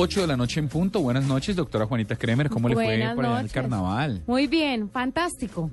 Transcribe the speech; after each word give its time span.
8 0.00 0.20
de 0.20 0.26
la 0.28 0.36
noche 0.36 0.60
en 0.60 0.68
punto. 0.68 1.00
Buenas 1.00 1.24
noches, 1.24 1.56
doctora 1.56 1.86
Juanita 1.86 2.14
Kremer. 2.16 2.48
¿Cómo 2.48 2.68
le 2.68 2.74
fue 2.74 2.84
por 3.14 3.26
allá 3.26 3.40
el 3.40 3.50
carnaval? 3.50 4.22
Muy 4.26 4.46
bien, 4.46 4.88
fantástico. 4.90 5.70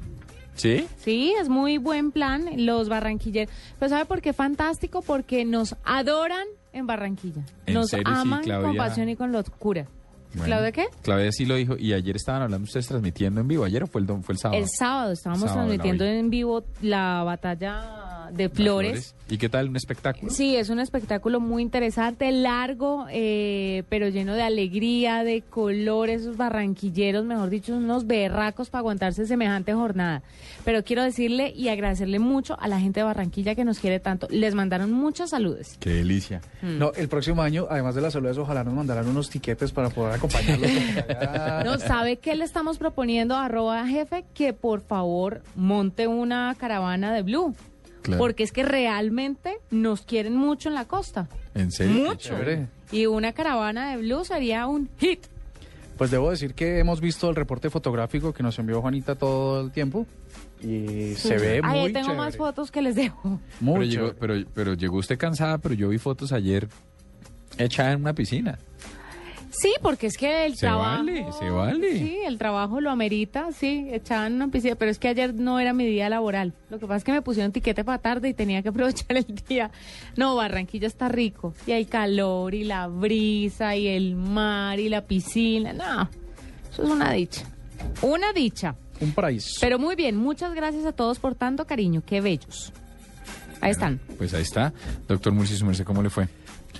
¿Sí? 0.56 0.88
Sí, 0.98 1.34
es 1.40 1.48
muy 1.50 1.78
buen 1.78 2.12
plan 2.12 2.46
los 2.66 2.90
barranquilleros. 2.90 3.54
Pero 3.78 3.90
¿sabe 3.90 4.06
por 4.06 4.22
qué 4.22 4.34
fantástico? 4.34 5.02
Porque 5.02 5.46
nos 5.46 5.76
adoran 5.84 6.48
en 6.74 6.88
Barranquilla. 6.88 7.44
¿En 7.66 7.74
nos 7.76 7.90
serio? 7.90 8.06
Sí, 8.08 8.14
aman 8.22 8.42
Claudia. 8.44 8.68
con 8.68 8.78
pasión 8.78 9.10
y 9.10 9.16
con 9.16 9.32
locura. 9.32 9.86
Bueno, 10.34 10.46
¿Claudia 10.46 10.72
qué? 10.72 10.86
Claudia 11.02 11.32
sí 11.32 11.46
lo 11.46 11.56
dijo. 11.56 11.76
Y 11.78 11.94
ayer 11.94 12.16
estaban 12.16 12.42
hablando 12.42 12.66
ustedes 12.66 12.88
transmitiendo 12.88 13.42
en 13.42 13.48
vivo. 13.48 13.64
¿Ayer 13.66 13.84
o 13.84 13.88
fue 13.88 14.02
el, 14.02 14.08
dom- 14.08 14.22
fue 14.24 14.34
el 14.34 14.40
sábado? 14.40 14.62
El 14.62 14.68
sábado 14.70 15.12
estábamos 15.12 15.44
Sábado, 15.50 15.68
transmitiendo 15.68 16.04
en 16.06 16.30
vivo 16.30 16.64
la 16.82 17.24
batalla 17.24 18.15
de 18.32 18.50
flores. 18.50 19.16
¿Y 19.28 19.38
qué 19.40 19.50
tal? 19.50 19.70
¿Un 19.70 19.76
espectáculo? 19.76 20.32
Sí, 20.32 20.56
es 20.56 20.70
un 20.70 20.80
espectáculo 20.80 21.40
muy 21.40 21.64
interesante, 21.64 22.32
largo, 22.32 23.08
eh, 23.10 23.84
pero 23.90 24.08
lleno 24.10 24.36
de 24.36 24.44
alegría, 24.44 25.24
de 25.24 25.42
colores, 25.42 26.22
esos 26.22 26.38
barranquilleros, 26.38 27.26
mejor 27.26 27.50
dicho, 27.50 27.76
unos 27.76 28.06
berracos 28.06 28.70
para 28.70 28.82
aguantarse 28.82 29.26
semejante 29.26 29.74
jornada. 29.74 30.22
Pero 30.64 30.84
quiero 30.84 31.04
decirle 31.04 31.52
y 31.56 31.70
agradecerle 31.70 32.20
mucho 32.20 32.56
a 32.60 32.68
la 32.68 32.80
gente 32.80 33.00
de 33.00 33.04
Barranquilla 33.04 33.56
que 33.56 33.66
nos 33.66 33.80
quiere 33.80 34.00
tanto. 34.00 34.28
Les 34.30 34.54
mandaron 34.54 34.92
muchas 34.92 35.32
saludes. 35.32 35.78
Qué 35.80 35.92
delicia. 35.92 36.42
No, 36.62 36.92
el 36.94 37.08
próximo 37.08 37.42
año, 37.42 37.68
además 37.70 37.96
de 37.96 38.02
las 38.02 38.14
saludos, 38.14 38.38
ojalá 38.38 38.64
nos 38.64 38.74
mandaran 38.74 39.08
unos 39.08 39.30
tiquetes 39.30 39.72
para 39.72 39.90
poder 39.90 40.16
acompañarlos. 40.16 40.70
No, 41.66 41.80
¿sabe 41.80 42.18
qué 42.18 42.36
le 42.36 42.44
estamos 42.44 42.78
proponiendo 42.78 43.36
a 43.36 43.46
arroba 43.46 43.88
jefe? 43.88 44.26
Que 44.34 44.54
por 44.54 44.82
favor 44.82 45.42
monte 45.56 46.08
una 46.08 46.56
caravana 46.58 47.14
de 47.14 47.24
Blue. 47.24 47.56
Claro. 48.06 48.20
Porque 48.20 48.44
es 48.44 48.52
que 48.52 48.64
realmente 48.64 49.58
nos 49.72 50.02
quieren 50.02 50.36
mucho 50.36 50.70
en 50.70 50.76
la 50.76 50.86
costa. 50.86 51.28
¿En 51.56 51.72
serio? 51.72 51.96
Qué 51.96 52.10
Mucho. 52.10 52.30
chévere. 52.30 52.68
Y 52.92 53.08
una 53.08 53.34
caravana 53.34 53.90
de 53.92 53.98
Blue 53.98 54.24
sería 54.24 54.68
un 54.68 54.90
hit. 55.00 55.26
Pues 55.98 56.12
debo 56.12 56.30
decir 56.30 56.54
que 56.54 56.80
hemos 56.80 57.02
visto 57.02 57.30
el 57.30 57.36
reporte 57.36 57.70
fotográfico 57.70 58.32
que 58.34 58.44
nos 58.44 58.60
envió 58.60 58.82
Juanita 58.82 59.16
todo 59.16 59.62
el 59.62 59.72
tiempo 59.72 60.06
y 60.62 61.14
se 61.16 61.38
ve 61.38 61.62
muy 61.62 61.72
Ay, 61.72 61.80
ahí 61.88 61.94
tengo 61.94 62.08
chévere. 62.08 62.18
más 62.18 62.38
fotos 62.38 62.70
que 62.70 62.82
les 62.82 62.96
dejo. 62.96 63.40
Muy 63.62 63.80
pero, 63.80 63.84
llegó, 63.92 64.14
pero, 64.20 64.36
pero 64.54 64.74
llegó 64.74 64.98
usted 64.98 65.18
cansada, 65.18 65.58
pero 65.58 65.74
yo 65.74 65.90
vi 65.90 65.98
fotos 65.98 66.32
ayer 66.34 66.68
echada 67.58 67.94
en 67.94 68.02
una 68.02 68.14
piscina. 68.14 68.60
Sí, 69.62 69.74
porque 69.82 70.08
es 70.08 70.18
que 70.18 70.46
el 70.46 70.56
Se 70.56 70.66
trabajo... 70.66 70.98
vale, 71.06 71.26
se 71.40 71.50
vale. 71.50 71.98
Sí, 71.98 72.20
el 72.26 72.38
trabajo 72.38 72.82
lo 72.82 72.92
amerita, 72.92 73.52
sí, 73.52 73.88
echaban 73.92 74.34
una 74.34 74.50
piscina, 74.50 74.76
pero 74.76 74.92
es 74.92 75.00
que 75.00 75.08
ayer 75.08 75.34
no 75.34 75.60
era 75.60 75.74
mi 75.74 75.86
día 75.86 76.10
laboral. 76.10 76.54
Lo 76.70 76.78
que 76.80 76.86
pasa 76.88 76.98
es 76.98 77.04
que 77.04 77.12
me 77.12 77.22
pusieron 77.22 77.52
tiquete 77.52 77.84
para 77.84 77.98
tarde 78.00 78.30
y 78.30 78.34
tenía 78.34 78.62
que 78.62 78.70
aprovechar 78.76 79.18
el 79.18 79.26
día. 79.48 79.72
No, 80.18 80.36
Barranquilla 80.36 80.88
está 80.88 81.08
rico. 81.10 81.54
Y 81.66 81.72
hay 81.72 81.86
calor 81.86 82.54
y 82.54 82.64
la 82.64 82.88
brisa 82.88 83.76
y 83.76 83.88
el 83.88 84.16
mar 84.16 84.80
y 84.80 84.90
la 84.90 85.02
piscina. 85.06 85.74
No, 85.74 86.10
eso 86.72 86.84
es 86.84 86.90
una 86.90 87.12
dicha. 87.12 87.46
Una 88.02 88.34
dicha. 88.34 88.76
Un 89.00 89.12
paraíso. 89.12 89.58
Pero 89.62 89.78
muy 89.80 89.96
bien, 89.96 90.16
muchas 90.18 90.54
gracias 90.54 90.86
a 90.86 90.92
todos 90.94 91.20
por 91.20 91.36
tanto 91.36 91.66
cariño. 91.66 92.02
Qué 92.06 92.22
bellos. 92.22 92.72
Ahí 93.62 93.72
están. 93.72 94.00
Pues 94.18 94.34
ahí 94.34 94.42
está. 94.44 94.74
Doctor 95.08 95.34
Murci, 95.34 95.56
¿cómo 95.84 96.02
le 96.04 96.10
fue? 96.10 96.28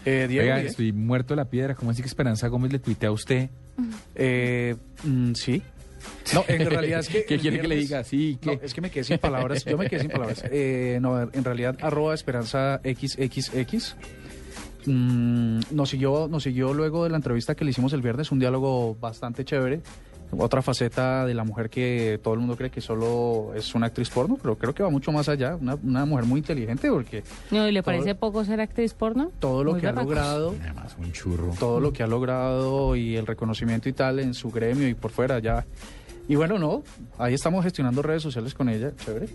Eh, 0.06 0.28
Diego, 0.30 0.44
Oiga, 0.44 0.62
estoy 0.62 0.92
muerto 0.94 1.34
de 1.34 1.38
la 1.38 1.46
piedra. 1.50 1.76
¿Cómo 1.76 1.92
así 1.92 2.02
que 2.02 2.08
Esperanza 2.08 2.48
Gómez 2.48 2.72
le 2.72 2.80
tuitea 2.80 3.10
a 3.10 3.12
usted? 3.12 3.50
Eh, 4.14 4.76
mm, 5.04 5.34
sí. 5.34 5.62
No, 6.34 6.44
en 6.48 6.66
realidad 6.70 7.00
es 7.00 7.10
que... 7.10 7.26
¿Qué 7.26 7.40
quiere 7.40 7.60
que 7.60 7.68
le 7.68 7.76
diga? 7.78 8.04
Sí, 8.04 8.38
No, 8.44 8.60
¿qué? 8.60 8.66
es 8.66 8.74
que 8.74 8.82
me 8.82 8.92
quedé 8.92 9.04
sin 9.04 9.18
palabras. 9.18 9.66
Yo 9.66 9.78
me 9.78 9.90
quedé 9.90 10.02
sin 10.02 10.12
palabras. 10.12 10.44
Eh, 10.52 11.00
no, 11.02 11.20
en 11.22 11.44
realidad, 11.44 11.76
arroba 11.82 12.14
esperanza 12.14 12.80
XXX. 12.84 13.96
mm, 14.86 15.60
nos, 15.72 15.90
siguió, 15.90 16.28
nos 16.28 16.44
siguió 16.44 16.74
luego 16.74 17.04
de 17.04 17.10
la 17.10 17.18
entrevista 17.18 17.56
que 17.56 17.66
le 17.66 17.72
hicimos 17.72 17.92
el 17.94 18.02
viernes, 18.02 18.32
un 18.32 18.40
diálogo 18.40 18.96
bastante 18.96 19.44
chévere. 19.44 19.82
Otra 20.38 20.62
faceta 20.62 21.26
de 21.26 21.34
la 21.34 21.44
mujer 21.44 21.70
que 21.70 22.20
todo 22.24 22.34
el 22.34 22.40
mundo 22.40 22.56
cree 22.58 22.70
que 22.70 22.82
solo 22.82 23.54
es 23.56 23.74
una 23.76 23.88
actriz 23.88 24.10
porno, 24.10 24.38
pero 24.42 24.58
creo 24.58 24.74
que 24.74 24.84
va 24.84 24.90
mucho 24.90 25.12
más 25.12 25.30
allá. 25.30 25.56
Una, 25.56 25.76
una 25.76 26.06
mujer 26.06 26.26
muy 26.26 26.40
inteligente 26.40 26.90
porque 26.90 27.24
No, 27.52 27.68
¿y 27.68 27.72
le 27.72 27.82
Todo- 27.82 27.86
parece 27.94 28.16
poco 28.16 28.44
ser 28.46 28.60
actriz 28.62 28.94
porno? 28.94 29.32
todo 29.40 29.64
lo 29.64 29.72
Muy 29.74 29.82
que 29.82 29.88
ha 29.88 29.92
logrado 29.92 30.56
Además, 30.62 30.96
un 31.00 31.12
churro. 31.12 31.54
todo 31.60 31.80
lo 31.80 31.94
que 31.94 32.04
ha 32.04 32.08
logrado 32.08 32.96
y 32.96 33.16
el 33.16 33.26
reconocimiento 33.28 33.88
y 33.90 33.94
tal 33.94 34.20
en 34.20 34.34
su 34.34 34.50
gremio 34.52 34.88
y 34.88 34.94
por 34.94 35.12
fuera 35.12 35.40
ya. 35.40 35.66
Y 36.28 36.36
bueno, 36.36 36.58
no, 36.58 36.84
ahí 37.18 37.34
estamos 37.34 37.64
gestionando 37.64 38.02
redes 38.02 38.24
sociales 38.24 38.54
con 38.54 38.68
ella, 38.70 38.92
chévere. 39.06 39.28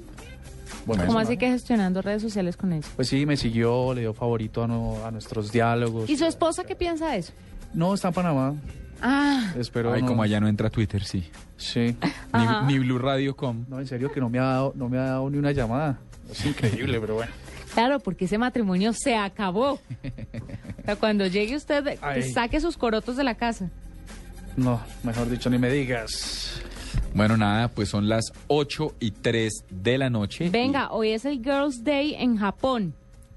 Bueno, 0.87 1.05
¿Cómo 1.07 1.19
así 1.19 1.37
que 1.37 1.47
gestionando 1.49 2.01
redes 2.03 2.23
sociales 2.23 2.57
con 2.57 2.73
ella? 2.73 2.87
Pues 2.97 3.09
sí, 3.09 3.27
me 3.27 3.37
siguió, 3.37 3.93
le 3.95 4.01
dio 4.03 4.15
favorito 4.15 4.63
a, 4.65 4.67
no- 4.67 4.97
a 5.05 5.11
nuestros 5.11 5.53
diálogos. 5.53 6.09
¿Y 6.09 6.17
su 6.17 6.25
esposa 6.25 6.65
qué 6.65 6.75
piensa 6.75 7.11
de 7.11 7.19
eso? 7.19 7.33
No, 7.75 7.95
está 7.95 8.09
en 8.09 8.15
Panamá, 8.15 8.55
Ah, 9.03 9.53
espero. 9.59 9.93
Ay, 9.93 10.03
no- 10.03 10.09
como 10.09 10.23
allá 10.23 10.41
no 10.41 10.49
entra 10.49 10.71
Twitter, 10.71 11.03
sí. 11.05 11.25
Sí. 11.57 11.97
Ni, 12.33 12.67
ni 12.75 12.79
Blue 12.79 12.99
Radio.com. 12.99 13.65
No, 13.69 13.79
en 13.81 13.87
serio 13.87 14.11
que 14.13 14.21
no 14.21 14.29
me 14.31 14.39
ha 14.39 14.45
dado, 14.45 14.73
no 14.77 14.89
me 14.89 14.99
ha 14.99 15.03
dado 15.05 15.31
ni 15.31 15.39
una 15.39 15.53
llamada. 15.53 15.99
Es 16.31 16.45
increíble, 16.47 17.01
pero 17.01 17.15
bueno. 17.17 17.33
claro, 17.75 17.99
porque 18.01 18.25
ese 18.27 18.39
matrimonio 18.39 18.93
se 18.93 19.17
acabó. 19.17 19.73
O 19.73 20.83
sea, 20.85 20.97
cuando 20.97 21.27
llegue 21.27 21.57
usted, 21.57 21.99
Ay. 22.03 22.31
saque 22.33 22.61
sus 22.61 22.77
corotos 22.77 23.17
de 23.17 23.25
la 23.25 23.35
casa. 23.35 23.71
No, 24.57 24.81
mejor 25.03 25.29
dicho, 25.31 25.49
ni 25.51 25.59
me 25.59 25.71
digas. 25.71 26.61
Bueno, 27.15 27.37
nada, 27.37 27.69
pues 27.69 27.89
son 27.89 28.09
las 28.09 28.33
8 28.49 28.95
y 29.01 29.11
3 29.11 29.65
de 29.71 29.99
la 29.99 30.11
noche. 30.11 30.49
Venga, 30.51 30.91
hoy 30.93 31.11
es 31.11 31.25
el 31.25 31.43
Girls' 31.43 31.83
Day 31.85 32.15
en 32.19 32.37
Japón. 32.37 32.95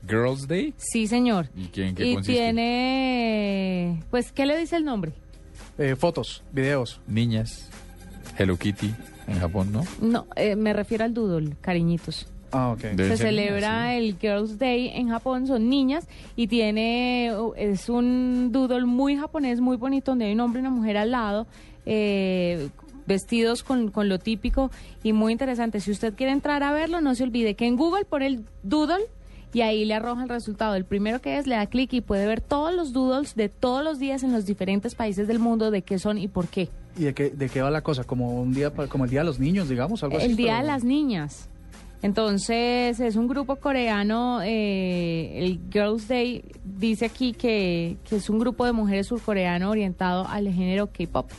Girls 0.07 0.47
Day. 0.47 0.73
Sí, 0.77 1.07
señor. 1.07 1.47
¿Y 1.55 1.67
qué- 1.67 1.87
en 1.87 1.95
qué 1.95 2.05
y 2.07 2.13
consiste? 2.15 2.33
tiene, 2.41 4.03
pues, 4.11 4.31
¿qué 4.31 4.45
le 4.45 4.57
dice 4.57 4.75
el 4.75 4.85
nombre? 4.85 5.13
Eh, 5.77 5.95
fotos, 5.95 6.43
videos. 6.51 6.99
Niñas. 7.07 7.69
Hello 8.37 8.57
Kitty 8.57 8.93
en 9.27 9.39
Japón, 9.39 9.71
¿no? 9.71 9.83
No, 10.01 10.25
eh, 10.35 10.55
me 10.55 10.73
refiero 10.73 11.03
al 11.03 11.13
doodle, 11.13 11.55
cariñitos. 11.61 12.27
Ah, 12.51 12.69
ok. 12.71 12.81
Deben 12.81 13.17
se 13.17 13.17
celebra 13.17 13.95
el 13.95 14.17
Girls' 14.19 14.59
Day 14.59 14.89
en 14.93 15.09
Japón, 15.09 15.47
son 15.47 15.69
niñas 15.69 16.07
y 16.35 16.47
tiene, 16.47 17.31
uh, 17.35 17.53
es 17.55 17.89
un 17.89 18.51
doodle 18.51 18.85
muy 18.85 19.17
japonés, 19.17 19.59
muy 19.59 19.77
bonito, 19.77 20.11
donde 20.11 20.25
hay 20.25 20.33
un 20.33 20.39
hombre 20.39 20.59
y 20.59 20.61
una 20.61 20.69
mujer 20.69 20.97
al 20.97 21.11
lado, 21.11 21.47
eh, 21.85 22.69
vestidos 23.07 23.63
con, 23.63 23.89
con 23.89 24.07
lo 24.07 24.19
típico 24.19 24.69
y 25.01 25.13
muy 25.13 25.31
interesante. 25.31 25.79
Si 25.79 25.89
usted 25.89 26.13
quiere 26.13 26.31
entrar 26.31 26.61
a 26.61 26.71
verlo, 26.71 27.01
no 27.01 27.15
se 27.15 27.23
olvide 27.23 27.55
que 27.55 27.65
en 27.65 27.75
Google 27.75 28.05
pone 28.05 28.27
el 28.27 28.45
doodle 28.61 29.05
y 29.53 29.61
ahí 29.61 29.85
le 29.85 29.93
arroja 29.93 30.23
el 30.23 30.29
resultado. 30.29 30.75
El 30.75 30.85
primero 30.85 31.21
que 31.21 31.37
es, 31.37 31.47
le 31.47 31.55
da 31.55 31.65
clic 31.67 31.93
y 31.93 32.01
puede 32.01 32.25
ver 32.25 32.41
todos 32.41 32.73
los 32.73 32.91
doodles 32.91 33.35
de 33.35 33.49
todos 33.49 33.83
los 33.83 33.99
días 33.99 34.23
en 34.23 34.31
los 34.31 34.45
diferentes 34.45 34.95
países 34.95 35.27
del 35.27 35.39
mundo, 35.39 35.71
de 35.71 35.83
qué 35.83 35.99
son 35.99 36.17
y 36.17 36.27
por 36.27 36.47
qué. 36.47 36.69
¿Y 36.97 37.03
de 37.03 37.13
qué, 37.13 37.29
de 37.29 37.49
qué 37.49 37.61
va 37.61 37.71
la 37.71 37.81
cosa? 37.81 38.03
Como 38.03 38.41
un 38.41 38.53
día, 38.53 38.71
como 38.71 39.05
el 39.05 39.09
día 39.09 39.21
de 39.21 39.25
los 39.25 39.39
niños, 39.39 39.69
digamos, 39.69 40.03
algo 40.03 40.17
así. 40.17 40.25
El 40.25 40.35
Día 40.35 40.53
pero- 40.55 40.61
de 40.61 40.67
las 40.67 40.83
Niñas. 40.83 41.49
Entonces, 42.01 42.99
es 42.99 43.15
un 43.15 43.29
grupo 43.29 43.55
coreano, 43.55 44.41
eh, 44.43 45.39
el 45.45 45.61
Girls 45.71 46.09
Day 46.09 46.43
dice 46.65 47.05
aquí 47.05 47.31
que, 47.31 47.95
que 48.03 48.17
es 48.17 48.29
un 48.29 48.39
grupo 48.39 48.65
de 48.65 48.73
mujeres 48.73 49.07
surcoreano 49.07 49.69
orientado 49.69 50.27
al 50.27 50.51
género 50.51 50.87
K-pop. 50.87 51.31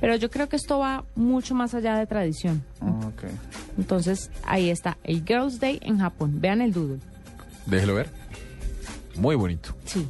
Pero 0.00 0.16
yo 0.16 0.28
creo 0.28 0.48
que 0.48 0.56
esto 0.56 0.80
va 0.80 1.04
mucho 1.14 1.54
más 1.54 1.72
allá 1.76 1.96
de 1.96 2.08
tradición. 2.08 2.64
Ah. 2.80 3.12
Entonces, 3.78 4.32
ahí 4.42 4.70
está, 4.70 4.98
el 5.04 5.24
Girls 5.24 5.60
Day 5.60 5.78
en 5.82 5.98
Japón. 6.00 6.40
Vean 6.40 6.60
el 6.60 6.72
doodle. 6.72 6.98
Déjelo 7.66 7.94
ver. 7.94 8.10
Muy 9.16 9.36
bonito. 9.36 9.74
Sí. 9.84 10.06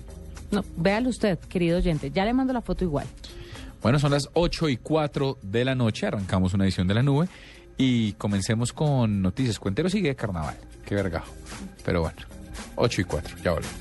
No, 0.50 0.64
véalo 0.76 1.08
usted, 1.08 1.38
querido 1.38 1.78
oyente. 1.78 2.10
Ya 2.10 2.24
le 2.24 2.32
mando 2.32 2.52
la 2.52 2.60
foto 2.60 2.84
igual. 2.84 3.06
Bueno, 3.82 3.98
son 3.98 4.12
las 4.12 4.28
8 4.34 4.68
y 4.68 4.76
4 4.76 5.38
de 5.42 5.64
la 5.64 5.74
noche, 5.74 6.06
arrancamos 6.06 6.54
una 6.54 6.64
edición 6.64 6.86
de 6.86 6.94
la 6.94 7.02
nube 7.02 7.28
y 7.76 8.12
comencemos 8.12 8.72
con 8.72 9.22
noticias. 9.22 9.58
Cuentero 9.58 9.88
sigue 9.88 10.08
de 10.10 10.14
carnaval, 10.14 10.56
qué 10.86 10.94
vergajo. 10.94 11.32
Pero 11.84 12.02
bueno, 12.02 12.18
8 12.76 13.00
y 13.00 13.04
4, 13.04 13.36
ya 13.42 13.50
volvemos. 13.52 13.76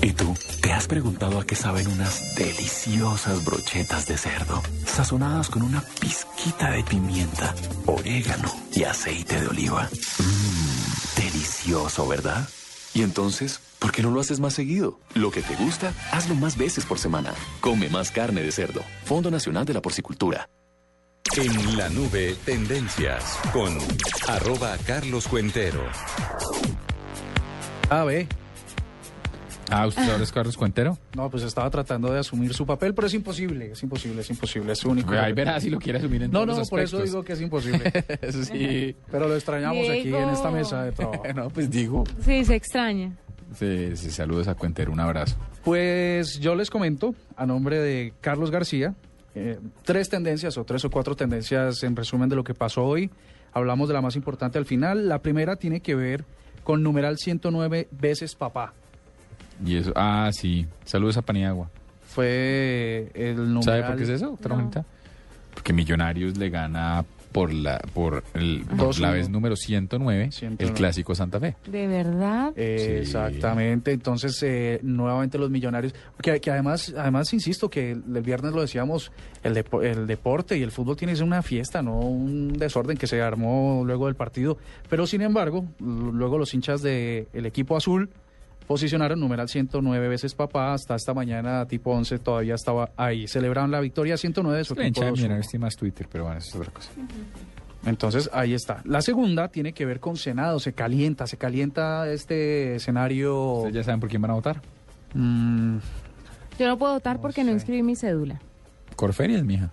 ¿Y 0.00 0.12
tú? 0.12 0.32
¿Te 0.60 0.72
has 0.72 0.86
preguntado 0.86 1.40
a 1.40 1.44
qué 1.44 1.56
saben 1.56 1.88
unas 1.88 2.36
deliciosas 2.36 3.44
brochetas 3.44 4.06
de 4.06 4.16
cerdo? 4.16 4.62
Sazonadas 4.86 5.50
con 5.50 5.62
una 5.62 5.82
pizquita 6.00 6.70
de 6.70 6.84
pimienta, 6.84 7.52
orégano 7.86 8.48
y 8.72 8.84
aceite 8.84 9.40
de 9.40 9.48
oliva. 9.48 9.88
Mmm, 9.90 10.47
delicioso, 11.18 12.06
¿verdad? 12.06 12.48
Y 12.94 13.02
entonces, 13.02 13.60
¿por 13.78 13.92
qué 13.92 14.02
no 14.02 14.10
lo 14.10 14.20
haces 14.20 14.40
más 14.40 14.54
seguido? 14.54 14.98
Lo 15.14 15.30
que 15.30 15.42
te 15.42 15.56
gusta, 15.56 15.92
hazlo 16.12 16.34
más 16.34 16.56
veces 16.56 16.84
por 16.84 16.98
semana. 16.98 17.34
Come 17.60 17.88
más 17.88 18.10
carne 18.10 18.42
de 18.42 18.52
cerdo. 18.52 18.82
Fondo 19.04 19.30
Nacional 19.30 19.64
de 19.64 19.74
la 19.74 19.82
Porcicultura. 19.82 20.48
En 21.36 21.76
la 21.76 21.88
nube, 21.90 22.36
tendencias 22.44 23.38
con 23.52 23.76
arroba 24.28 24.76
Carlos 24.86 25.28
Cuentero. 25.28 25.84
A. 27.90 28.04
Ah, 29.70 29.86
¿usted 29.86 30.08
ahora 30.10 30.22
es 30.22 30.32
Carlos 30.32 30.56
Cuentero? 30.56 30.96
No, 31.14 31.28
pues 31.30 31.42
estaba 31.42 31.68
tratando 31.68 32.10
de 32.12 32.20
asumir 32.20 32.54
su 32.54 32.64
papel, 32.64 32.94
pero 32.94 33.06
es 33.06 33.14
imposible, 33.14 33.72
es 33.72 33.82
imposible, 33.82 34.22
es 34.22 34.30
imposible, 34.30 34.72
es 34.72 34.84
único. 34.84 35.12
Ahí 35.12 35.32
verá 35.32 35.60
si 35.60 35.68
lo 35.68 35.78
quiere 35.78 35.98
asumir 35.98 36.22
en 36.22 36.30
No, 36.30 36.40
todos 36.40 36.54
no, 36.54 36.58
los 36.60 36.70
por 36.70 36.80
eso 36.80 37.02
digo 37.02 37.22
que 37.22 37.34
es 37.34 37.40
imposible. 37.40 37.92
Sí. 38.48 38.96
Pero 39.10 39.28
lo 39.28 39.34
extrañamos 39.34 39.88
aquí 39.88 40.14
en 40.14 40.28
esta 40.30 40.50
mesa 40.50 40.84
de 40.84 40.92
trabajo. 40.92 41.22
no, 41.34 41.50
pues 41.50 41.70
digo. 41.70 42.04
Sí, 42.24 42.44
se 42.44 42.54
extraña. 42.54 43.12
Sí, 43.54 43.96
sí, 43.96 44.10
saludos 44.10 44.48
a 44.48 44.54
Cuentero, 44.54 44.92
un 44.92 45.00
abrazo. 45.00 45.36
Pues 45.64 46.38
yo 46.38 46.54
les 46.54 46.70
comento, 46.70 47.14
a 47.36 47.46
nombre 47.46 47.78
de 47.78 48.12
Carlos 48.20 48.50
García, 48.50 48.94
eh, 49.34 49.58
tres 49.84 50.08
tendencias 50.08 50.56
o 50.58 50.64
tres 50.64 50.84
o 50.84 50.90
cuatro 50.90 51.14
tendencias 51.14 51.82
en 51.82 51.96
resumen 51.96 52.28
de 52.28 52.36
lo 52.36 52.44
que 52.44 52.54
pasó 52.54 52.84
hoy. 52.84 53.10
Hablamos 53.52 53.88
de 53.88 53.94
la 53.94 54.00
más 54.02 54.16
importante 54.16 54.58
al 54.58 54.66
final. 54.66 55.08
La 55.08 55.20
primera 55.20 55.56
tiene 55.56 55.80
que 55.80 55.94
ver 55.94 56.24
con 56.64 56.82
numeral 56.82 57.18
109 57.18 57.88
veces 57.90 58.34
papá. 58.34 58.74
Y 59.64 59.76
eso, 59.76 59.92
ah, 59.96 60.30
sí, 60.32 60.66
saludos 60.84 61.16
a 61.16 61.22
Paniagua. 61.22 61.68
Fue 62.28 63.10
el 63.14 63.36
numeral... 63.36 63.62
¿Sabe 63.62 63.82
por 63.84 63.96
qué 63.96 64.02
es 64.04 64.08
eso, 64.10 64.26
doctora 64.30 64.56
No. 64.56 64.84
Porque 65.54 65.72
Millonarios 65.72 66.36
le 66.38 66.50
gana 66.50 67.04
por 67.32 67.52
la 67.52 67.78
por 67.92 68.24
el 68.32 68.64
por 68.66 68.78
Dos 68.78 69.00
la 69.00 69.10
vez 69.10 69.28
número 69.28 69.54
109, 69.54 70.24
el 70.24 70.32
109. 70.32 70.72
clásico 70.74 71.14
Santa 71.14 71.38
Fe. 71.38 71.56
¿De 71.66 71.86
verdad? 71.86 72.52
Eh, 72.56 72.76
Sí. 72.78 72.92
Exactamente, 73.02 73.92
entonces 73.92 74.42
eh, 74.42 74.80
nuevamente 74.82 75.36
los 75.36 75.50
millonarios, 75.50 75.94
que, 76.22 76.40
que 76.40 76.50
además, 76.50 76.94
además 76.96 77.30
insisto 77.34 77.68
que 77.68 77.90
el, 77.92 78.02
el 78.14 78.22
viernes 78.22 78.52
lo 78.54 78.62
decíamos, 78.62 79.12
el, 79.42 79.54
depo- 79.54 79.82
el 79.84 80.06
deporte 80.06 80.56
y 80.56 80.62
el 80.62 80.70
fútbol 80.70 80.96
tiene 80.96 81.12
que 81.12 81.16
ser 81.18 81.26
una 81.26 81.42
fiesta, 81.42 81.82
no 81.82 81.98
un 81.98 82.52
desorden 82.54 82.96
que 82.96 83.06
se 83.06 83.20
armó 83.20 83.82
luego 83.84 84.06
del 84.06 84.14
partido, 84.14 84.56
pero 84.88 85.06
sin 85.06 85.20
embargo, 85.20 85.66
luego 85.80 86.38
los 86.38 86.54
hinchas 86.54 86.80
del 86.82 87.26
equipo 87.44 87.76
azul 87.76 88.08
posicionaron 88.68 89.18
numeral 89.18 89.48
109 89.48 90.08
veces 90.08 90.34
papá, 90.34 90.74
hasta 90.74 90.94
esta 90.94 91.14
mañana 91.14 91.66
tipo 91.66 91.90
11 91.90 92.18
todavía 92.20 92.54
estaba 92.54 92.90
ahí, 92.96 93.26
celebraron 93.26 93.72
la 93.72 93.80
victoria 93.80 94.16
109 94.16 94.58
de 94.58 94.64
su 94.64 94.74
equipo. 94.74 94.86
hincha 94.86 95.04
de 95.06 95.10
2-1. 95.10 95.16
Millonarios 95.16 95.48
tiene 95.48 95.64
más 95.64 95.76
Twitter, 95.76 96.06
pero 96.12 96.24
bueno, 96.24 96.38
eso 96.38 96.48
es 96.50 96.54
otra 96.56 96.72
cosa. 96.72 96.90
Entonces 97.86 98.28
ahí 98.32 98.54
está. 98.54 98.82
La 98.84 99.00
segunda 99.02 99.48
tiene 99.48 99.72
que 99.72 99.86
ver 99.86 99.98
con 100.00 100.16
Senado, 100.16 100.60
se 100.60 100.72
calienta, 100.74 101.26
se 101.26 101.36
calienta 101.38 102.08
este 102.12 102.74
escenario... 102.76 103.52
¿Ustedes 103.54 103.74
ya 103.74 103.84
saben 103.84 104.00
por 104.00 104.08
quién 104.10 104.20
van 104.20 104.32
a 104.32 104.34
votar? 104.34 104.60
Mm, 105.14 105.78
Yo 106.58 106.68
no 106.68 106.76
puedo 106.78 106.92
votar 106.92 107.20
porque 107.20 107.42
no 107.44 107.52
inscribí 107.52 107.82
mi 107.82 107.96
cédula. 107.96 108.40
Corferias, 108.96 109.42
mija. 109.44 109.70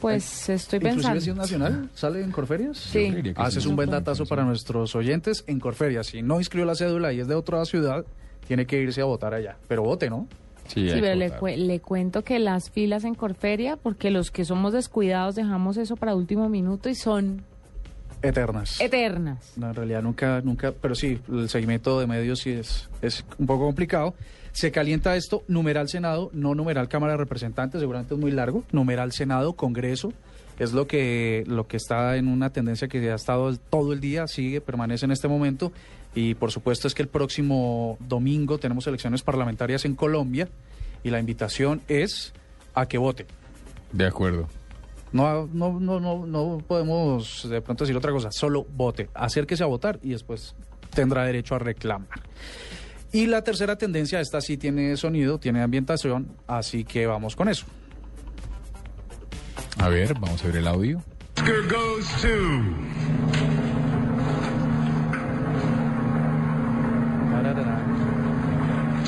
Pues 0.00 0.48
estoy 0.48 0.78
Inclusive 0.78 0.94
pensando. 1.02 1.20
si 1.20 1.30
es 1.30 1.36
nacional, 1.36 1.90
¿sale 1.94 2.22
en 2.22 2.30
Corferias? 2.32 2.78
Sí. 2.78 3.04
Yo 3.06 3.10
creería 3.12 3.34
que 3.34 3.40
Ah, 3.42 3.44
ese 3.48 3.52
sí. 3.52 3.58
es 3.60 3.66
un 3.66 3.76
buen 3.76 3.90
datazo 3.90 4.24
para 4.26 4.44
nuestros 4.44 4.94
oyentes 4.96 5.44
en 5.46 5.60
Corferias. 5.60 6.06
Si 6.08 6.22
no 6.22 6.38
inscribió 6.38 6.64
la 6.66 6.74
cédula 6.74 7.12
y 7.12 7.20
es 7.20 7.28
de 7.28 7.34
otra 7.34 7.64
ciudad, 7.66 8.04
tiene 8.46 8.66
que 8.66 8.80
irse 8.80 9.00
a 9.00 9.04
votar 9.04 9.34
allá. 9.34 9.56
Pero 9.68 9.82
vote, 9.82 10.08
¿no? 10.08 10.26
Sí, 10.68 10.86
pero 10.90 11.14
le, 11.16 11.56
le 11.56 11.80
cuento 11.80 12.22
que 12.22 12.38
las 12.38 12.70
filas 12.70 13.04
en 13.04 13.14
Corferia, 13.16 13.76
porque 13.76 14.10
los 14.10 14.30
que 14.30 14.44
somos 14.44 14.72
descuidados 14.72 15.34
dejamos 15.34 15.76
eso 15.76 15.96
para 15.96 16.14
último 16.14 16.48
minuto 16.48 16.88
y 16.88 16.94
son 16.94 17.42
Eternas. 18.22 18.80
eternas. 18.80 19.52
No, 19.56 19.68
en 19.68 19.74
realidad 19.74 20.02
nunca, 20.02 20.40
nunca, 20.42 20.72
pero 20.72 20.94
sí, 20.94 21.18
el 21.32 21.48
seguimiento 21.48 21.98
de 21.98 22.06
medios 22.06 22.40
sí 22.40 22.50
es, 22.50 22.88
es 23.02 23.24
un 23.38 23.46
poco 23.46 23.64
complicado. 23.64 24.14
Se 24.52 24.72
calienta 24.72 25.16
esto, 25.16 25.44
numeral 25.48 25.88
Senado, 25.88 26.30
no 26.32 26.54
numeral 26.54 26.88
Cámara 26.88 27.12
de 27.12 27.18
Representantes, 27.18 27.80
seguramente 27.80 28.14
es 28.14 28.20
muy 28.20 28.30
largo, 28.30 28.64
numeral 28.72 29.12
Senado, 29.12 29.54
Congreso, 29.54 30.12
es 30.58 30.72
lo 30.72 30.86
que, 30.86 31.44
lo 31.46 31.66
que 31.66 31.76
está 31.76 32.16
en 32.16 32.28
una 32.28 32.50
tendencia 32.50 32.88
que 32.88 33.10
ha 33.10 33.14
estado 33.14 33.56
todo 33.56 33.92
el 33.92 34.00
día, 34.00 34.26
sigue, 34.26 34.60
permanece 34.60 35.06
en 35.06 35.12
este 35.12 35.28
momento, 35.28 35.72
y 36.14 36.34
por 36.34 36.50
supuesto 36.50 36.88
es 36.88 36.94
que 36.94 37.02
el 37.02 37.08
próximo 37.08 37.96
domingo 38.00 38.58
tenemos 38.58 38.86
elecciones 38.86 39.22
parlamentarias 39.22 39.84
en 39.84 39.94
Colombia, 39.94 40.48
y 41.02 41.10
la 41.10 41.20
invitación 41.20 41.80
es 41.88 42.32
a 42.74 42.86
que 42.86 42.98
vote. 42.98 43.26
De 43.92 44.06
acuerdo. 44.06 44.48
No, 45.12 45.48
no, 45.52 45.80
no, 45.80 45.98
no, 45.98 46.26
no 46.26 46.58
podemos 46.66 47.48
de 47.48 47.60
pronto 47.60 47.84
decir 47.84 47.96
otra 47.96 48.12
cosa, 48.12 48.30
solo 48.30 48.64
vote, 48.64 49.08
acérquese 49.14 49.64
a 49.64 49.66
votar 49.66 49.98
y 50.02 50.10
después 50.10 50.54
tendrá 50.94 51.24
derecho 51.24 51.54
a 51.54 51.58
reclamar. 51.58 52.20
Y 53.12 53.26
la 53.26 53.42
tercera 53.42 53.76
tendencia, 53.76 54.20
esta 54.20 54.40
sí 54.40 54.56
tiene 54.56 54.96
sonido, 54.96 55.38
tiene 55.38 55.62
ambientación, 55.62 56.36
así 56.46 56.84
que 56.84 57.06
vamos 57.06 57.34
con 57.34 57.48
eso. 57.48 57.66
A 59.78 59.88
ver, 59.88 60.14
vamos 60.14 60.42
a 60.44 60.46
ver 60.46 60.56
el 60.56 60.68
audio. 60.68 61.02
Oscar 61.36 61.62
goes 61.68 62.06
to 62.20 62.28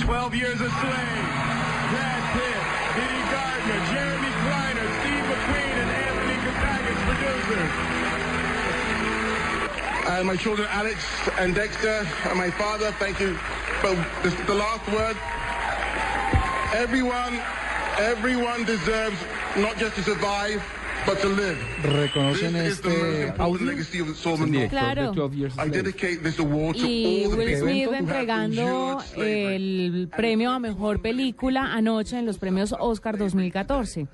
12 0.07 0.35
Years 0.35 0.61
a 0.61 0.69
Slave, 0.69 1.22
And 10.19 10.27
my 10.27 10.37
children 10.37 10.69
Alex 10.71 11.03
and 11.39 11.55
Dexter, 11.55 12.07
and 12.29 12.37
my 12.37 12.51
father, 12.51 12.93
thank 12.93 13.19
you. 13.19 13.39
But 13.81 13.97
this, 14.23 14.35
the 14.47 14.55
last 14.55 14.87
word, 14.93 15.17
everyone, 16.79 17.41
everyone 17.99 18.65
deserves 18.65 19.17
not 19.57 19.79
just 19.79 19.97
to 19.97 20.03
survive. 20.03 20.63
¿Reconocen 21.83 22.57
este 22.57 23.33
audio? 23.39 23.67
legacy 23.67 24.01
of 24.01 24.09
El 24.09 24.15
Solomon 24.15 24.51
director 24.53 24.79
Claro. 24.79 25.11
de 25.11 25.17
12 25.17 25.37
Years 25.37 25.59
a 25.59 25.63
I 25.67 25.69
Slave. 25.69 25.83
dedicate 25.83 26.17
this 26.23 26.39
award 26.39 26.77
to 26.77 26.87
Y 26.87 27.25
all 27.25 27.31
the 27.31 27.37
Will 27.37 27.47
people 27.47 27.61
Smith 27.61 27.87
who 27.87 27.93
have 27.93 27.99
entregando 27.99 28.99
el 29.17 30.09
premio 30.17 30.51
a 30.53 30.59
mejor 30.59 31.03
película 31.03 31.73
anoche 31.73 32.19
en 32.19 32.27
los 32.27 32.39
premios 32.39 32.75
Oscar 32.79 33.19
2014. 33.19 34.07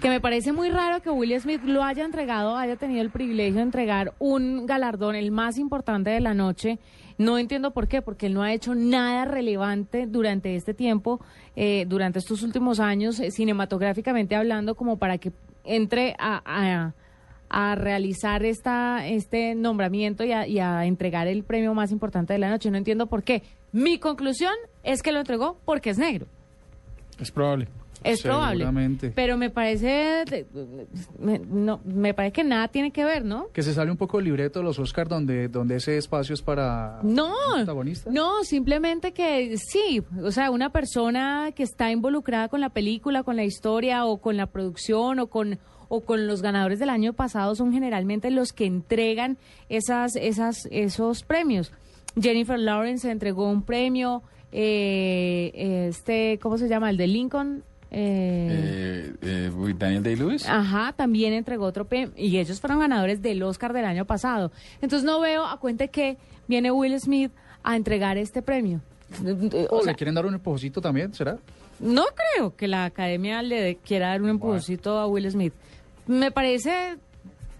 Que 0.00 0.08
me 0.10 0.20
parece 0.20 0.52
muy 0.52 0.68
raro 0.70 1.00
que 1.02 1.10
Will 1.10 1.38
Smith 1.40 1.62
lo 1.64 1.82
haya 1.82 2.04
entregado, 2.04 2.56
haya 2.56 2.76
tenido 2.76 3.00
el 3.02 3.10
privilegio 3.10 3.56
de 3.56 3.62
entregar 3.62 4.12
un 4.18 4.66
galardón, 4.66 5.14
el 5.14 5.30
más 5.30 5.56
importante 5.58 6.10
de 6.10 6.20
la 6.20 6.34
noche. 6.34 6.78
No 7.16 7.38
entiendo 7.38 7.72
por 7.72 7.86
qué, 7.88 8.02
porque 8.02 8.26
él 8.26 8.34
no 8.34 8.42
ha 8.42 8.52
hecho 8.52 8.74
nada 8.74 9.24
relevante 9.24 10.06
durante 10.06 10.56
este 10.56 10.74
tiempo, 10.74 11.20
eh, 11.56 11.84
durante 11.88 12.18
estos 12.18 12.42
últimos 12.42 12.80
años, 12.80 13.20
eh, 13.20 13.30
cinematográficamente 13.30 14.34
hablando, 14.34 14.74
como 14.74 14.98
para 14.98 15.18
que 15.18 15.30
entre 15.64 16.14
a- 16.18 16.42
a 16.44 16.92
a 17.50 17.76
realizar 17.76 18.44
esta, 18.44 19.06
este 19.06 19.54
nombramiento 19.54 20.24
y 20.24 20.32
a, 20.32 20.44
y 20.48 20.58
a 20.58 20.86
entregar 20.86 21.28
el 21.28 21.44
premio 21.44 21.72
más 21.72 21.92
importante 21.92 22.32
de 22.32 22.40
la 22.40 22.50
noche. 22.50 22.68
No 22.70 22.78
entiendo 22.78 23.06
por 23.06 23.22
qué. 23.22 23.44
Mi 23.70 23.98
conclusión 23.98 24.54
es 24.82 25.02
que 25.02 25.12
lo 25.12 25.20
entregó 25.20 25.56
porque 25.64 25.90
es 25.90 25.98
negro. 25.98 26.26
Es 27.20 27.30
probable. 27.30 27.68
Es 28.04 28.22
probable. 28.22 28.66
Pero 29.14 29.36
me 29.36 29.50
parece, 29.50 30.24
me, 31.18 31.38
no, 31.38 31.80
me 31.84 32.14
parece 32.14 32.32
que 32.32 32.44
nada 32.44 32.68
tiene 32.68 32.90
que 32.92 33.04
ver, 33.04 33.24
¿no? 33.24 33.48
Que 33.52 33.62
se 33.62 33.72
sale 33.74 33.90
un 33.90 33.96
poco 33.96 34.18
el 34.18 34.26
libreto 34.26 34.60
de 34.60 34.64
los 34.64 34.78
Oscars 34.78 35.08
donde, 35.08 35.48
donde 35.48 35.76
ese 35.76 35.96
espacio 35.96 36.34
es 36.34 36.42
para 36.42 37.00
No, 37.02 37.32
protagonistas. 37.54 38.12
no, 38.12 38.44
simplemente 38.44 39.12
que 39.12 39.56
sí, 39.56 40.02
o 40.22 40.30
sea, 40.30 40.50
una 40.50 40.70
persona 40.70 41.50
que 41.56 41.62
está 41.62 41.90
involucrada 41.90 42.48
con 42.48 42.60
la 42.60 42.70
película, 42.70 43.22
con 43.22 43.36
la 43.36 43.44
historia 43.44 44.04
o 44.04 44.18
con 44.18 44.36
la 44.36 44.46
producción 44.46 45.18
o 45.18 45.26
con 45.28 45.58
o 45.88 46.00
con 46.00 46.26
los 46.26 46.40
ganadores 46.40 46.78
del 46.78 46.88
año 46.88 47.12
pasado 47.12 47.54
son 47.54 47.72
generalmente 47.72 48.30
los 48.30 48.52
que 48.52 48.64
entregan 48.64 49.36
esas 49.68 50.16
esas 50.16 50.66
esos 50.70 51.22
premios. 51.22 51.72
Jennifer 52.20 52.58
Lawrence 52.58 53.10
entregó 53.10 53.48
un 53.50 53.62
premio, 53.62 54.22
eh, 54.52 55.86
este, 55.88 56.38
¿cómo 56.40 56.58
se 56.58 56.68
llama? 56.68 56.90
El 56.90 56.96
de 56.96 57.06
Lincoln. 57.06 57.64
Eh, 57.94 59.12
Eh, 59.22 59.50
eh, 59.52 59.74
Daniel 59.78 60.02
Day-Lewis. 60.02 60.48
Ajá, 60.48 60.92
también 60.92 61.32
entregó 61.32 61.64
otro 61.64 61.84
premio 61.84 62.12
y 62.16 62.38
ellos 62.38 62.60
fueron 62.60 62.80
ganadores 62.80 63.22
del 63.22 63.42
Oscar 63.42 63.72
del 63.72 63.84
año 63.84 64.04
pasado. 64.04 64.50
Entonces 64.80 65.04
no 65.04 65.20
veo 65.20 65.44
a 65.46 65.58
cuenta 65.60 65.86
que 65.88 66.16
viene 66.48 66.70
Will 66.70 66.98
Smith 67.00 67.32
a 67.62 67.76
entregar 67.76 68.18
este 68.18 68.42
premio. 68.42 68.80
O 69.70 69.76
¿O 69.76 69.82
sea, 69.82 69.92
le 69.92 69.96
quieren 69.96 70.14
dar 70.14 70.26
un 70.26 70.34
empujoncito 70.34 70.80
también? 70.80 71.14
¿Será? 71.14 71.38
No 71.78 72.04
creo 72.34 72.56
que 72.56 72.68
la 72.68 72.84
academia 72.84 73.42
le 73.42 73.76
quiera 73.76 74.08
dar 74.08 74.22
un 74.22 74.28
empujoncito 74.28 74.98
a 74.98 75.06
Will 75.06 75.30
Smith. 75.30 75.52
Me 76.06 76.30
parece, 76.30 76.96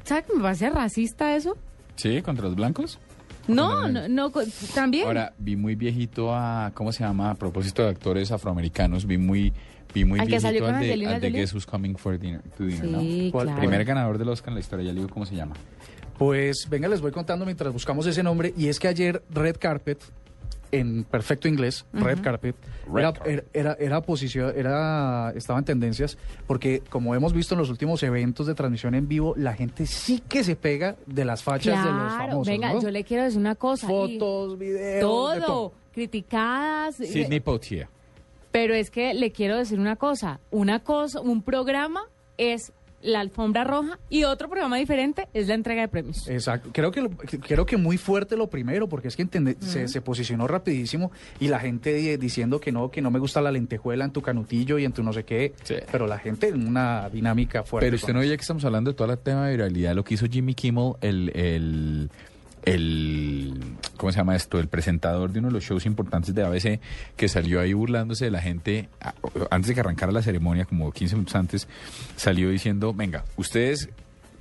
¿sabe 0.05 0.25
que 0.25 0.35
me 0.35 0.43
parece 0.43 0.71
racista 0.71 1.35
eso? 1.37 1.57
Sí, 1.97 2.21
contra 2.23 2.47
los 2.47 2.57
blancos. 2.57 2.99
No, 3.47 3.89
no, 3.89 4.09
no, 4.09 4.33
también. 4.75 5.07
Ahora, 5.07 5.35
vi 5.39 5.55
muy 5.57 5.75
viejito 5.75 6.35
a, 6.35 6.73
¿cómo 6.75 6.93
se 6.93 7.05
llama? 7.05 7.31
A 7.31 7.35
propósito 7.35 7.83
de 7.83 7.91
actores 7.91 8.33
afroamericanos, 8.33 9.07
vi 9.07 9.19
muy, 9.19 9.53
vi 9.95 10.05
muy 10.05 10.19
¿Al 10.21 10.27
que 10.29 10.41
salió 10.41 10.61
con 10.63 10.75
al 10.75 10.81
de, 10.81 10.87
Angelina 10.89 11.15
al 11.15 11.21
de 11.21 11.29
Jolie? 11.29 11.41
Guess 11.41 11.55
Who's 11.55 11.67
Coming 11.67 11.95
for 11.97 12.19
Dinner, 12.19 12.43
to 12.57 12.65
Dinner, 12.65 12.85
Sí, 13.01 13.25
¿no? 13.27 13.33
¿Cuál? 13.33 13.47
claro. 13.47 13.61
Primer 13.61 13.85
ganador 13.85 14.19
del 14.19 14.29
Oscar 14.29 14.49
en 14.51 14.55
la 14.55 14.61
historia, 14.61 14.87
ya 14.87 14.93
le 14.93 15.01
digo 15.01 15.09
cómo 15.13 15.25
se 15.25 15.35
llama. 15.35 15.55
Pues 16.19 16.69
venga, 16.69 16.89
les 16.89 17.01
voy 17.01 17.13
contando 17.13 17.45
mientras 17.45 17.73
buscamos 17.73 18.07
ese 18.07 18.23
nombre. 18.23 18.53
Y 18.57 18.69
es 18.69 18.79
que 18.79 18.89
ayer 18.89 19.23
Red 19.31 19.57
Carpet, 19.59 19.99
en 20.71 21.05
perfecto 21.05 21.49
inglés, 21.49 21.85
Red 21.93 22.21
Carpet, 22.21 22.57
Red 22.93 22.99
era, 23.03 23.13
Carpet. 23.13 23.47
era, 23.53 23.73
era, 23.73 23.77
era 23.81 24.01
posición, 24.03 24.53
era, 24.57 25.33
estaba 25.37 25.59
en 25.59 25.65
tendencias, 25.65 26.19
porque 26.47 26.83
como 26.89 27.15
hemos 27.15 27.33
visto 27.33 27.55
en 27.55 27.61
los 27.61 27.71
últimos 27.71 28.03
eventos 28.03 28.47
de 28.47 28.55
transmisión 28.55 28.95
en 28.95 29.07
vivo, 29.09 29.35
la 29.37 29.55
gente 29.55 29.87
sí 29.87 30.21
que 30.29 30.43
se 30.45 30.57
pega 30.57 30.97
de 31.07 31.25
las 31.25 31.43
fachas 31.43 31.79
de 31.85 31.91
los 31.93 32.13
Claro, 32.13 32.19
famosos. 32.31 32.47
venga, 32.47 32.73
¿no? 32.73 32.81
yo 32.83 32.91
le 32.91 33.05
quiero 33.05 33.23
decir 33.25 33.39
una 33.41 33.55
cosa. 33.57 33.87
Fotos, 33.87 34.59
videos, 34.59 35.01
todo, 35.01 35.41
todo. 35.47 35.73
criticadas. 35.93 36.97
Sidney 36.97 37.41
Poitier. 37.41 37.89
Pero 38.55 38.73
es 38.73 38.89
que 38.93 39.15
le 39.15 39.33
quiero 39.33 39.57
decir 39.57 39.81
una 39.81 39.97
cosa, 39.97 40.39
una 40.53 40.79
cosa, 40.79 41.21
un 41.21 41.43
programa 41.43 42.03
es 42.39 42.73
la 43.03 43.19
alfombra 43.19 43.65
roja 43.65 43.99
y 44.09 44.23
otro 44.25 44.49
programa 44.49 44.77
diferente 44.77 45.27
es 45.35 45.49
la 45.49 45.55
entrega 45.55 45.83
de 45.83 45.89
premios. 45.89 46.29
Exacto. 46.29 46.71
Creo 46.73 46.93
que, 46.93 47.03
lo- 47.03 47.11
que- 47.11 47.41
creo 47.41 47.67
que 47.67 47.77
muy 47.77 47.99
fuerte 47.99 48.37
lo 48.37 48.47
primero, 48.47 48.89
porque 48.89 49.09
es 49.09 49.17
que 49.17 49.23
entende- 49.29 49.57
se, 49.61 49.89
se 49.89 50.01
posicionó 50.01 50.47
rapidísimo 50.47 51.11
y 51.41 51.49
la 51.49 51.59
gente 51.59 51.93
di- 51.95 52.17
diciendo 52.17 52.61
que 52.61 52.71
no, 52.71 52.93
que 52.93 53.03
no 53.03 53.11
me 53.11 53.19
gusta 53.19 53.43
la 53.43 53.51
lentejuela 53.51 54.05
en 54.05 54.13
tu 54.13 54.23
canutillo 54.23 54.79
y 54.79 54.85
en 54.85 54.93
tu 54.93 55.03
no 55.03 55.13
sé 55.13 55.25
qué. 55.25 55.53
Sí. 55.65 55.75
Pero 55.91 56.07
la 56.07 56.19
gente 56.21 56.47
en 56.49 56.67
una 56.67 57.11
dinámica 57.11 57.65
fuerte. 57.65 57.89
Pero 57.89 57.97
usted 57.97 58.15
no 58.15 58.21
oye 58.21 58.37
que 58.37 58.41
estamos 58.41 58.65
hablando 58.65 58.93
de 58.93 58.97
todo 58.97 59.13
el 59.13 59.19
tema 59.19 59.47
de 59.49 59.57
viralidad, 59.57 59.95
lo 59.97 60.05
que 60.05 60.15
hizo 60.15 60.27
Jimmy 60.27 60.55
Kimmel, 60.55 60.93
el, 61.01 61.31
el, 61.35 62.11
el, 62.65 63.55
¿cómo 63.97 64.11
se 64.13 64.19
llama 64.19 64.37
esto? 64.37 64.59
El 64.59 64.69
presentador 64.69 65.31
de 65.33 65.39
uno 65.41 65.49
de 65.49 65.55
los 65.55 65.65
shows 65.65 65.87
importantes 65.87 66.35
de 66.35 66.43
ABC, 66.45 66.81
que 67.17 67.29
salió 67.29 67.61
ahí 67.61 67.73
burlándose 67.73 68.25
de 68.27 68.31
la 68.31 68.41
gente, 68.41 68.89
antes 69.51 69.69
de 69.69 69.75
que 69.75 69.81
arrancara 69.81 70.13
la 70.13 70.23
ceremonia, 70.23 70.65
como 70.65 70.91
15 70.93 71.15
minutos 71.17 71.35
antes, 71.35 71.69
salió 72.17 72.51
diciendo, 72.51 72.93
venga, 72.95 73.25
ustedes 73.37 73.89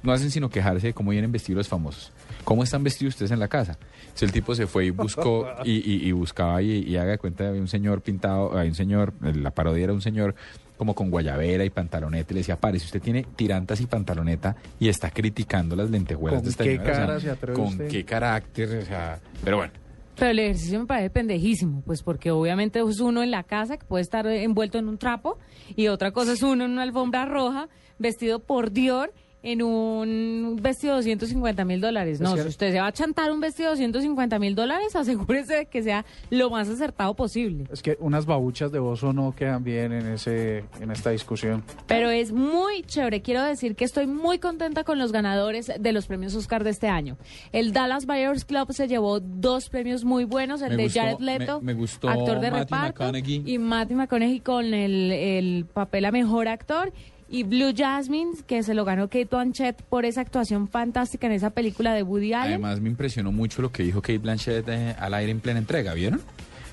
no 0.03 0.11
hacen 0.11 0.31
sino 0.31 0.49
quejarse 0.49 0.87
de 0.87 0.93
cómo 0.93 1.11
vienen 1.11 1.31
vestidos 1.31 1.57
los 1.59 1.67
famosos. 1.69 2.11
¿Cómo 2.43 2.63
están 2.63 2.83
vestidos 2.83 3.13
ustedes 3.13 3.31
en 3.31 3.39
la 3.39 3.47
casa? 3.47 3.77
Entonces 4.01 4.23
el 4.23 4.31
tipo 4.33 4.53
se 4.53 4.67
fue 4.67 4.85
y 4.87 4.89
buscó 4.89 5.47
y, 5.63 5.71
y- 5.89 6.07
y 6.07 6.11
buscaba 6.11 6.61
y, 6.61 6.79
y 6.79 6.97
haga 6.97 7.11
de 7.11 7.17
cuenta 7.17 7.47
había 7.47 7.61
un 7.61 7.69
señor 7.69 8.01
pintado, 8.01 8.57
hay 8.57 8.67
un 8.67 8.75
señor, 8.75 9.13
la 9.21 9.51
parodia 9.51 9.85
era 9.85 9.93
un 9.93 10.01
señor 10.01 10.35
como 10.83 10.93
con 10.95 11.09
guayabera 11.09 11.63
y 11.63 11.69
pantaloneta 11.69 12.33
y 12.33 12.35
le 12.35 12.39
decía, 12.41 12.57
pare, 12.57 12.77
si 12.77 12.85
usted 12.87 13.01
tiene 13.01 13.25
tirantas 13.37 13.79
y 13.79 13.85
pantaloneta 13.85 14.53
y 14.81 14.89
está 14.89 15.09
criticando 15.11 15.77
las 15.77 15.89
lentejuelas 15.89 16.39
¿Con 16.39 16.43
de 16.43 16.49
esta 16.51 16.63
qué 16.65 16.71
señora, 16.71 16.91
o 16.91 16.95
sea, 16.95 17.05
cara 17.05 17.19
se 17.21 17.29
atreve 17.29 17.55
¿Con 17.55 17.67
usted? 17.67 17.87
qué 17.87 18.03
carácter? 18.03 18.79
O 18.79 18.85
sea, 18.85 19.19
pero 19.41 19.57
bueno. 19.57 19.71
Pero 20.17 20.31
el 20.31 20.39
ejercicio 20.39 20.79
me 20.81 20.85
parece 20.85 21.09
pendejísimo, 21.09 21.81
pues 21.85 22.03
porque 22.03 22.31
obviamente 22.31 22.81
es 22.81 22.99
uno 22.99 23.23
en 23.23 23.31
la 23.31 23.43
casa 23.43 23.77
que 23.77 23.85
puede 23.85 24.01
estar 24.01 24.27
envuelto 24.27 24.77
en 24.77 24.89
un 24.89 24.97
trapo 24.97 25.39
y 25.75 25.87
otra 25.87 26.11
cosa 26.11 26.33
es 26.33 26.43
uno 26.43 26.65
en 26.65 26.71
una 26.71 26.83
alfombra 26.83 27.25
roja 27.25 27.69
vestido 27.97 28.39
por 28.39 28.71
Dior 28.71 29.13
en 29.43 29.61
un 29.61 30.57
vestido 30.61 30.93
de 30.93 30.97
250 30.99 31.65
mil 31.65 31.81
dólares. 31.81 32.21
No, 32.21 32.35
si 32.37 32.47
usted 32.47 32.71
se 32.71 32.79
va 32.79 32.87
a 32.87 32.91
chantar 32.93 33.31
un 33.31 33.41
vestido 33.41 33.69
de 33.69 33.75
250 33.75 34.39
mil 34.39 34.55
dólares, 34.55 34.95
asegúrese 34.95 35.53
de 35.55 35.65
que 35.65 35.83
sea 35.83 36.05
lo 36.29 36.49
más 36.49 36.69
acertado 36.69 37.13
posible. 37.13 37.65
Es 37.71 37.81
que 37.81 37.97
unas 37.99 38.25
babuchas 38.25 38.71
de 38.71 38.79
oso 38.79 39.11
no 39.13 39.33
quedan 39.35 39.63
bien 39.63 39.91
en 39.91 40.07
ese 40.13 40.63
en 40.79 40.91
esta 40.91 41.09
discusión. 41.09 41.63
Pero 41.87 42.09
es 42.09 42.31
muy 42.31 42.83
chévere. 42.83 43.21
Quiero 43.21 43.43
decir 43.43 43.75
que 43.75 43.85
estoy 43.85 44.07
muy 44.07 44.39
contenta 44.39 44.83
con 44.83 44.97
los 44.97 45.11
ganadores 45.11 45.71
de 45.79 45.91
los 45.91 46.07
premios 46.07 46.33
Oscar 46.35 46.63
de 46.63 46.69
este 46.69 46.87
año. 46.87 47.17
El 47.51 47.73
Dallas 47.73 48.05
Buyers 48.05 48.45
Club 48.45 48.71
se 48.71 48.87
llevó 48.87 49.19
dos 49.19 49.69
premios 49.69 50.05
muy 50.05 50.23
buenos, 50.23 50.61
el 50.61 50.69
Me 50.71 50.77
de 50.77 50.83
gustó- 50.85 50.99
Jared 51.01 51.19
Leto, 51.19 51.59
me- 51.61 51.73
me 51.73 51.79
gustó 51.79 52.07
actor 52.09 52.39
de 52.39 52.49
Matthew 52.49 52.63
reparto, 52.77 53.03
McConaughey. 53.03 53.43
y 53.45 53.57
Matthew 53.57 53.97
McConaughey 53.97 54.39
con 54.39 54.73
el, 54.73 55.11
el 55.11 55.65
papel 55.65 56.05
a 56.05 56.11
mejor 56.11 56.47
actor. 56.47 56.93
Y 57.33 57.41
Blue 57.41 57.73
Jasmine, 57.75 58.33
que 58.45 58.61
se 58.61 58.75
lo 58.75 58.85
ganó 58.85 59.07
Kate 59.07 59.25
Blanchett 59.25 59.81
por 59.81 60.05
esa 60.05 60.21
actuación 60.21 60.67
fantástica 60.67 61.25
en 61.25 61.33
esa 61.33 61.49
película 61.49 61.93
de 61.95 62.03
Woody 62.03 62.33
Allen. 62.33 62.53
Además 62.53 62.79
me 62.79 62.89
impresionó 62.89 63.31
mucho 63.31 63.63
lo 63.63 63.71
que 63.71 63.81
dijo 63.81 64.01
Kate 64.01 64.19
Blanchett 64.19 64.69
eh, 64.69 64.95
al 64.99 65.15
aire 65.15 65.31
en 65.31 65.39
plena 65.39 65.57
entrega, 65.57 65.95
¿vieron? 65.95 66.21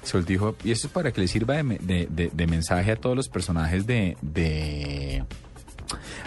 Se 0.03 0.21
dijo, 0.23 0.57
y 0.63 0.71
esto 0.71 0.89
es 0.89 0.93
para 0.93 1.13
que 1.13 1.23
le 1.23 1.29
sirva 1.29 1.55
de, 1.63 1.63
de- 1.81 2.09
de- 2.11 2.31
de 2.33 2.47
mensaje 2.47 2.93
a 2.93 2.97
todos 2.97 3.17
los 3.17 3.31
personajes 3.31 3.87
de, 3.87 4.19
de- 4.21 5.25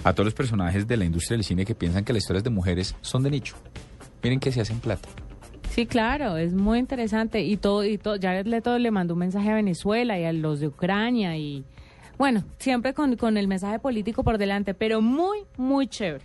a 0.03 0.13
todos 0.13 0.25
los 0.25 0.33
personajes 0.33 0.87
de 0.87 0.97
la 0.97 1.05
industria 1.05 1.37
del 1.37 1.43
cine 1.45 1.63
que 1.63 1.75
piensan 1.75 2.03
que 2.03 2.11
las 2.13 2.23
historias 2.23 2.43
de 2.43 2.49
mujeres 2.49 2.95
son 3.01 3.21
de 3.21 3.29
nicho. 3.29 3.55
Miren 4.23 4.39
que 4.39 4.51
se 4.51 4.61
hacen 4.61 4.79
plata. 4.79 5.09
Sí, 5.69 5.85
claro, 5.85 6.37
es 6.37 6.53
muy 6.53 6.79
interesante. 6.79 7.41
Y 7.41 7.57
todo, 7.57 7.83
y 7.83 7.97
todo, 7.99 8.15
Jared 8.21 8.47
Leto 8.47 8.77
le 8.79 8.89
mandó 8.89 9.13
un 9.13 9.19
mensaje 9.19 9.51
a 9.51 9.55
Venezuela 9.55 10.19
y 10.19 10.23
a 10.25 10.33
los 10.33 10.59
de 10.59 10.67
Ucrania 10.67 11.37
y 11.37 11.63
bueno, 12.23 12.45
siempre 12.57 12.93
con, 12.93 13.17
con 13.17 13.35
el 13.35 13.49
mensaje 13.49 13.79
político 13.79 14.23
por 14.23 14.37
delante, 14.37 14.73
pero 14.73 15.01
muy, 15.01 15.39
muy 15.57 15.87
chévere. 15.87 16.23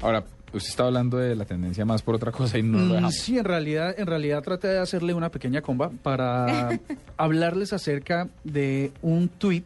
Ahora, 0.00 0.24
usted 0.54 0.70
está 0.70 0.84
hablando 0.86 1.18
de 1.18 1.36
la 1.36 1.44
tendencia 1.44 1.84
más 1.84 2.00
por 2.00 2.14
otra 2.14 2.32
cosa 2.32 2.56
y 2.56 2.62
no 2.62 2.78
lo 2.78 2.84
Mm, 2.84 2.88
dejamos. 2.92 3.14
sí, 3.14 3.36
en 3.36 3.44
realidad, 3.44 3.94
en 3.98 4.06
realidad 4.06 4.42
traté 4.42 4.68
de 4.68 4.78
hacerle 4.78 5.12
una 5.12 5.28
pequeña 5.30 5.60
comba 5.60 5.90
para 6.02 6.70
hablarles 7.18 7.74
acerca 7.74 8.28
de 8.44 8.90
un 9.02 9.28
tweet 9.28 9.64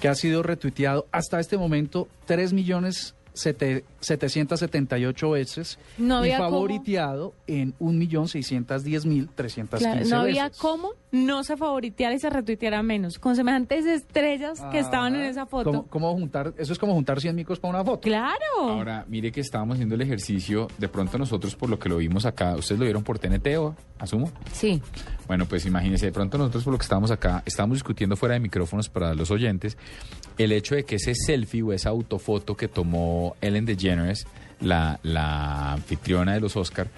que 0.00 0.08
ha 0.08 0.14
sido 0.14 0.42
retuiteado 0.42 1.06
hasta 1.12 1.38
este 1.38 1.58
momento 1.58 2.08
3 2.24 2.54
millones 2.54 3.14
sete- 3.38 3.84
778 4.00 5.30
veces 5.30 5.78
No 5.98 6.16
y 6.16 6.30
había 6.30 6.38
cómo. 6.38 6.50
favoriteado 6.50 7.34
en 7.46 7.74
1.610.315 7.78 9.78
Claro, 9.78 10.06
no 10.08 10.20
había 10.20 10.44
veces. 10.44 10.58
cómo 10.58 10.90
no 11.10 11.42
se 11.44 11.56
favoriteara 11.56 12.14
y 12.14 12.18
se 12.18 12.28
retuiteara 12.30 12.82
menos, 12.82 13.18
con 13.18 13.34
semejantes 13.34 13.86
estrellas 13.86 14.60
que 14.70 14.78
estaban 14.78 15.14
en 15.14 15.22
esa 15.22 15.46
foto. 15.46 15.70
¿Cómo, 15.70 15.86
cómo 15.86 16.12
juntar? 16.14 16.52
Eso 16.58 16.72
es 16.72 16.78
como 16.78 16.92
juntar 16.94 17.20
100 17.20 17.34
micos 17.34 17.58
para 17.58 17.74
una 17.74 17.84
foto. 17.84 18.00
Claro. 18.02 18.38
Ahora, 18.58 19.04
mire 19.08 19.32
que 19.32 19.40
estábamos 19.40 19.74
haciendo 19.76 19.94
el 19.94 20.02
ejercicio, 20.02 20.68
de 20.76 20.88
pronto 20.88 21.16
nosotros 21.18 21.54
por 21.56 21.70
lo 21.70 21.78
que 21.78 21.88
lo 21.88 21.96
vimos 21.96 22.26
acá, 22.26 22.54
¿ustedes 22.56 22.78
lo 22.78 22.84
vieron 22.84 23.02
por 23.04 23.18
TNT 23.18 23.56
o 23.58 23.74
asumo? 23.98 24.30
Sí. 24.52 24.82
Bueno, 25.26 25.46
pues 25.46 25.64
imagínense, 25.66 26.06
de 26.06 26.12
pronto 26.12 26.36
nosotros 26.38 26.64
por 26.64 26.72
lo 26.74 26.78
que 26.78 26.82
estábamos 26.84 27.10
acá, 27.10 27.42
estábamos 27.46 27.76
discutiendo 27.76 28.16
fuera 28.16 28.34
de 28.34 28.40
micrófonos 28.40 28.88
para 28.90 29.14
los 29.14 29.30
oyentes, 29.30 29.76
el 30.38 30.52
hecho 30.52 30.76
de 30.76 30.84
que 30.84 30.96
ese 30.96 31.14
selfie 31.14 31.62
o 31.62 31.72
esa 31.72 31.90
autofoto 31.90 32.56
que 32.56 32.68
tomó 32.68 33.36
Ellen 33.40 33.66
DeGeneres, 33.66 34.26
la, 34.60 35.00
la 35.02 35.72
anfitriona 35.72 36.34
de 36.34 36.40
los 36.40 36.56
Oscar, 36.56 36.88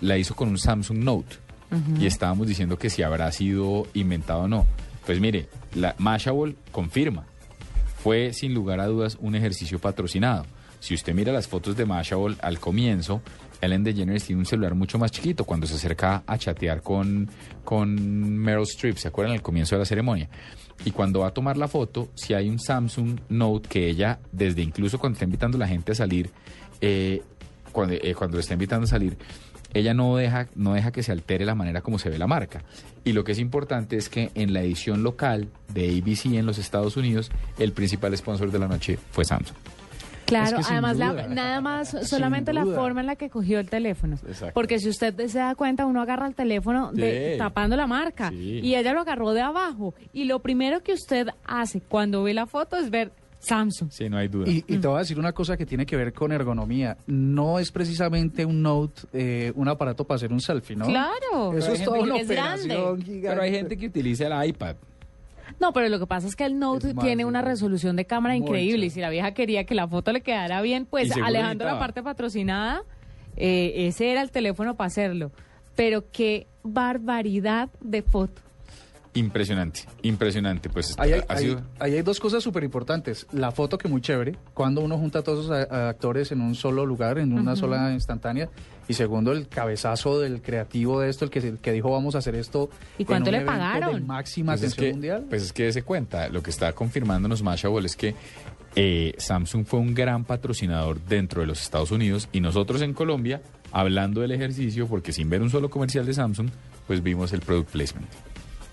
la 0.00 0.16
hizo 0.18 0.34
con 0.34 0.48
un 0.48 0.58
Samsung 0.58 0.98
Note. 0.98 1.36
Y 2.00 2.06
estábamos 2.06 2.48
diciendo 2.48 2.76
que 2.76 2.90
si 2.90 3.04
habrá 3.04 3.30
sido 3.30 3.86
inventado 3.94 4.40
o 4.40 4.48
no. 4.48 4.66
Pues 5.06 5.20
mire, 5.20 5.46
la 5.76 5.94
Mashable 5.98 6.56
confirma. 6.72 7.26
Fue 8.02 8.32
sin 8.32 8.54
lugar 8.54 8.80
a 8.80 8.86
dudas 8.86 9.16
un 9.20 9.36
ejercicio 9.36 9.78
patrocinado. 9.78 10.46
Si 10.80 10.94
usted 10.94 11.14
mira 11.14 11.32
las 11.32 11.46
fotos 11.46 11.76
de 11.76 11.86
Mashable 11.86 12.34
al 12.42 12.58
comienzo, 12.58 13.22
Ellen 13.60 13.84
DeGeneres 13.84 14.24
tiene 14.24 14.40
un 14.40 14.46
celular 14.46 14.74
mucho 14.74 14.98
más 14.98 15.12
chiquito 15.12 15.44
cuando 15.44 15.66
se 15.68 15.74
acerca 15.74 16.24
a 16.26 16.38
chatear 16.38 16.82
con, 16.82 17.28
con 17.62 17.94
Meryl 18.38 18.62
Streep, 18.62 18.96
¿se 18.96 19.06
acuerdan? 19.08 19.34
Al 19.34 19.42
comienzo 19.42 19.76
de 19.76 19.80
la 19.80 19.84
ceremonia. 19.84 20.28
Y 20.84 20.90
cuando 20.92 21.20
va 21.20 21.28
a 21.28 21.34
tomar 21.34 21.56
la 21.56 21.68
foto, 21.68 22.08
si 22.14 22.34
hay 22.34 22.48
un 22.48 22.58
Samsung 22.58 23.20
Note 23.28 23.68
que 23.68 23.88
ella, 23.88 24.18
desde 24.32 24.62
incluso 24.62 24.98
cuando 24.98 25.14
está 25.14 25.24
invitando 25.24 25.56
a 25.56 25.60
la 25.60 25.68
gente 25.68 25.92
a 25.92 25.94
salir, 25.94 26.30
eh, 26.80 27.22
cuando, 27.72 27.94
eh, 27.94 28.14
cuando 28.14 28.36
le 28.36 28.40
está 28.40 28.54
invitando 28.54 28.84
a 28.84 28.88
salir, 28.88 29.16
ella 29.72 29.94
no 29.94 30.16
deja, 30.16 30.48
no 30.54 30.74
deja 30.74 30.90
que 30.90 31.02
se 31.02 31.12
altere 31.12 31.44
la 31.44 31.54
manera 31.54 31.82
como 31.82 31.98
se 31.98 32.10
ve 32.10 32.18
la 32.18 32.26
marca. 32.26 32.62
Y 33.04 33.12
lo 33.12 33.24
que 33.24 33.32
es 33.32 33.38
importante 33.38 33.96
es 33.96 34.08
que 34.08 34.30
en 34.34 34.52
la 34.52 34.62
edición 34.62 35.02
local 35.02 35.48
de 35.72 35.98
ABC 35.98 36.26
en 36.36 36.46
los 36.46 36.58
Estados 36.58 36.96
Unidos, 36.96 37.30
el 37.58 37.72
principal 37.72 38.16
sponsor 38.16 38.50
de 38.50 38.58
la 38.58 38.68
noche 38.68 38.98
fue 39.12 39.24
Samsung. 39.24 39.56
Claro, 40.30 40.46
Es 40.46 40.54
que 40.54 40.62
sin 40.64 40.72
además 40.84 40.96
la- 40.96 41.28
nada 41.28 41.60
más 41.60 41.96
solamente 42.08 42.52
la 42.52 42.64
forma 42.64 43.00
en 43.00 43.06
la 43.06 43.16
que 43.16 43.28
cogió 43.30 43.58
el 43.60 43.68
teléfono. 43.68 44.16
Exacto. 44.26 44.54
Porque 44.54 44.78
si 44.78 44.88
usted 44.88 45.14
se 45.26 45.38
da 45.38 45.54
cuenta, 45.54 45.84
uno 45.86 46.00
agarra 46.00 46.26
el 46.26 46.34
teléfono 46.34 46.90
de, 46.92 47.32
Sí. 47.32 47.38
tapando 47.38 47.76
la 47.76 47.86
marca 47.86 48.30
Sí. 48.30 48.60
y 48.62 48.74
ella 48.74 48.92
lo 48.92 49.00
agarró 49.00 49.32
de 49.32 49.42
abajo. 49.42 49.94
Y 50.12 50.24
lo 50.24 50.40
primero 50.40 50.82
que 50.82 50.92
usted 50.94 51.28
hace 51.44 51.80
cuando 51.80 52.22
ve 52.22 52.32
la 52.34 52.46
foto 52.46 52.76
es 52.76 52.90
ver 52.90 53.12
Samsung. 53.42 53.90
Sí, 53.90 54.08
no 54.10 54.18
hay 54.18 54.28
duda. 54.28 54.50
Y, 54.50 54.58
y 54.68 54.76
te 54.76 54.86
voy 54.86 54.96
a 54.96 54.98
decir 54.98 55.18
una 55.18 55.32
cosa 55.32 55.56
que 55.56 55.64
tiene 55.64 55.86
que 55.86 55.96
ver 55.96 56.12
con 56.12 56.30
ergonomía. 56.30 56.98
No 57.06 57.58
es 57.58 57.72
precisamente 57.72 58.44
un 58.44 58.60
Note, 58.60 59.00
eh, 59.14 59.50
un 59.56 59.66
aparato 59.66 60.04
para 60.04 60.16
hacer 60.16 60.30
un 60.30 60.40
selfie, 60.40 60.76
¿no? 60.76 60.84
Claro. 60.84 61.54
Eso 61.56 61.72
es 61.72 61.80
que 61.80 61.88
una 61.88 62.18
es 62.18 62.28
grande. 62.28 62.64
operación 62.64 63.02
gigante. 63.02 63.28
Pero 63.30 63.42
hay 63.42 63.50
gente 63.52 63.76
que 63.78 63.86
utiliza 63.86 64.26
el 64.26 64.48
iPad. 64.50 64.76
No, 65.60 65.72
pero 65.74 65.88
lo 65.88 65.98
que 65.98 66.06
pasa 66.06 66.26
es 66.26 66.34
que 66.36 66.44
el 66.44 66.58
Note 66.58 66.94
tiene 66.94 67.24
una 67.24 67.42
resolución 67.42 67.94
de 67.96 68.06
cámara 68.06 68.34
increíble 68.36 68.86
y 68.86 68.90
si 68.90 69.00
la 69.00 69.10
vieja 69.10 69.32
quería 69.32 69.64
que 69.64 69.74
la 69.74 69.86
foto 69.86 70.10
le 70.12 70.22
quedara 70.22 70.62
bien, 70.62 70.86
pues 70.86 71.10
alejando 71.22 71.64
la 71.66 71.78
parte 71.78 72.02
patrocinada, 72.02 72.82
eh, 73.36 73.86
ese 73.86 74.10
era 74.10 74.22
el 74.22 74.30
teléfono 74.30 74.74
para 74.76 74.86
hacerlo. 74.88 75.30
Pero 75.76 76.04
qué 76.10 76.46
barbaridad 76.62 77.68
de 77.80 78.02
foto. 78.02 78.40
Impresionante, 79.14 79.80
impresionante. 80.02 80.68
Pues 80.70 80.94
Ahí 80.96 81.12
hay, 81.12 81.20
ha 81.28 81.32
ahí- 81.34 81.44
sido- 81.44 81.62
ahí 81.80 81.94
hay 81.96 82.02
dos 82.02 82.20
cosas 82.20 82.44
súper 82.44 82.62
importantes. 82.62 83.26
La 83.32 83.50
foto 83.50 83.76
que 83.76 83.88
muy 83.88 84.00
chévere, 84.00 84.36
cuando 84.54 84.80
uno 84.82 84.96
junta 84.98 85.18
a 85.18 85.22
todos 85.22 85.50
a 85.50 85.88
actores 85.88 86.30
en 86.30 86.40
un 86.40 86.54
solo 86.54 86.86
lugar, 86.86 87.18
en 87.18 87.32
una 87.32 87.56
sola 87.56 87.92
instantánea. 87.92 88.48
Y 88.90 88.94
segundo, 88.94 89.30
el 89.30 89.46
cabezazo 89.46 90.18
del 90.18 90.42
creativo 90.42 90.98
de 91.00 91.10
esto, 91.10 91.24
el 91.24 91.30
que, 91.30 91.38
el 91.38 91.58
que 91.58 91.70
dijo 91.70 91.92
vamos 91.92 92.16
a 92.16 92.18
hacer 92.18 92.34
esto. 92.34 92.70
¿Y 92.98 93.04
cuánto 93.04 93.28
en 93.30 93.36
un 93.36 93.40
le 93.42 93.46
pagaron? 93.46 94.04
Máxima 94.04 94.52
Pues 94.54 94.62
es, 94.62 94.72
atención 94.72 94.86
que, 94.86 94.92
mundial. 94.94 95.26
pues 95.30 95.42
es 95.44 95.52
que 95.52 95.72
se 95.72 95.82
cuenta, 95.82 96.28
lo 96.28 96.42
que 96.42 96.50
está 96.50 96.72
confirmándonos 96.72 97.40
Mashable 97.44 97.86
es 97.86 97.94
que 97.94 98.16
eh, 98.74 99.14
Samsung 99.16 99.64
fue 99.64 99.78
un 99.78 99.94
gran 99.94 100.24
patrocinador 100.24 101.00
dentro 101.04 101.40
de 101.40 101.46
los 101.46 101.62
Estados 101.62 101.92
Unidos 101.92 102.28
y 102.32 102.40
nosotros 102.40 102.82
en 102.82 102.92
Colombia, 102.92 103.40
hablando 103.70 104.22
del 104.22 104.32
ejercicio, 104.32 104.88
porque 104.88 105.12
sin 105.12 105.30
ver 105.30 105.40
un 105.40 105.50
solo 105.50 105.70
comercial 105.70 106.04
de 106.04 106.14
Samsung, 106.14 106.48
pues 106.88 107.00
vimos 107.00 107.32
el 107.32 107.40
product 107.42 107.70
placement. 107.70 108.08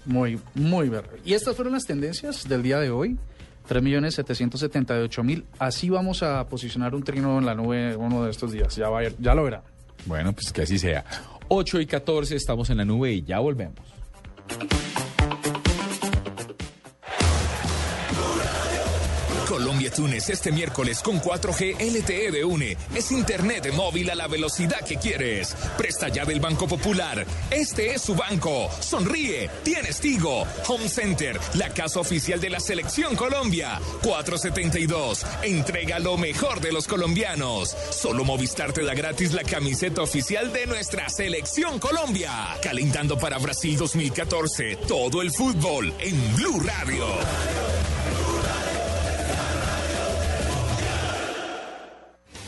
Muy, 0.06 0.40
muy 0.56 0.90
verde. 0.90 1.20
Y 1.26 1.34
estas 1.34 1.56
fueron 1.56 1.74
las 1.74 1.86
tendencias 1.86 2.50
del 2.50 2.64
día 2.64 2.80
de 2.80 2.90
hoy. 2.90 3.18
3.778.000. 3.70 5.44
Así 5.60 5.90
vamos 5.90 6.24
a 6.24 6.48
posicionar 6.48 6.96
un 6.96 7.04
trino 7.04 7.38
en 7.38 7.46
la 7.46 7.54
nube 7.54 7.96
uno 7.98 8.24
de 8.24 8.32
estos 8.32 8.52
días. 8.54 8.76
Ya, 8.76 8.90
va, 8.90 9.00
a 9.00 9.04
ir- 9.04 9.16
ya 9.20 9.36
lo 9.36 9.44
verán. 9.44 9.62
Bueno, 10.06 10.34
pues 10.34 10.52
que 10.52 10.62
así 10.62 10.80
sea. 10.80 11.04
8 11.50 11.82
y 11.82 11.86
14 11.86 12.36
estamos 12.36 12.70
en 12.70 12.78
la 12.78 12.86
nube 12.86 13.12
y 13.14 13.24
ya 13.24 13.40
volvemos. 13.40 13.86
Colombia 19.58 19.90
Tunes 19.90 20.30
este 20.30 20.52
miércoles 20.52 21.02
con 21.02 21.20
4G 21.20 21.78
LTE 21.80 22.30
de 22.30 22.46
UNE. 22.46 22.78
Es 22.94 23.12
internet 23.12 23.64
de 23.64 23.72
móvil 23.72 24.08
a 24.12 24.14
la 24.14 24.28
velocidad 24.28 24.86
que 24.86 24.98
quieres. 24.98 25.56
Presta 25.76 26.10
ya 26.10 26.26
del 26.26 26.40
Banco 26.40 26.68
Popular. 26.68 27.26
Este 27.50 27.96
es 27.96 28.04
su 28.04 28.14
banco. 28.14 28.70
Sonríe. 28.80 29.50
Tienes 29.64 30.00
Tigo. 30.00 30.46
Home 30.68 30.88
Center, 30.88 31.40
la 31.56 31.70
casa 31.70 32.00
oficial 32.00 32.40
de 32.40 32.52
la 32.52 32.60
Selección 32.60 33.16
Colombia. 33.16 33.82
472. 34.04 35.26
Entrega 35.42 35.98
lo 35.98 36.18
mejor 36.18 36.62
de 36.62 36.72
los 36.72 36.88
colombianos. 36.88 37.76
Solo 37.90 38.24
Movistar 38.26 38.74
te 38.74 38.84
da 38.84 38.94
gratis 38.94 39.34
la 39.34 39.44
camiseta 39.44 40.04
oficial 40.04 40.54
de 40.54 40.68
nuestra 40.68 41.10
Selección 41.10 41.80
Colombia. 41.80 42.32
Calentando 42.62 43.18
para 43.18 43.40
Brasil 43.40 43.76
2014. 43.76 44.76
Todo 44.88 45.24
el 45.24 45.32
fútbol 45.32 45.92
en 46.00 46.36
Blue 46.36 46.60
Radio. 46.60 47.08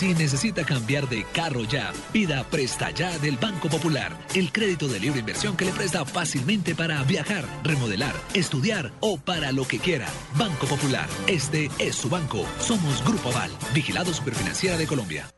Si 0.00 0.14
necesita 0.14 0.64
cambiar 0.64 1.10
de 1.10 1.24
carro 1.24 1.62
ya, 1.64 1.92
pida 2.10 2.42
Presta 2.44 2.90
Ya 2.90 3.18
del 3.18 3.36
Banco 3.36 3.68
Popular, 3.68 4.16
el 4.34 4.50
crédito 4.50 4.88
de 4.88 4.98
libre 4.98 5.20
inversión 5.20 5.58
que 5.58 5.66
le 5.66 5.72
presta 5.72 6.06
fácilmente 6.06 6.74
para 6.74 7.02
viajar, 7.02 7.44
remodelar, 7.62 8.14
estudiar 8.32 8.92
o 9.00 9.18
para 9.18 9.52
lo 9.52 9.68
que 9.68 9.78
quiera. 9.78 10.06
Banco 10.38 10.66
Popular, 10.66 11.06
este 11.26 11.68
es 11.78 11.96
su 11.96 12.08
banco. 12.08 12.46
Somos 12.60 13.04
Grupo 13.04 13.28
Aval, 13.28 13.50
vigilado 13.74 14.14
superfinanciera 14.14 14.78
de 14.78 14.86
Colombia. 14.86 15.28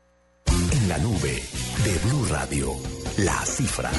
En 0.70 0.88
la 0.88 0.98
nube 0.98 1.42
de 1.82 1.98
Blue 2.04 2.26
Radio, 2.26 2.72
la 3.16 3.44
cifra. 3.44 3.90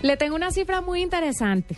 Le 0.00 0.16
tengo 0.16 0.36
una 0.36 0.50
cifra 0.50 0.80
muy 0.80 1.02
interesante 1.02 1.76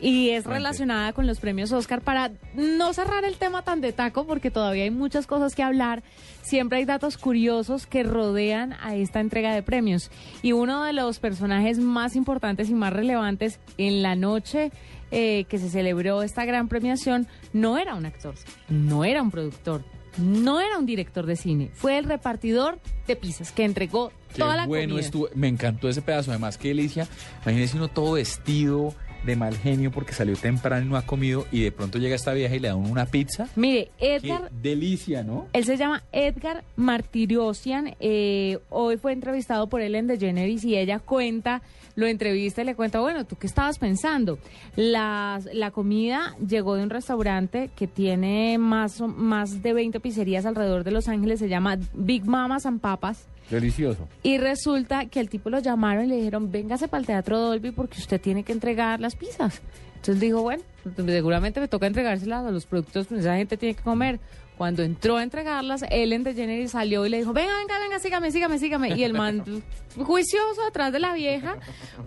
y 0.00 0.30
es 0.30 0.44
relacionada 0.44 1.12
con 1.12 1.26
los 1.26 1.40
premios 1.40 1.72
Oscar 1.72 2.00
para 2.00 2.32
no 2.54 2.92
cerrar 2.92 3.24
el 3.24 3.36
tema 3.36 3.62
tan 3.62 3.80
de 3.80 3.92
taco 3.92 4.26
porque 4.26 4.50
todavía 4.50 4.84
hay 4.84 4.90
muchas 4.90 5.26
cosas 5.26 5.54
que 5.54 5.62
hablar. 5.62 6.02
Siempre 6.42 6.78
hay 6.78 6.84
datos 6.84 7.16
curiosos 7.16 7.86
que 7.86 8.02
rodean 8.02 8.74
a 8.82 8.94
esta 8.94 9.20
entrega 9.20 9.54
de 9.54 9.62
premios 9.62 10.10
y 10.42 10.52
uno 10.52 10.84
de 10.84 10.92
los 10.92 11.18
personajes 11.18 11.78
más 11.78 12.14
importantes 12.16 12.68
y 12.70 12.74
más 12.74 12.92
relevantes 12.92 13.58
en 13.78 14.02
la 14.02 14.14
noche 14.14 14.70
eh, 15.10 15.44
que 15.48 15.58
se 15.58 15.70
celebró 15.70 16.22
esta 16.22 16.44
gran 16.44 16.68
premiación 16.68 17.26
no 17.52 17.78
era 17.78 17.94
un 17.94 18.06
actor, 18.06 18.34
no 18.68 19.04
era 19.04 19.22
un 19.22 19.30
productor, 19.30 19.84
no 20.18 20.60
era 20.60 20.78
un 20.78 20.86
director 20.86 21.26
de 21.26 21.36
cine, 21.36 21.70
fue 21.74 21.98
el 21.98 22.04
repartidor 22.04 22.80
de 23.06 23.14
pizzas 23.16 23.52
que 23.52 23.64
entregó 23.64 24.10
Qué 24.32 24.40
toda 24.40 24.56
la 24.56 24.66
bueno 24.66 24.94
comida. 24.94 25.06
estuvo, 25.06 25.28
me 25.34 25.48
encantó 25.48 25.88
ese 25.88 26.02
pedazo, 26.02 26.32
además 26.32 26.58
qué 26.58 26.68
delicia. 26.68 27.06
Imagínese 27.42 27.76
uno 27.76 27.88
todo 27.88 28.14
vestido 28.14 28.94
de 29.26 29.36
mal 29.36 29.56
genio 29.56 29.90
porque 29.90 30.12
salió 30.12 30.36
temprano 30.36 30.86
y 30.86 30.88
no 30.88 30.96
ha 30.96 31.02
comido 31.02 31.46
y 31.52 31.62
de 31.62 31.72
pronto 31.72 31.98
llega 31.98 32.14
esta 32.14 32.32
vieja 32.32 32.54
y 32.54 32.60
le 32.60 32.68
da 32.68 32.76
una 32.76 33.06
pizza. 33.06 33.48
Mire, 33.56 33.90
Qué 33.98 34.16
Edgar 34.16 34.50
delicia, 34.50 35.22
¿no? 35.22 35.48
Él 35.52 35.64
se 35.64 35.76
llama 35.76 36.02
Edgar 36.12 36.64
Martirosian. 36.76 37.94
eh, 38.00 38.58
hoy 38.70 38.96
fue 38.96 39.12
entrevistado 39.12 39.68
por 39.68 39.80
Ellen 39.80 40.06
DeGeneres 40.06 40.64
y 40.64 40.76
ella 40.76 40.98
cuenta, 40.98 41.62
lo 41.94 42.06
entrevista 42.06 42.62
y 42.62 42.64
le 42.64 42.74
cuenta, 42.74 43.00
bueno, 43.00 43.24
¿tú 43.24 43.36
qué 43.36 43.46
estabas 43.46 43.78
pensando? 43.78 44.38
La, 44.76 45.40
la 45.52 45.70
comida 45.70 46.36
llegó 46.46 46.76
de 46.76 46.82
un 46.82 46.90
restaurante 46.90 47.70
que 47.76 47.86
tiene 47.86 48.58
más, 48.58 49.00
más 49.00 49.62
de 49.62 49.72
20 49.72 50.00
pizzerías 50.00 50.46
alrededor 50.46 50.84
de 50.84 50.90
Los 50.90 51.08
Ángeles, 51.08 51.38
se 51.40 51.48
llama 51.48 51.78
Big 51.94 52.24
Mamas 52.26 52.66
and 52.66 52.80
Papas. 52.80 53.26
Delicioso. 53.50 54.08
Y 54.22 54.38
resulta 54.38 55.06
que 55.06 55.20
el 55.20 55.28
tipo 55.28 55.50
lo 55.50 55.58
llamaron 55.60 56.06
y 56.06 56.08
le 56.08 56.16
dijeron, 56.16 56.50
véngase 56.50 56.88
para 56.88 57.00
el 57.00 57.06
Teatro 57.06 57.38
Dolby 57.38 57.70
porque 57.70 57.98
usted 57.98 58.20
tiene 58.20 58.42
que 58.42 58.52
entregar 58.52 59.00
las 59.00 59.14
pizzas. 59.16 59.60
Entonces 59.96 60.20
dijo, 60.20 60.42
bueno, 60.42 60.62
pues 60.82 60.94
seguramente 60.96 61.60
me 61.60 61.68
toca 61.68 61.86
entregárselas 61.86 62.44
a 62.44 62.50
los 62.50 62.66
productos 62.66 63.06
que 63.06 63.18
esa 63.18 63.36
gente 63.36 63.56
tiene 63.56 63.74
que 63.74 63.82
comer. 63.82 64.20
Cuando 64.56 64.82
entró 64.82 65.18
a 65.18 65.22
entregarlas, 65.22 65.84
Ellen 65.90 66.22
DeGeneres 66.24 66.70
salió 66.70 67.04
y 67.04 67.10
le 67.10 67.18
dijo, 67.18 67.32
venga, 67.34 67.52
venga, 67.58 67.78
venga, 67.78 67.98
sígame, 67.98 68.30
sígame, 68.32 68.58
sígame. 68.58 68.96
Y 68.96 69.04
el 69.04 69.12
man, 69.12 69.44
juicioso 69.96 70.64
atrás 70.66 70.92
de 70.92 70.98
la 71.00 71.12
vieja, 71.12 71.56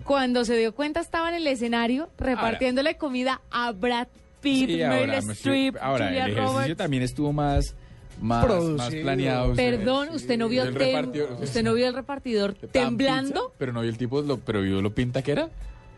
cuando 0.04 0.44
se 0.44 0.56
dio 0.56 0.74
cuenta 0.74 1.00
estaba 1.00 1.28
en 1.28 1.36
el 1.36 1.46
escenario 1.46 2.10
repartiéndole 2.18 2.96
comida 2.96 3.40
a 3.50 3.70
Brad 3.72 4.08
Pitt, 4.40 4.68
Sí, 4.70 4.76
Meryl 4.78 5.10
ahora, 5.10 5.18
Streep, 5.32 5.76
ahora 5.80 6.06
Julia 6.06 6.24
el 6.24 6.30
ejercicio 6.32 6.52
Roberts. 6.58 6.76
también 6.76 7.02
estuvo 7.04 7.32
más, 7.32 7.76
más, 8.20 8.46
más 8.76 8.94
planeado. 8.94 9.54
Perdón, 9.54 10.08
usted 10.14 10.38
no 10.38 10.48
vio 10.48 10.62
El 10.64 10.74
tem- 10.74 10.78
repartidor- 11.12 11.42
usted 11.42 11.62
no 11.62 11.74
vio 11.74 11.86
el 11.88 11.94
repartidor 11.94 12.54
¿Tan 12.54 12.70
temblando. 12.70 13.32
pizza? 13.46 13.54
Pero 13.58 13.72
no 13.72 13.80
vio 13.80 13.90
el 13.90 13.98
tipo, 13.98 14.20
lo, 14.22 14.38
pero 14.38 14.62
vio 14.62 14.80
lo 14.82 14.94
pinta 14.94 15.22
que 15.22 15.32
era. 15.32 15.48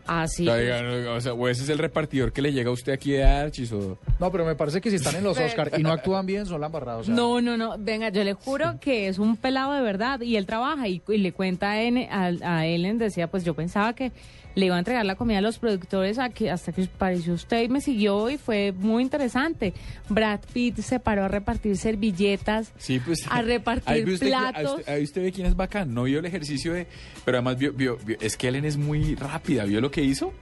Ah, 0.05 0.27
sí. 0.27 0.45
O 0.49 0.53
sea, 0.53 1.11
o 1.13 1.21
sea, 1.21 1.33
o 1.33 1.47
ese 1.47 1.63
es 1.63 1.69
el 1.69 1.77
repartidor 1.77 2.33
que 2.33 2.41
le 2.41 2.51
llega 2.51 2.69
a 2.69 2.73
usted 2.73 2.91
aquí 2.91 3.11
de 3.13 3.23
Archis 3.23 3.71
o... 3.71 3.97
No, 4.19 4.31
pero 4.33 4.43
me 4.43 4.53
parece 4.53 4.81
que 4.81 4.89
si 4.89 4.97
están 4.97 5.15
en 5.15 5.23
los 5.23 5.37
Oscar 5.39 5.71
y 5.77 5.81
no 5.81 5.93
actúan 5.93 6.25
bien, 6.25 6.45
son 6.45 6.59
la 6.59 6.67
embarrada. 6.67 6.97
o 6.97 7.03
sea, 7.05 7.15
No, 7.15 7.39
no, 7.39 7.55
no. 7.55 7.75
Venga, 7.79 8.09
yo 8.09 8.21
le 8.25 8.33
juro 8.33 8.79
que 8.81 9.07
es 9.07 9.17
un 9.17 9.37
pelado 9.37 9.71
de 9.71 9.81
verdad 9.81 10.19
y 10.19 10.35
él 10.35 10.45
trabaja 10.45 10.89
y, 10.89 11.01
y 11.07 11.17
le 11.19 11.31
cuenta 11.31 11.71
a, 11.71 11.81
N- 11.83 12.09
a, 12.11 12.31
a 12.57 12.65
Ellen, 12.65 12.97
decía, 12.97 13.27
pues 13.27 13.45
yo 13.45 13.53
pensaba 13.53 13.93
que 13.93 14.11
le 14.55 14.65
iba 14.67 14.75
a 14.75 14.79
entregar 14.79 15.05
la 15.05 15.15
comida 15.15 15.39
a 15.39 15.41
los 15.41 15.57
productores 15.59 16.19
a 16.19 16.29
que, 16.29 16.51
hasta 16.51 16.71
que 16.71 16.83
apareció 16.83 17.33
usted 17.33 17.63
y 17.63 17.69
me 17.69 17.81
siguió 17.81 18.29
y 18.29 18.37
fue 18.37 18.71
muy 18.71 19.01
interesante. 19.03 19.73
Brad 20.09 20.41
Pitt 20.53 20.79
se 20.79 20.99
paró 20.99 21.23
a 21.25 21.27
repartir 21.27 21.75
servilletas, 21.77 22.71
Sí, 22.77 22.99
pues... 22.99 23.25
a 23.29 23.41
repartir 23.41 23.89
ahí 23.91 24.03
usted, 24.03 24.27
platos. 24.27 24.79
usted- 24.79 24.93
ahí 24.93 25.03
usted 25.03 25.21
ve 25.23 25.31
quién 25.31 25.47
es 25.47 25.55
bacán. 25.55 25.93
No 25.93 26.03
vio 26.03 26.19
el 26.19 26.25
ejercicio 26.25 26.73
de... 26.73 26.87
Pero 27.25 27.37
además 27.37 27.57
vio, 27.57 27.73
vio- 27.73 27.97
vio- 28.05 28.17
es 28.21 28.37
que 28.37 28.47
Ellen 28.47 28.65
es 28.65 28.77
muy 28.77 29.15
rápida. 29.15 29.63
¿Vio 29.65 29.81
lo 29.81 29.89
que 29.91 30.03
hizo? 30.03 30.33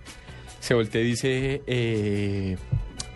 Se 0.59 0.73
voltea 0.73 1.01
y 1.01 1.05
dice... 1.05 1.61
Eh, 1.67 2.57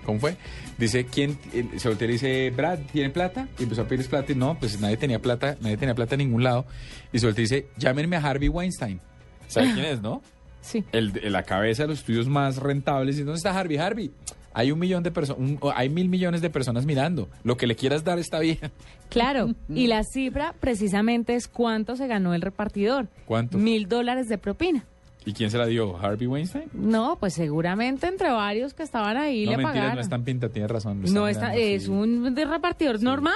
¿Cómo 0.06 0.20
fue? 0.20 0.38
Dice, 0.78 1.06
¿quién? 1.06 1.38
eh, 1.52 1.66
Se 1.78 1.88
voltea 1.88 2.08
y 2.08 2.12
dice, 2.12 2.52
Brad, 2.52 2.78
¿tiene 2.92 3.10
plata? 3.10 3.48
Y 3.58 3.64
empezó 3.64 3.82
a 3.82 3.88
pedir 3.88 4.06
plata 4.08 4.32
y 4.32 4.36
no, 4.36 4.58
pues 4.60 4.80
nadie 4.80 4.98
tenía 4.98 5.20
plata, 5.20 5.58
nadie 5.62 5.78
tenía 5.78 5.96
plata 5.96 6.14
en 6.16 6.20
ningún 6.20 6.44
lado. 6.44 6.66
Y 7.12 7.18
se 7.20 7.26
voltea 7.26 7.42
y 7.42 7.46
dice, 7.48 7.68
llámenme 7.78 8.16
a 8.16 8.20
Harvey 8.20 8.50
Weinstein. 8.50 9.00
¿Sabe 9.48 9.74
quién 9.74 9.86
es, 9.86 10.02
no? 10.02 10.22
Sí. 10.66 10.84
El, 10.92 11.14
la 11.32 11.44
cabeza 11.44 11.84
de 11.84 11.90
los 11.90 12.00
estudios 12.00 12.28
más 12.28 12.58
rentables. 12.58 13.18
¿Y 13.18 13.24
dónde 13.24 13.38
está 13.38 13.58
Harvey? 13.58 13.78
Harvey. 13.78 14.12
Hay 14.54 14.72
un 14.72 14.80
millón 14.80 15.04
de 15.04 15.12
personas, 15.12 15.60
hay 15.76 15.90
mil 15.90 16.08
millones 16.08 16.42
de 16.42 16.50
personas 16.50 16.86
mirando. 16.86 17.28
Lo 17.44 17.58
que 17.58 17.68
le 17.68 17.76
quieras 17.76 18.04
dar 18.04 18.20
está 18.20 18.40
bien. 18.40 18.60
Claro, 19.10 19.54
y 19.70 19.86
la 19.86 20.04
cifra 20.04 20.56
precisamente 20.60 21.36
es 21.36 21.48
cuánto 21.48 21.96
se 21.96 22.08
ganó 22.08 22.34
el 22.34 22.42
repartidor. 22.42 23.08
¿Cuánto? 23.26 23.60
Mil 23.60 23.88
dólares 23.88 24.28
de 24.28 24.40
propina. 24.40 24.84
¿Y 25.26 25.34
quién 25.34 25.52
se 25.52 25.58
la 25.58 25.68
dio? 25.68 25.98
¿Harvey 25.98 26.28
Weinstein? 26.28 26.70
No, 26.74 27.18
pues 27.20 27.34
seguramente 27.36 28.08
entre 28.08 28.32
varios 28.32 28.74
que 28.74 28.84
estaban 28.84 29.16
ahí 29.16 29.46
no, 29.46 29.52
le 29.52 29.58
mentiras, 29.58 29.74
pagaron. 29.74 29.96
no 29.96 30.02
es 30.02 30.10
tan 30.10 30.24
pinta, 30.24 30.50
tiene 30.50 30.68
razón. 30.68 31.04
No 31.14 31.28
está, 31.28 31.56
es 31.56 31.88
un 31.88 32.36
repartidor 32.36 33.02
normal. 33.02 33.36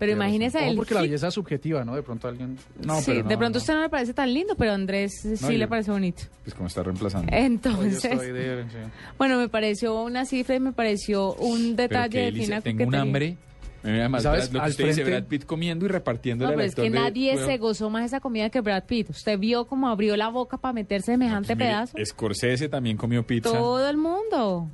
Pero 0.00 0.12
imagínese 0.12 0.58
Ojo, 0.58 0.70
el 0.70 0.76
porque 0.76 0.94
la 0.94 1.02
belleza 1.02 1.28
es 1.28 1.34
subjetiva, 1.34 1.84
¿no? 1.84 1.94
De 1.94 2.02
pronto 2.02 2.26
alguien... 2.26 2.56
No, 2.84 2.96
sí, 2.98 3.04
pero 3.12 3.22
no, 3.22 3.28
de 3.28 3.38
pronto 3.38 3.58
no. 3.58 3.60
usted 3.60 3.74
no 3.74 3.82
le 3.82 3.88
parece 3.90 4.12
tan 4.14 4.34
lindo, 4.34 4.56
pero 4.56 4.72
a 4.72 4.74
Andrés 4.74 5.12
sí 5.20 5.34
No, 5.42 5.50
le 5.50 5.58
yo- 5.58 5.68
parece 5.68 5.90
bonito. 5.92 6.22
Pues 6.42 6.54
como 6.54 6.66
está 6.66 6.82
reemplazando. 6.82 7.30
Entonces, 7.32 8.10
Yo 8.10 8.18
de- 8.32 8.64
sí. 8.70 8.78
bueno, 9.18 9.38
me 9.38 9.48
pareció 9.48 10.02
una 10.02 10.24
cifra 10.24 10.56
y 10.56 10.60
me 10.60 10.72
pareció 10.72 11.34
un 11.34 11.76
detalle 11.76 12.32
de 12.32 12.32
fina 12.32 12.60
Tengo 12.60 12.84
un 12.86 12.94
hambre. 12.96 13.36
Además, 13.82 14.22
¿Sabes? 14.24 14.52
Lo 14.52 14.62
que 14.62 14.68
usted 14.70 14.84
dice, 14.88 15.02
frente- 15.04 15.20
Brad 15.20 15.28
Pitt 15.28 15.44
comiendo 15.46 15.86
y 15.86 15.88
repartiendo 15.88 16.44
No, 16.44 16.50
pero 16.50 16.62
es 16.64 16.74
que 16.74 16.82
de- 16.82 16.90
nadie 16.90 17.38
se 17.38 17.56
gozó 17.56 17.88
más 17.88 18.04
esa 18.04 18.20
comida 18.20 18.50
que 18.50 18.60
Brad 18.60 18.84
Pitt. 18.84 19.08
Usted 19.10 19.38
vio 19.38 19.66
cómo 19.66 19.88
abrió 19.88 20.16
la 20.18 20.28
boca 20.28 20.58
para 20.58 20.72
meter 20.74 21.00
semejante 21.02 21.54
mire, 21.54 21.66
pedazo. 21.68 21.96
Scorsese 22.04 22.68
también 22.68 22.96
comió 22.98 23.26
pizza. 23.26 23.50
Todo 23.50 23.88
el 23.88 23.96
mundo. 23.96 24.70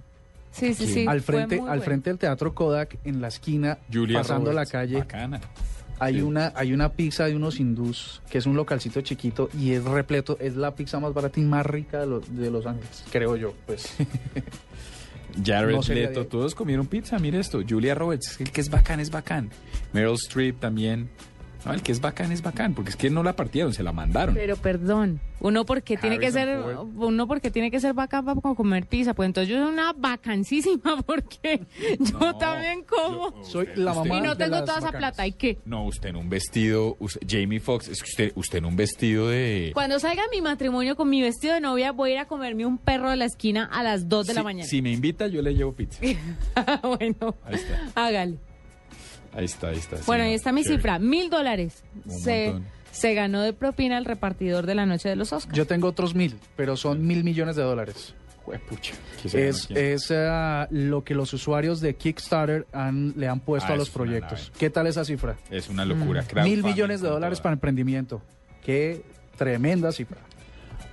Sí, 0.56 0.74
sí, 0.74 0.86
sí. 0.86 1.06
al 1.06 1.20
frente, 1.20 1.60
al 1.66 1.82
frente 1.82 2.10
del 2.10 2.18
Teatro 2.18 2.54
Kodak, 2.54 2.96
en 3.04 3.20
la 3.20 3.28
esquina, 3.28 3.78
Julia 3.92 4.20
pasando 4.20 4.50
Roberts, 4.52 4.72
la 4.72 4.78
calle, 4.80 4.98
Bacana. 4.98 5.40
hay 5.98 6.14
Sí. 6.16 6.22
una 6.22 6.52
hay 6.56 6.72
una 6.72 6.90
pizza 6.92 7.26
de 7.26 7.36
unos 7.36 7.60
hindús, 7.60 8.22
que 8.30 8.38
es 8.38 8.46
un 8.46 8.56
localcito 8.56 9.00
chiquito 9.02 9.48
y 9.58 9.72
es 9.72 9.84
repleto, 9.84 10.36
es 10.40 10.56
la 10.56 10.74
pizza 10.74 10.98
más 11.00 11.12
barata 11.12 11.38
y 11.40 11.44
más 11.44 11.66
rica 11.66 12.00
de, 12.00 12.06
los- 12.06 12.34
de 12.36 12.50
Los 12.50 12.64
Ángeles, 12.66 13.04
creo 13.10 13.36
yo, 13.36 13.52
pues. 13.66 13.94
Jared 15.44 15.74
No 15.74 15.82
de 15.82 15.94
Leto, 15.94 16.26
todos 16.26 16.54
comieron 16.54 16.86
pizza, 16.86 17.18
mire 17.18 17.38
esto. 17.38 17.60
Julia 17.68 17.94
Roberts, 17.94 18.40
el 18.40 18.50
que 18.50 18.62
es 18.62 18.70
bacán 18.70 19.00
es 19.00 19.10
bacán. 19.10 19.50
Meryl 19.92 20.14
Streep 20.14 20.58
también. 20.58 21.10
No, 21.66 21.72
el 21.74 21.82
que 21.82 21.90
es 21.92 22.00
bacán 22.00 22.30
es 22.32 22.42
bacán, 22.42 22.74
porque 22.74 22.90
es 22.90 22.96
que 22.96 23.10
no 23.10 23.22
la 23.22 23.34
partieron, 23.34 23.74
se 23.74 23.82
la 23.82 23.92
mandaron. 23.92 24.34
Pero 24.36 24.56
perdón, 24.56 25.20
uno 25.40 25.66
porque 25.66 25.96
tiene 25.96 26.18
que 26.20 26.30
ser, 26.30 26.60
uno 26.94 27.26
porque 27.26 27.50
tiene 27.50 27.70
que 27.72 27.80
ser 27.80 27.92
bacán 27.92 28.24
para 28.24 28.40
comer 28.40 28.86
pizza, 28.86 29.14
pues 29.14 29.26
entonces 29.26 29.48
yo 29.52 29.60
soy 29.62 29.72
una 29.72 29.92
bacancísima 29.92 31.02
porque 31.06 31.62
yo 31.98 32.36
también 32.36 32.84
como 32.84 33.42
Soy 33.44 33.66
la 33.74 33.92
Usted- 33.92 34.08
mamá 34.10 34.18
y 34.18 34.20
no 34.22 34.34
de 34.36 34.44
tengo 34.44 34.56
las 34.58 34.64
toda 34.64 34.78
esa 34.78 34.92
plata, 34.92 35.26
¿y 35.26 35.32
qué? 35.32 35.58
No, 35.64 35.84
usted 35.86 36.10
en 36.10 36.16
un 36.16 36.28
vestido, 36.28 36.96
usted- 37.00 37.20
Jamie 37.28 37.58
Foxx, 37.60 37.88
es 37.88 38.02
que 38.02 38.08
usted, 38.10 38.32
usted 38.36 38.58
en 38.58 38.64
un 38.66 38.76
vestido 38.76 39.28
de... 39.28 39.72
Cuando 39.74 39.98
salga 39.98 40.22
mi 40.30 40.40
matrimonio 40.40 40.94
con 40.96 41.10
mi 41.10 41.20
vestido 41.20 41.54
de 41.54 41.60
novia, 41.60 41.90
voy 41.92 42.10
a 42.10 42.12
ir 42.14 42.18
a 42.20 42.24
comerme 42.26 42.64
un 42.64 42.78
perro 42.78 43.10
de 43.10 43.16
la 43.16 43.24
esquina 43.24 43.64
a 43.72 43.82
las 43.82 44.08
2 44.08 44.28
de 44.28 44.34
la 44.34 44.42
mañana. 44.44 44.68
Si 44.68 44.82
me 44.82 44.92
invita, 44.92 45.26
yo 45.26 45.42
le 45.42 45.52
llevo 45.54 45.72
pizza. 45.72 46.00
bueno, 46.82 47.34
Ahí 47.44 47.54
está, 47.56 47.90
hágale. 47.96 48.38
Ahí 49.36 49.44
está, 49.44 49.68
ahí 49.68 49.76
está. 49.78 49.96
Bueno, 50.06 50.24
no, 50.24 50.28
ahí 50.30 50.34
está 50.34 50.52
mi 50.52 50.62
chévere. 50.62 50.78
cifra, 50.78 50.98
mil 50.98 51.30
dólares. 51.30 51.84
Se, 52.08 52.46
montón. 52.46 52.66
se 52.90 53.14
ganó 53.14 53.42
de 53.42 53.52
propina 53.52 53.98
el 53.98 54.04
repartidor 54.04 54.66
de 54.66 54.74
la 54.74 54.86
noche 54.86 55.08
de 55.08 55.16
los 55.16 55.32
Oscars. 55.32 55.56
Yo 55.56 55.66
tengo 55.66 55.88
otros 55.88 56.14
mil, 56.14 56.38
pero 56.56 56.76
son 56.76 57.06
mil 57.06 57.22
millones 57.24 57.56
de 57.56 57.62
dólares. 57.62 58.14
Juepucha, 58.44 58.94
¿qué 59.22 59.28
se 59.28 59.48
Es, 59.48 59.68
es 59.72 60.12
ah, 60.12 60.68
lo 60.70 61.02
que 61.02 61.16
los 61.16 61.32
usuarios 61.32 61.80
de 61.80 61.96
Kickstarter 61.96 62.64
han, 62.72 63.12
le 63.16 63.26
han 63.26 63.40
puesto 63.40 63.70
Ah, 63.72 63.74
a 63.74 63.76
los 63.76 63.90
proyectos. 63.90 64.52
¿Qué 64.56 64.70
tal 64.70 64.86
esa 64.86 65.04
cifra? 65.04 65.36
Es 65.50 65.68
una 65.68 65.84
locura. 65.84 66.22
Mm. 66.22 66.42
Mil 66.44 66.62
millones 66.62 67.00
de 67.00 67.08
dólares 67.08 67.40
para 67.40 67.54
emprendimiento. 67.54 68.22
Qué 68.64 69.02
tremenda 69.36 69.90
cifra. 69.90 70.18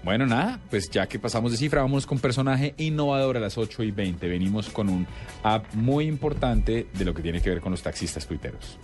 Bueno, 0.03 0.25
nada, 0.25 0.59
pues 0.69 0.89
ya 0.89 1.07
que 1.07 1.17
pasamos 1.17 1.51
de 1.51 1.57
cifra, 1.57 1.81
vamos 1.81 2.05
con 2.05 2.19
personaje 2.19 2.75
innovador 2.77 3.37
a 3.37 3.39
las 3.39 3.57
8 3.57 3.83
y 3.83 3.91
20. 3.91 4.27
Venimos 4.27 4.69
con 4.69 4.89
un 4.89 5.07
app 5.43 5.73
muy 5.73 6.05
importante 6.05 6.87
de 6.93 7.05
lo 7.05 7.13
que 7.13 7.21
tiene 7.21 7.41
que 7.41 7.49
ver 7.49 7.61
con 7.61 7.71
los 7.71 7.81
taxistas 7.81 8.27
tuiteros. 8.27 8.77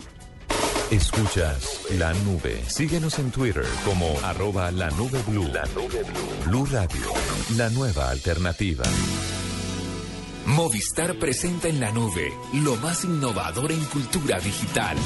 Escuchas 0.91 1.85
la 1.97 2.13
nube. 2.13 2.63
Síguenos 2.67 3.19
en 3.19 3.29
Twitter 3.31 3.65
como 3.85 4.07
arroba 4.23 4.71
la 4.71 4.89
nube 4.91 5.21
blue. 5.27 5.47
La 5.53 5.65
nube 5.75 6.03
blue. 6.03 6.45
Blue 6.47 6.65
Radio, 6.65 7.05
la 7.57 7.69
nueva 7.69 8.09
alternativa. 8.09 8.85
Movistar 10.47 11.15
presenta 11.19 11.67
en 11.67 11.79
la 11.79 11.91
nube 11.91 12.33
lo 12.63 12.75
más 12.77 13.03
innovador 13.03 13.71
en 13.71 13.83
cultura 13.85 14.39
digital. 14.39 14.97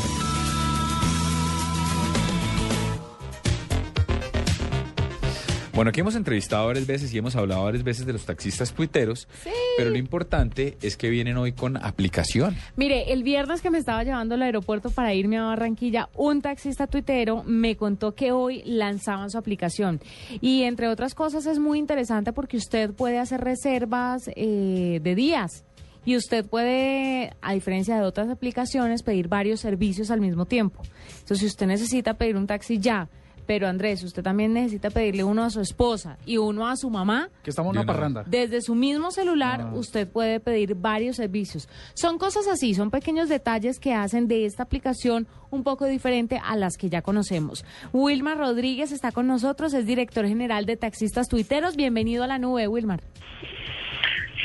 Bueno, 5.73 5.89
aquí 5.89 6.01
hemos 6.01 6.15
entrevistado 6.15 6.67
varias 6.67 6.86
veces 6.86 7.12
y 7.12 7.17
hemos 7.17 7.36
hablado 7.36 7.63
varias 7.63 7.83
veces 7.83 8.05
de 8.05 8.13
los 8.13 8.25
taxistas 8.25 8.73
tuiteros, 8.73 9.27
pero 9.75 9.89
lo 9.89 9.97
importante 9.97 10.77
es 10.83 10.95
que 10.97 11.09
vienen 11.09 11.36
hoy 11.36 11.53
con 11.53 11.77
aplicación. 11.77 12.55
Mire, 12.75 13.12
el 13.12 13.23
viernes 13.23 13.63
que 13.63 13.71
me 13.71 13.79
estaba 13.79 14.03
llevando 14.03 14.36
al 14.36 14.43
aeropuerto 14.43 14.91
para 14.91 15.15
irme 15.15 15.39
a 15.39 15.45
Barranquilla, 15.45 16.09
un 16.13 16.43
taxista 16.43 16.86
tuitero 16.86 17.41
me 17.43 17.75
contó 17.75 18.13
que 18.13 18.31
hoy 18.31 18.62
lanzaban 18.65 19.31
su 19.31 19.39
aplicación. 19.39 19.99
Y 20.41 20.62
entre 20.62 20.89
otras 20.89 21.15
cosas 21.15 21.47
es 21.47 21.57
muy 21.57 21.79
interesante 21.79 22.33
porque 22.33 22.57
usted 22.57 22.91
puede 22.91 23.17
hacer 23.17 23.41
reservas 23.41 24.29
eh, 24.36 24.99
de 25.01 25.15
días. 25.15 25.65
Y 26.05 26.17
usted 26.17 26.45
puede, 26.45 27.33
a 27.41 27.53
diferencia 27.53 27.95
de 27.95 28.03
otras 28.03 28.29
aplicaciones, 28.29 29.01
pedir 29.01 29.27
varios 29.27 29.62
servicios 29.62 30.12
al 30.12 30.21
mismo 30.21 30.45
tiempo. 30.45 30.83
Entonces, 31.13 31.39
si 31.39 31.45
usted 31.47 31.65
necesita 31.65 32.13
pedir 32.13 32.36
un 32.36 32.45
taxi 32.45 32.77
ya, 32.77 33.09
pero 33.45 33.67
Andrés, 33.67 34.03
usted 34.03 34.23
también 34.23 34.53
necesita 34.53 34.89
pedirle 34.89 35.23
uno 35.23 35.43
a 35.43 35.49
su 35.49 35.62
esposa 35.62 36.17
y 36.25 36.38
uno 36.38 36.67
a 36.67 36.75
su 36.75 36.89
mamá, 36.89 37.29
Que 37.43 37.49
estamos 37.49 37.73
en 37.73 37.79
una 37.82 37.86
parranda. 37.86 38.23
desde 38.27 38.62
su 38.62 38.75
mismo 38.75 39.12
celular 39.12 39.62
Ah. 39.62 39.71
usted 39.73 40.08
puede 40.08 40.39
pedir 40.39 40.75
varios 40.75 41.17
servicios. 41.17 41.67
Son 41.93 42.17
cosas 42.17 42.47
así, 42.47 42.73
son 42.73 42.91
pequeños 42.91 43.29
detalles 43.29 43.79
que 43.79 43.93
hacen 43.93 44.27
de 44.27 44.45
esta 44.45 44.63
aplicación 44.63 45.27
un 45.51 45.63
poco 45.63 45.86
diferente 45.86 46.39
a 46.43 46.56
las 46.56 46.77
que 46.77 46.89
ya 46.89 47.01
conocemos. 47.01 47.63
Wilmar 47.91 48.38
Rodríguez 48.38 48.91
está 48.91 49.12
con 49.12 49.27
nosotros, 49.27 49.73
es 49.73 49.86
director 49.86 50.27
general 50.27 50.65
de 50.65 50.77
Taxistas 50.77 51.27
Tuiteros. 51.29 51.75
Bienvenido 51.75 52.23
a 52.23 52.27
la 52.27 52.39
nube, 52.39 52.67
Wilmar. 52.67 53.01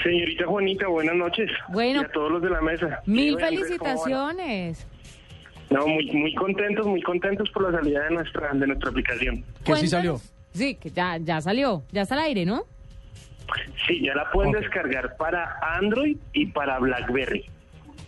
Señorita 0.02 0.46
Juanita, 0.46 0.86
buenas 0.86 1.16
noches. 1.16 1.50
Bueno. 1.70 2.02
Y 2.02 2.04
a 2.04 2.08
todos 2.12 2.30
los 2.30 2.42
de 2.42 2.50
la 2.50 2.60
mesa. 2.60 3.00
Mil 3.06 3.36
felicitaciones. 3.38 4.86
No, 5.70 5.86
muy, 5.86 6.10
muy 6.12 6.34
contentos, 6.34 6.86
muy 6.86 7.02
contentos 7.02 7.50
por 7.50 7.70
la 7.70 7.78
salida 7.78 8.04
de 8.04 8.10
nuestra, 8.14 8.52
de 8.54 8.66
nuestra 8.66 8.90
aplicación. 8.90 9.44
Que 9.64 9.76
sí 9.76 9.86
salió. 9.88 10.20
Sí, 10.52 10.74
que 10.76 10.90
ya, 10.90 11.18
ya 11.18 11.40
salió, 11.40 11.82
ya 11.92 12.02
está 12.02 12.14
al 12.14 12.22
aire, 12.22 12.46
¿no? 12.46 12.62
Sí, 13.86 14.00
ya 14.02 14.14
la 14.14 14.30
pueden 14.30 14.52
descargar 14.52 15.16
para 15.16 15.58
Android 15.76 16.16
y 16.32 16.46
para 16.46 16.78
BlackBerry. 16.78 17.44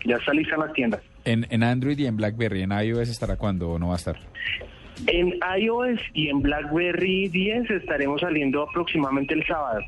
Ya 0.07 0.17
está 0.17 0.33
lista 0.33 0.55
en 0.55 0.61
las 0.61 0.73
tiendas. 0.73 1.01
En, 1.25 1.47
en 1.51 1.63
Android 1.63 1.99
y 1.99 2.07
en 2.07 2.17
BlackBerry, 2.17 2.63
en 2.63 2.73
iOS 2.73 3.09
estará 3.11 3.37
cuando 3.37 3.71
o 3.71 3.79
no 3.79 3.89
va 3.89 3.95
a 3.95 3.97
estar. 3.97 4.17
En 5.07 5.35
iOS 5.59 6.01
y 6.15 6.29
en 6.29 6.41
BlackBerry 6.43 7.29
10 7.29 7.71
estaremos 7.71 8.21
saliendo 8.23 8.63
aproximadamente 8.63 9.35
el 9.35 9.47
sábado. 9.47 9.81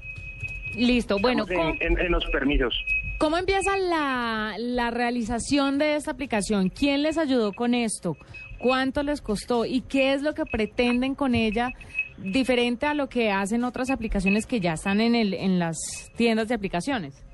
Listo, 0.74 1.18
bueno, 1.20 1.44
Estamos 1.44 1.64
¿cómo, 1.72 1.76
en, 1.80 1.92
en- 1.98 2.06
en 2.06 2.12
los 2.12 2.24
permisos. 2.26 2.74
Cómo 3.22 3.38
empieza 3.38 3.76
la, 3.76 4.56
la 4.58 4.90
realización 4.90 5.78
de 5.78 5.94
esta 5.94 6.10
aplicación? 6.10 6.70
¿Quién 6.70 7.04
les 7.04 7.18
ayudó 7.18 7.52
con 7.52 7.72
esto? 7.72 8.16
¿Cuánto 8.58 9.04
les 9.04 9.20
costó? 9.20 9.64
¿Y 9.64 9.82
qué 9.82 10.12
es 10.12 10.22
lo 10.22 10.34
que 10.34 10.44
pretenden 10.44 11.14
con 11.14 11.36
ella 11.36 11.70
diferente 12.18 12.84
a 12.86 12.94
lo 12.94 13.08
que 13.08 13.30
hacen 13.30 13.62
otras 13.62 13.90
aplicaciones 13.90 14.44
que 14.44 14.58
ya 14.58 14.72
están 14.72 15.00
en, 15.00 15.14
el, 15.14 15.34
en 15.34 15.60
las 15.60 15.78
tiendas 16.16 16.48
de 16.48 16.56
aplicaciones? 16.56 17.24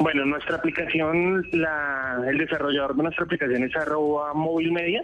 Bueno, 0.00 0.26
nuestra 0.26 0.56
aplicación, 0.56 1.46
la, 1.52 2.20
el 2.28 2.36
desarrollador 2.36 2.96
de 2.96 3.04
nuestra 3.04 3.24
aplicación 3.24 3.62
es 3.62 3.76
arroba 3.76 4.34
móvil 4.34 4.72
media. 4.72 5.00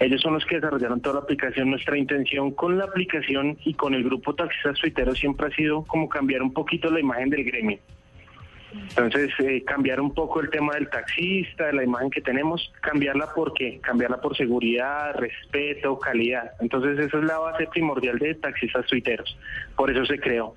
Ellos 0.00 0.22
son 0.22 0.32
los 0.32 0.46
que 0.46 0.54
desarrollaron 0.54 1.02
toda 1.02 1.16
la 1.16 1.20
aplicación. 1.20 1.68
Nuestra 1.68 1.98
intención 1.98 2.52
con 2.52 2.78
la 2.78 2.84
aplicación 2.84 3.58
y 3.62 3.74
con 3.74 3.92
el 3.92 4.04
grupo 4.04 4.34
Taxistas 4.34 4.78
Tuiteros 4.78 5.18
siempre 5.18 5.48
ha 5.48 5.50
sido 5.50 5.82
como 5.82 6.08
cambiar 6.08 6.40
un 6.40 6.54
poquito 6.54 6.90
la 6.90 7.00
imagen 7.00 7.28
del 7.28 7.44
gremio. 7.44 7.78
Entonces, 8.90 9.30
eh, 9.40 9.62
cambiar 9.64 10.00
un 10.00 10.12
poco 10.14 10.40
el 10.40 10.48
tema 10.50 10.74
del 10.74 10.88
taxista, 10.88 11.66
de 11.66 11.72
la 11.74 11.84
imagen 11.84 12.10
que 12.10 12.20
tenemos, 12.20 12.72
cambiarla 12.80 13.32
por 13.34 13.52
qué? 13.52 13.78
Cambiarla 13.82 14.20
por 14.20 14.36
seguridad, 14.36 15.14
respeto, 15.16 15.98
calidad. 15.98 16.52
Entonces, 16.60 16.98
esa 16.98 17.18
es 17.18 17.24
la 17.24 17.38
base 17.38 17.66
primordial 17.66 18.18
de 18.18 18.34
Taxistas 18.36 18.86
Tuiteros. 18.86 19.36
Por 19.76 19.90
eso 19.90 20.04
se 20.06 20.18
creó. 20.18 20.54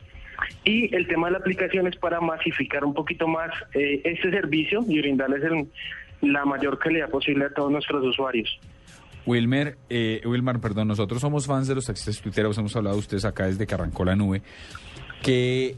Y 0.64 0.96
el 0.96 1.06
tema 1.08 1.28
de 1.28 1.34
la 1.34 1.40
aplicación 1.40 1.88
es 1.88 1.98
para 1.98 2.22
masificar 2.22 2.86
un 2.86 2.94
poquito 2.94 3.28
más 3.28 3.52
eh, 3.74 4.02
este 4.06 4.32
servicio 4.32 4.80
y 4.88 5.00
brindarles 5.02 5.44
el- 5.44 5.68
la 6.22 6.46
mayor 6.46 6.80
calidad 6.80 7.10
posible 7.10 7.46
a 7.46 7.50
todos 7.50 7.72
nuestros 7.72 8.06
usuarios. 8.06 8.60
Wilmer, 9.26 9.78
eh, 9.90 10.22
Wilmar, 10.26 10.60
perdón, 10.62 10.88
nosotros 10.88 11.20
somos 11.22 11.46
fans 11.46 11.68
de 11.68 11.76
los 11.76 11.86
taxistas 11.86 12.22
tuiteros, 12.22 12.58
hemos 12.58 12.76
hablado 12.76 12.96
de 12.96 13.00
ustedes 13.02 13.26
acá 13.26 13.46
desde 13.48 13.68
que 13.68 13.74
arrancó 13.76 14.04
la 14.06 14.16
nube, 14.16 14.42
que, 15.22 15.76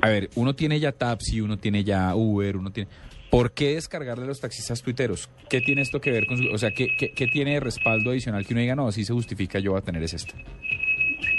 a 0.00 0.08
ver, 0.08 0.30
uno 0.36 0.54
tiene 0.54 0.80
ya 0.80 0.92
Tapsi, 0.92 1.40
uno 1.40 1.58
tiene 1.58 1.84
ya 1.84 2.14
Uber, 2.14 2.56
uno 2.56 2.70
tiene... 2.72 2.88
¿Por 3.30 3.52
qué 3.52 3.74
descargarle 3.76 4.24
a 4.24 4.26
los 4.26 4.40
taxistas 4.40 4.82
tuiteros? 4.82 5.30
¿Qué 5.48 5.60
tiene 5.62 5.80
esto 5.80 6.00
que 6.00 6.10
ver 6.10 6.26
con 6.26 6.36
su... 6.36 6.48
O 6.52 6.58
sea, 6.58 6.70
¿qué, 6.72 6.88
tiene 7.32 7.54
de 7.54 7.60
respaldo 7.60 8.10
adicional 8.10 8.46
que 8.46 8.52
uno 8.52 8.60
diga, 8.60 8.74
no, 8.74 8.88
así 8.88 9.04
se 9.04 9.12
justifica, 9.14 9.58
yo 9.58 9.74
a 9.76 9.80
tener 9.80 10.02
es 10.02 10.12
este? 10.14 10.34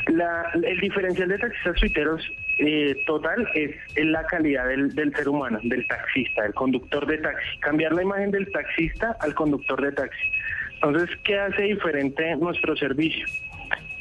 La- 0.07 0.51
el 0.63 0.79
diferencial 0.79 1.29
de 1.29 1.37
taxistas 1.37 1.75
tuiteros 1.75 2.21
eh, 2.59 2.95
total 3.05 3.47
es, 3.53 3.75
es 3.95 4.05
la 4.05 4.23
calidad 4.25 4.67
del, 4.67 4.93
del 4.95 5.13
ser 5.13 5.29
humano, 5.29 5.59
del 5.63 5.85
taxista, 5.87 6.41
del 6.43 6.53
conductor 6.55 7.05
de 7.05 7.17
taxi. 7.19 7.59
Cambiar 7.59 7.93
la 7.93 8.01
imagen 8.01 8.31
del 8.31 8.51
taxista 8.51 9.15
al 9.19 9.35
conductor 9.35 9.81
de 9.81 9.91
taxi. 9.91 10.31
Entonces, 10.81 11.15
¿qué 11.23 11.37
hace 11.39 11.61
diferente 11.63 12.35
nuestro 12.37 12.75
servicio? 12.75 13.25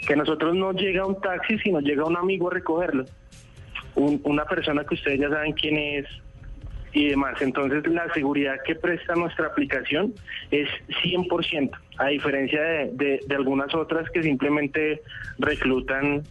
Que 0.07 0.17
nosotros 0.17 0.57
no 0.57 0.73
llega 0.73 1.07
un 1.07 1.21
taxi, 1.21 1.59
sino 1.59 1.81
llega 1.81 2.05
un 2.05 2.17
amigo 2.17 2.51
a 2.51 2.55
recogerlo. 2.55 3.05
Un- 3.95 4.21
una 4.25 4.45
persona 4.45 4.85
que 4.85 4.95
ustedes 4.95 5.21
ya 5.21 5.29
saben 5.29 5.53
quién 5.53 5.77
es, 5.77 6.07
y 6.95 7.09
demás. 7.09 7.41
Entonces, 7.41 7.87
la 7.87 8.13
seguridad 8.13 8.57
que 8.67 8.75
presta 8.75 9.15
nuestra 9.15 9.47
aplicación 9.47 10.13
es 10.51 10.69
100%, 11.03 11.71
a 11.99 12.09
diferencia 12.09 12.61
de, 12.63 13.21
de- 13.27 13.35
algunas 13.35 13.75
otras 13.75 14.11
que 14.11 14.23
simplemente 14.23 15.01
reclutan 15.39 16.23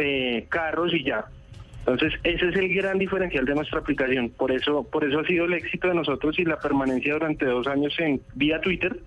eh, 0.00 0.44
carros 0.48 0.92
y 0.92 1.04
ya. 1.04 1.24
Entonces, 1.86 2.12
ese 2.24 2.48
es 2.48 2.56
el 2.56 2.74
gran 2.74 2.98
diferencial 2.98 3.44
de 3.46 3.54
nuestra 3.54 3.78
aplicación. 3.78 4.28
Por 4.30 4.50
eso, 4.52 4.82
por 4.90 5.04
eso 5.04 5.20
ha 5.20 5.24
sido 5.24 5.44
el 5.46 5.54
éxito 5.54 5.86
de 5.88 5.94
nosotros 5.94 6.36
y 6.38 6.44
la 6.44 6.58
permanencia 6.58 7.14
durante 7.14 7.46
dos 7.46 7.66
años 7.68 7.94
en 8.00 8.20
vía 8.34 8.60
Twitter, 8.60 8.98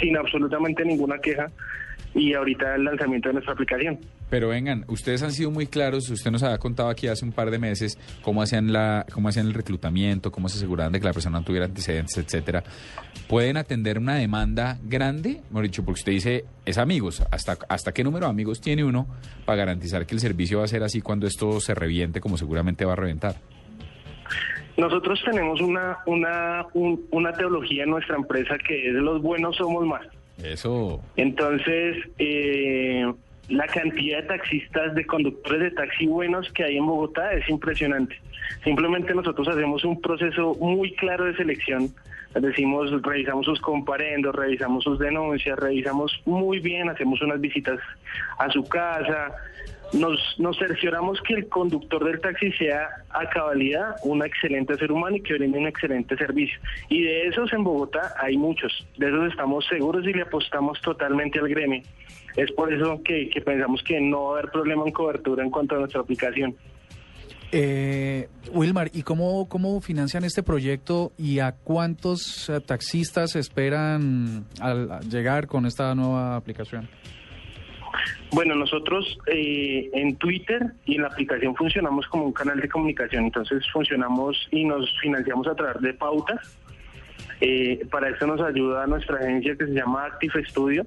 sin 0.00 0.16
absolutamente 0.16 0.84
ninguna 0.84 1.18
queja, 1.18 1.48
y 2.14 2.32
ahorita 2.32 2.74
el 2.74 2.84
lanzamiento 2.84 3.28
de 3.28 3.34
nuestra 3.34 3.52
aplicación. 3.52 3.98
Pero 4.28 4.48
vengan, 4.48 4.84
ustedes 4.88 5.22
han 5.22 5.30
sido 5.32 5.52
muy 5.52 5.66
claros. 5.68 6.10
Usted 6.10 6.32
nos 6.32 6.42
había 6.42 6.58
contado 6.58 6.88
aquí 6.88 7.06
hace 7.06 7.24
un 7.24 7.30
par 7.32 7.50
de 7.50 7.58
meses 7.60 7.96
cómo 8.22 8.42
hacían 8.42 8.72
la, 8.72 9.06
cómo 9.12 9.28
hacían 9.28 9.46
el 9.46 9.54
reclutamiento, 9.54 10.32
cómo 10.32 10.48
se 10.48 10.56
aseguraban 10.58 10.92
de 10.92 10.98
que 10.98 11.04
la 11.06 11.12
persona 11.12 11.38
no 11.38 11.44
tuviera 11.44 11.66
antecedentes, 11.66 12.18
etcétera. 12.18 12.64
¿Pueden 13.28 13.56
atender 13.56 13.98
una 13.98 14.16
demanda 14.16 14.78
grande? 14.82 15.42
Mejor 15.50 15.62
dicho, 15.62 15.84
porque 15.84 16.00
usted 16.00 16.12
dice, 16.12 16.44
es 16.64 16.76
amigos. 16.76 17.22
¿Hasta, 17.30 17.56
¿Hasta 17.68 17.92
qué 17.92 18.02
número 18.02 18.26
de 18.26 18.30
amigos 18.30 18.60
tiene 18.60 18.82
uno 18.82 19.06
para 19.44 19.58
garantizar 19.58 20.06
que 20.06 20.14
el 20.16 20.20
servicio 20.20 20.58
va 20.58 20.64
a 20.64 20.68
ser 20.68 20.82
así 20.82 21.00
cuando 21.00 21.26
esto 21.28 21.60
se 21.60 21.74
reviente, 21.76 22.20
como 22.20 22.36
seguramente 22.36 22.84
va 22.84 22.94
a 22.94 22.96
reventar? 22.96 23.36
Nosotros 24.76 25.20
tenemos 25.24 25.60
una, 25.60 25.98
una, 26.06 26.66
un- 26.74 27.06
una 27.12 27.32
teología 27.32 27.84
en 27.84 27.90
nuestra 27.90 28.16
empresa 28.16 28.58
que 28.58 28.88
es 28.88 28.94
los 28.94 29.22
buenos 29.22 29.56
somos 29.56 29.86
más. 29.86 30.02
Eso. 30.42 31.00
Entonces, 31.16 31.96
eh, 32.18 33.10
la 33.48 33.66
cantidad 33.66 34.22
de 34.22 34.28
taxistas, 34.28 34.94
de 34.94 35.06
conductores 35.06 35.60
de 35.60 35.70
taxi 35.70 36.06
buenos 36.06 36.50
que 36.52 36.64
hay 36.64 36.76
en 36.76 36.86
Bogotá 36.86 37.32
es 37.32 37.48
impresionante. 37.48 38.18
Simplemente 38.64 39.14
nosotros 39.14 39.48
hacemos 39.48 39.84
un 39.84 40.00
proceso 40.00 40.54
muy 40.60 40.92
claro 40.94 41.24
de 41.24 41.36
selección. 41.36 41.88
Decimos, 42.34 42.90
revisamos 43.02 43.46
sus 43.46 43.60
comparendos, 43.60 44.34
revisamos 44.34 44.84
sus 44.84 44.98
denuncias, 44.98 45.58
revisamos 45.58 46.20
muy 46.26 46.58
bien, 46.58 46.90
hacemos 46.90 47.22
unas 47.22 47.40
visitas 47.40 47.78
a 48.38 48.50
su 48.50 48.62
casa, 48.64 49.32
nos, 49.92 50.38
nos 50.38 50.58
cercioramos 50.58 51.20
que 51.22 51.34
el 51.34 51.48
conductor 51.48 52.04
del 52.04 52.20
taxi 52.20 52.52
sea 52.52 52.88
a 53.10 53.28
cabalidad 53.28 53.96
un 54.02 54.24
excelente 54.24 54.76
ser 54.76 54.92
humano 54.92 55.16
y 55.16 55.22
que 55.22 55.34
brinde 55.34 55.58
un 55.58 55.66
excelente 55.66 56.16
servicio. 56.16 56.58
Y 56.88 57.02
de 57.02 57.28
esos 57.28 57.52
en 57.52 57.64
Bogotá 57.64 58.12
hay 58.20 58.36
muchos, 58.36 58.86
de 58.98 59.08
esos 59.08 59.30
estamos 59.30 59.64
seguros 59.66 60.04
y 60.06 60.12
le 60.12 60.22
apostamos 60.22 60.80
totalmente 60.82 61.38
al 61.38 61.48
gremio. 61.48 61.82
Es 62.36 62.52
por 62.52 62.72
eso 62.72 63.00
que, 63.02 63.28
que 63.30 63.40
pensamos 63.40 63.82
que 63.82 64.00
no 64.00 64.24
va 64.24 64.36
a 64.36 64.38
haber 64.38 64.50
problema 64.50 64.84
en 64.86 64.92
cobertura 64.92 65.42
en 65.42 65.50
cuanto 65.50 65.74
a 65.74 65.78
nuestra 65.78 66.00
aplicación. 66.00 66.54
Eh, 67.52 68.28
Wilmar, 68.52 68.90
¿y 68.92 69.02
cómo, 69.02 69.48
cómo 69.48 69.80
financian 69.80 70.24
este 70.24 70.42
proyecto 70.42 71.12
y 71.16 71.38
a 71.38 71.52
cuántos 71.52 72.48
eh, 72.48 72.60
taxistas 72.60 73.36
esperan 73.36 74.44
al 74.60 75.00
llegar 75.08 75.46
con 75.46 75.64
esta 75.64 75.94
nueva 75.94 76.36
aplicación? 76.36 76.88
Bueno, 78.32 78.54
nosotros 78.54 79.18
eh, 79.26 79.88
en 79.94 80.16
Twitter 80.16 80.72
y 80.84 80.96
en 80.96 81.02
la 81.02 81.08
aplicación 81.08 81.54
funcionamos 81.54 82.06
como 82.08 82.24
un 82.24 82.32
canal 82.32 82.60
de 82.60 82.68
comunicación, 82.68 83.24
entonces 83.24 83.64
funcionamos 83.72 84.48
y 84.50 84.64
nos 84.64 84.92
financiamos 85.00 85.46
a 85.46 85.54
través 85.54 85.80
de 85.80 85.94
pautas. 85.94 86.58
Eh, 87.40 87.86
para 87.90 88.08
eso 88.10 88.26
nos 88.26 88.40
ayuda 88.40 88.86
nuestra 88.86 89.18
agencia 89.18 89.56
que 89.56 89.66
se 89.66 89.72
llama 89.72 90.06
Active 90.06 90.44
Studio. 90.46 90.86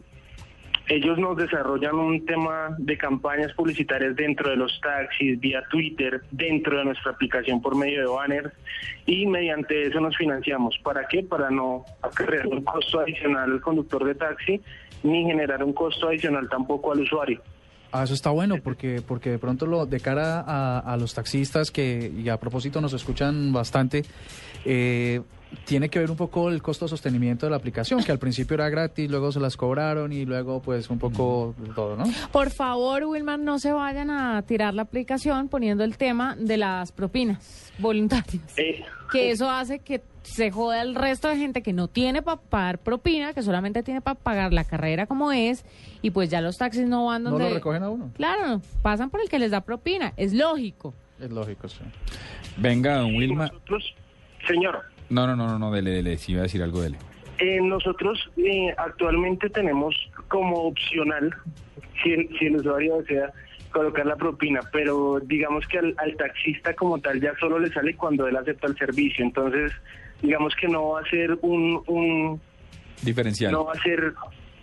Ellos 0.89 1.19
nos 1.19 1.37
desarrollan 1.37 1.93
un 1.93 2.25
tema 2.25 2.75
de 2.79 2.97
campañas 2.97 3.53
publicitarias 3.53 4.15
dentro 4.15 4.49
de 4.49 4.55
los 4.55 4.81
taxis, 4.81 5.39
vía 5.39 5.61
Twitter, 5.69 6.23
dentro 6.31 6.79
de 6.79 6.85
nuestra 6.85 7.11
aplicación 7.11 7.61
por 7.61 7.75
medio 7.75 7.99
de 8.01 8.07
banners 8.07 8.51
y 9.05 9.27
mediante 9.27 9.85
eso 9.85 9.99
nos 9.99 10.17
financiamos. 10.17 10.75
¿Para 10.83 11.07
qué? 11.07 11.21
Para 11.21 11.51
no 11.51 11.85
acarrear 12.01 12.47
un 12.47 12.63
costo 12.63 13.01
adicional 13.01 13.51
al 13.51 13.61
conductor 13.61 14.03
de 14.03 14.15
taxi 14.15 14.59
ni 15.03 15.25
generar 15.25 15.63
un 15.63 15.73
costo 15.73 16.07
adicional 16.07 16.49
tampoco 16.49 16.91
al 16.91 17.01
usuario. 17.01 17.39
Ah, 17.91 18.03
eso 18.03 18.15
está 18.15 18.31
bueno 18.31 18.57
porque 18.63 19.03
porque 19.07 19.29
de 19.29 19.39
pronto 19.39 19.67
lo 19.67 19.85
de 19.85 19.99
cara 19.99 20.43
a, 20.45 20.79
a 20.79 20.97
los 20.97 21.13
taxistas 21.13 21.69
que 21.69 22.11
y 22.15 22.29
a 22.29 22.37
propósito 22.37 22.81
nos 22.81 22.93
escuchan 22.93 23.53
bastante 23.53 24.03
eh, 24.65 25.21
tiene 25.65 25.89
que 25.89 25.99
ver 25.99 26.11
un 26.11 26.17
poco 26.17 26.49
el 26.49 26.61
costo 26.61 26.85
de 26.85 26.89
sostenimiento 26.89 27.45
de 27.45 27.51
la 27.51 27.55
aplicación 27.57 28.03
que 28.03 28.11
al 28.11 28.19
principio 28.19 28.53
era 28.55 28.69
gratis 28.69 29.09
luego 29.09 29.31
se 29.31 29.39
las 29.39 29.57
cobraron 29.57 30.13
y 30.13 30.25
luego 30.25 30.61
pues 30.61 30.89
un 30.89 30.99
poco 30.99 31.55
todo, 31.75 31.95
¿no? 31.95 32.05
Por 32.31 32.51
favor, 32.51 33.05
Wilmar, 33.05 33.39
no 33.39 33.59
se 33.59 33.71
vayan 33.71 34.09
a 34.11 34.41
tirar 34.43 34.73
la 34.73 34.83
aplicación 34.83 35.49
poniendo 35.49 35.83
el 35.83 35.97
tema 35.97 36.35
de 36.35 36.57
las 36.57 36.91
propinas 36.91 37.71
voluntarias. 37.79 38.43
Que 39.11 39.31
eso 39.31 39.49
hace 39.49 39.79
que 39.79 40.01
se 40.21 40.51
joda 40.51 40.81
el 40.81 40.93
resto 40.93 41.27
de 41.27 41.37
gente 41.37 41.63
que 41.63 41.73
no 41.73 41.87
tiene 41.87 42.21
para 42.21 42.39
pagar 42.39 42.77
propina, 42.77 43.33
que 43.33 43.41
solamente 43.41 43.81
tiene 43.81 44.01
para 44.01 44.19
pagar 44.19 44.53
la 44.53 44.63
carrera 44.63 45.07
como 45.07 45.31
es, 45.31 45.65
y 46.03 46.11
pues 46.11 46.29
ya 46.29 46.41
los 46.41 46.57
taxis 46.57 46.87
no 46.87 47.05
van 47.05 47.23
No 47.23 47.31
donde... 47.31 47.49
lo 47.49 47.55
recogen 47.55 47.83
a 47.83 47.89
uno. 47.89 48.11
Claro, 48.15 48.61
pasan 48.83 49.09
por 49.09 49.21
el 49.21 49.29
que 49.29 49.39
les 49.39 49.49
da 49.49 49.61
propina, 49.61 50.13
es 50.17 50.33
lógico. 50.33 50.93
Es 51.19 51.31
lógico, 51.31 51.67
sí. 51.67 51.79
Venga, 52.57 52.97
don 52.97 53.15
Wilma. 53.15 53.51
Señor. 54.47 54.83
No, 55.09 55.25
no, 55.27 55.35
no, 55.35 55.47
no, 55.47 55.59
no, 55.59 55.71
dele, 55.71 55.91
dele. 55.91 56.17
Si 56.17 56.33
iba 56.33 56.41
a 56.41 56.43
decir 56.43 56.61
algo, 56.61 56.81
dele. 56.81 56.97
Eh, 57.39 57.59
nosotros 57.61 58.29
eh, 58.37 58.73
actualmente 58.77 59.49
tenemos 59.49 59.95
como 60.27 60.63
opcional, 60.67 61.33
si 62.03 62.11
el, 62.11 62.29
si 62.37 62.45
el 62.47 62.57
usuario 62.57 62.97
desea 62.97 63.31
colocar 63.71 64.05
la 64.05 64.15
propina, 64.15 64.59
pero 64.71 65.19
digamos 65.21 65.65
que 65.67 65.79
al, 65.79 65.95
al 65.97 66.15
taxista 66.17 66.73
como 66.73 66.99
tal 66.99 67.21
ya 67.21 67.33
solo 67.39 67.59
le 67.59 67.71
sale 67.71 67.95
cuando 67.95 68.27
él 68.27 68.35
acepta 68.35 68.67
el 68.67 68.77
servicio, 68.77 69.23
entonces 69.23 69.71
digamos 70.21 70.53
que 70.55 70.67
no 70.67 70.89
va 70.89 71.01
a 71.01 71.09
ser 71.09 71.37
un, 71.41 71.81
un 71.87 72.41
Diferencial. 73.03 73.51
no 73.51 73.65
va 73.65 73.73
a 73.73 73.81
ser 73.81 74.13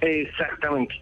exactamente, 0.01 0.95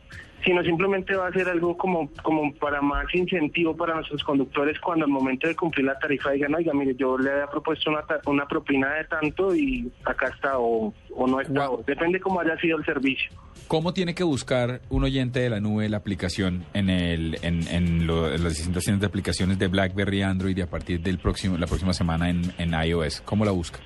sino 0.44 0.62
simplemente 0.62 1.16
va 1.16 1.28
a 1.28 1.32
ser 1.32 1.48
algo 1.48 1.76
como, 1.76 2.10
como 2.22 2.52
para 2.54 2.82
más 2.82 3.06
incentivo 3.14 3.76
para 3.76 3.94
nuestros 3.94 4.22
conductores 4.24 4.78
cuando 4.80 5.04
al 5.06 5.10
momento 5.10 5.48
de 5.48 5.56
cumplir 5.56 5.86
la 5.86 5.98
tarifa 5.98 6.30
digan, 6.32 6.54
oiga, 6.54 6.72
mire, 6.74 6.94
yo 6.96 7.16
le 7.16 7.30
había 7.30 7.46
propuesto 7.46 7.90
una, 7.90 8.04
una 8.26 8.46
propina 8.46 8.92
de 8.94 9.04
tanto 9.04 9.54
y 9.54 9.90
acá 10.04 10.28
está 10.34 10.58
o, 10.58 10.92
o 11.14 11.26
no 11.26 11.40
está, 11.40 11.70
o 11.70 11.82
depende 11.86 12.20
cómo 12.20 12.40
haya 12.40 12.56
sido 12.58 12.76
el 12.78 12.84
servicio. 12.84 13.30
¿Cómo 13.68 13.94
tiene 13.94 14.14
que 14.14 14.24
buscar 14.24 14.82
un 14.90 15.04
oyente 15.04 15.40
de 15.40 15.48
la 15.48 15.60
nube 15.60 15.88
la 15.88 15.96
aplicación 15.96 16.64
en 16.74 16.90
el 16.90 17.38
en, 17.42 17.66
en, 17.68 18.06
lo- 18.06 18.30
en 18.30 18.44
las 18.44 18.56
distintas 18.58 18.84
de 18.84 19.06
aplicaciones 19.06 19.58
de 19.58 19.68
BlackBerry, 19.68 20.20
Android 20.20 20.56
y 20.56 20.60
a 20.60 20.68
partir 20.68 21.00
del 21.00 21.18
próximo 21.18 21.56
la 21.56 21.66
próxima 21.66 21.94
semana 21.94 22.28
en, 22.28 22.42
en 22.58 22.74
iOS? 22.74 23.22
¿Cómo 23.22 23.46
la 23.46 23.52
busca? 23.52 23.78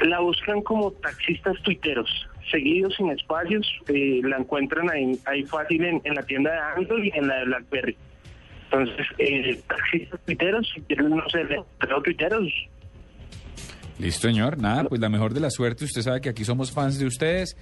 La 0.00 0.18
buscan 0.20 0.62
como 0.62 0.90
taxistas 0.92 1.56
tuiteros, 1.62 2.08
seguidos 2.50 2.94
sin 2.96 3.10
espacios, 3.10 3.66
eh, 3.88 4.20
la 4.24 4.38
encuentran 4.38 4.90
ahí, 4.90 5.18
ahí 5.26 5.44
fácil 5.44 5.84
en, 5.84 6.00
en 6.04 6.14
la 6.14 6.22
tienda 6.22 6.52
de 6.52 6.58
Android 6.58 7.04
y 7.04 7.18
en 7.18 7.28
la 7.28 7.36
de 7.36 7.44
BlackBerry. 7.46 7.96
Entonces, 8.64 9.06
eh, 9.18 9.60
taxistas 9.66 10.20
tuiteros, 10.26 10.70
si 10.74 10.80
quieren, 10.82 11.10
no 11.10 11.28
sé, 11.30 11.40
pero 11.80 12.02
tuiteros, 12.02 12.52
Listo, 13.98 14.28
señor. 14.28 14.58
Nada, 14.58 14.84
pues 14.84 15.00
la 15.00 15.08
mejor 15.08 15.34
de 15.34 15.40
la 15.40 15.50
suerte. 15.50 15.84
Usted 15.84 16.02
sabe 16.02 16.20
que 16.20 16.28
aquí 16.28 16.44
somos 16.44 16.70
fans 16.70 16.98
de 16.98 17.06
ustedes. 17.06 17.56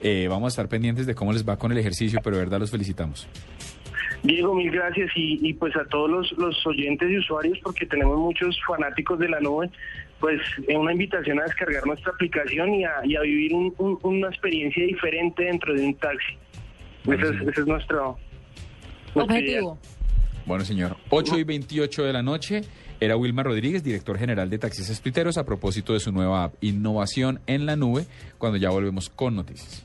Eh, 0.00 0.28
vamos 0.28 0.46
a 0.46 0.48
estar 0.48 0.68
pendientes 0.68 1.06
de 1.06 1.14
cómo 1.14 1.32
les 1.32 1.46
va 1.46 1.56
con 1.56 1.72
el 1.72 1.78
ejercicio, 1.78 2.20
pero 2.22 2.36
de 2.36 2.44
verdad 2.44 2.60
los 2.60 2.70
felicitamos. 2.70 3.28
Diego, 4.22 4.54
mil 4.54 4.70
gracias 4.70 5.10
y, 5.16 5.38
y 5.48 5.54
pues 5.54 5.74
a 5.76 5.84
todos 5.86 6.10
los, 6.10 6.32
los 6.38 6.66
oyentes 6.66 7.10
y 7.10 7.18
usuarios, 7.18 7.58
porque 7.62 7.86
tenemos 7.86 8.18
muchos 8.18 8.58
fanáticos 8.66 9.18
de 9.18 9.28
la 9.28 9.40
nube, 9.40 9.70
pues 10.20 10.40
eh, 10.68 10.76
una 10.76 10.92
invitación 10.92 11.40
a 11.40 11.44
descargar 11.44 11.86
nuestra 11.86 12.12
aplicación 12.12 12.74
y 12.74 12.84
a, 12.84 12.92
y 13.04 13.16
a 13.16 13.20
vivir 13.22 13.54
un- 13.54 13.74
un- 13.78 13.98
una 14.02 14.28
experiencia 14.28 14.84
diferente 14.84 15.44
dentro 15.44 15.74
de 15.74 15.82
un 15.86 15.94
taxi. 15.94 16.34
Ese 17.04 17.22
es, 17.34 17.48
ese 17.48 17.60
es 17.62 17.66
nuestro, 17.66 18.18
nuestro 19.14 19.36
ideal. 19.38 19.64
Bueno, 20.46 20.64
señor. 20.64 20.96
8 21.10 21.38
y 21.38 21.44
28 21.44 22.04
de 22.04 22.12
la 22.12 22.22
noche. 22.22 22.62
Era 23.00 23.16
Wilmar 23.16 23.46
Rodríguez, 23.46 23.82
director 23.82 24.18
general 24.18 24.50
de 24.50 24.58
Taxistas 24.58 25.00
Tuiteros, 25.00 25.38
a 25.38 25.46
propósito 25.46 25.94
de 25.94 26.00
su 26.00 26.12
nueva 26.12 26.44
app 26.44 26.54
Innovación 26.62 27.40
en 27.46 27.64
la 27.64 27.74
Nube, 27.76 28.04
cuando 28.36 28.58
ya 28.58 28.68
volvemos 28.68 29.08
con 29.08 29.36
noticias. 29.36 29.84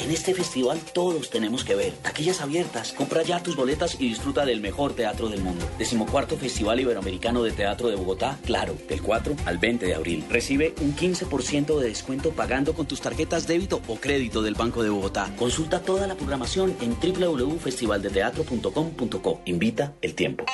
En 0.00 0.10
este 0.10 0.34
festival 0.34 0.80
todos 0.94 1.28
tenemos 1.28 1.62
que 1.62 1.74
ver. 1.74 1.92
Taquillas 1.92 2.40
abiertas. 2.40 2.94
Compra 2.94 3.22
ya 3.22 3.42
tus 3.42 3.54
boletas 3.54 4.00
y 4.00 4.08
disfruta 4.08 4.46
del 4.46 4.62
mejor 4.62 4.94
teatro 4.94 5.28
del 5.28 5.42
mundo. 5.42 5.68
Decimocuarto 5.78 6.38
Festival 6.38 6.80
Iberoamericano 6.80 7.42
de 7.42 7.52
Teatro 7.52 7.88
de 7.88 7.96
Bogotá, 7.96 8.38
claro, 8.46 8.74
del 8.88 9.02
4 9.02 9.36
al 9.44 9.58
20 9.58 9.84
de 9.84 9.94
abril. 9.94 10.24
Recibe 10.30 10.74
un 10.80 10.96
15% 10.96 11.78
de 11.78 11.88
descuento 11.88 12.30
pagando 12.30 12.72
con 12.72 12.86
tus 12.86 13.02
tarjetas 13.02 13.46
débito 13.46 13.82
o 13.88 13.96
crédito 13.96 14.40
del 14.40 14.54
Banco 14.54 14.82
de 14.82 14.88
Bogotá. 14.88 15.30
Consulta 15.38 15.80
toda 15.80 16.06
la 16.06 16.14
programación 16.14 16.74
en 16.80 16.96
www.festivaldeteatro.com.co. 16.98 19.40
Invita 19.44 19.92
el 20.00 20.14
tiempo. 20.14 20.46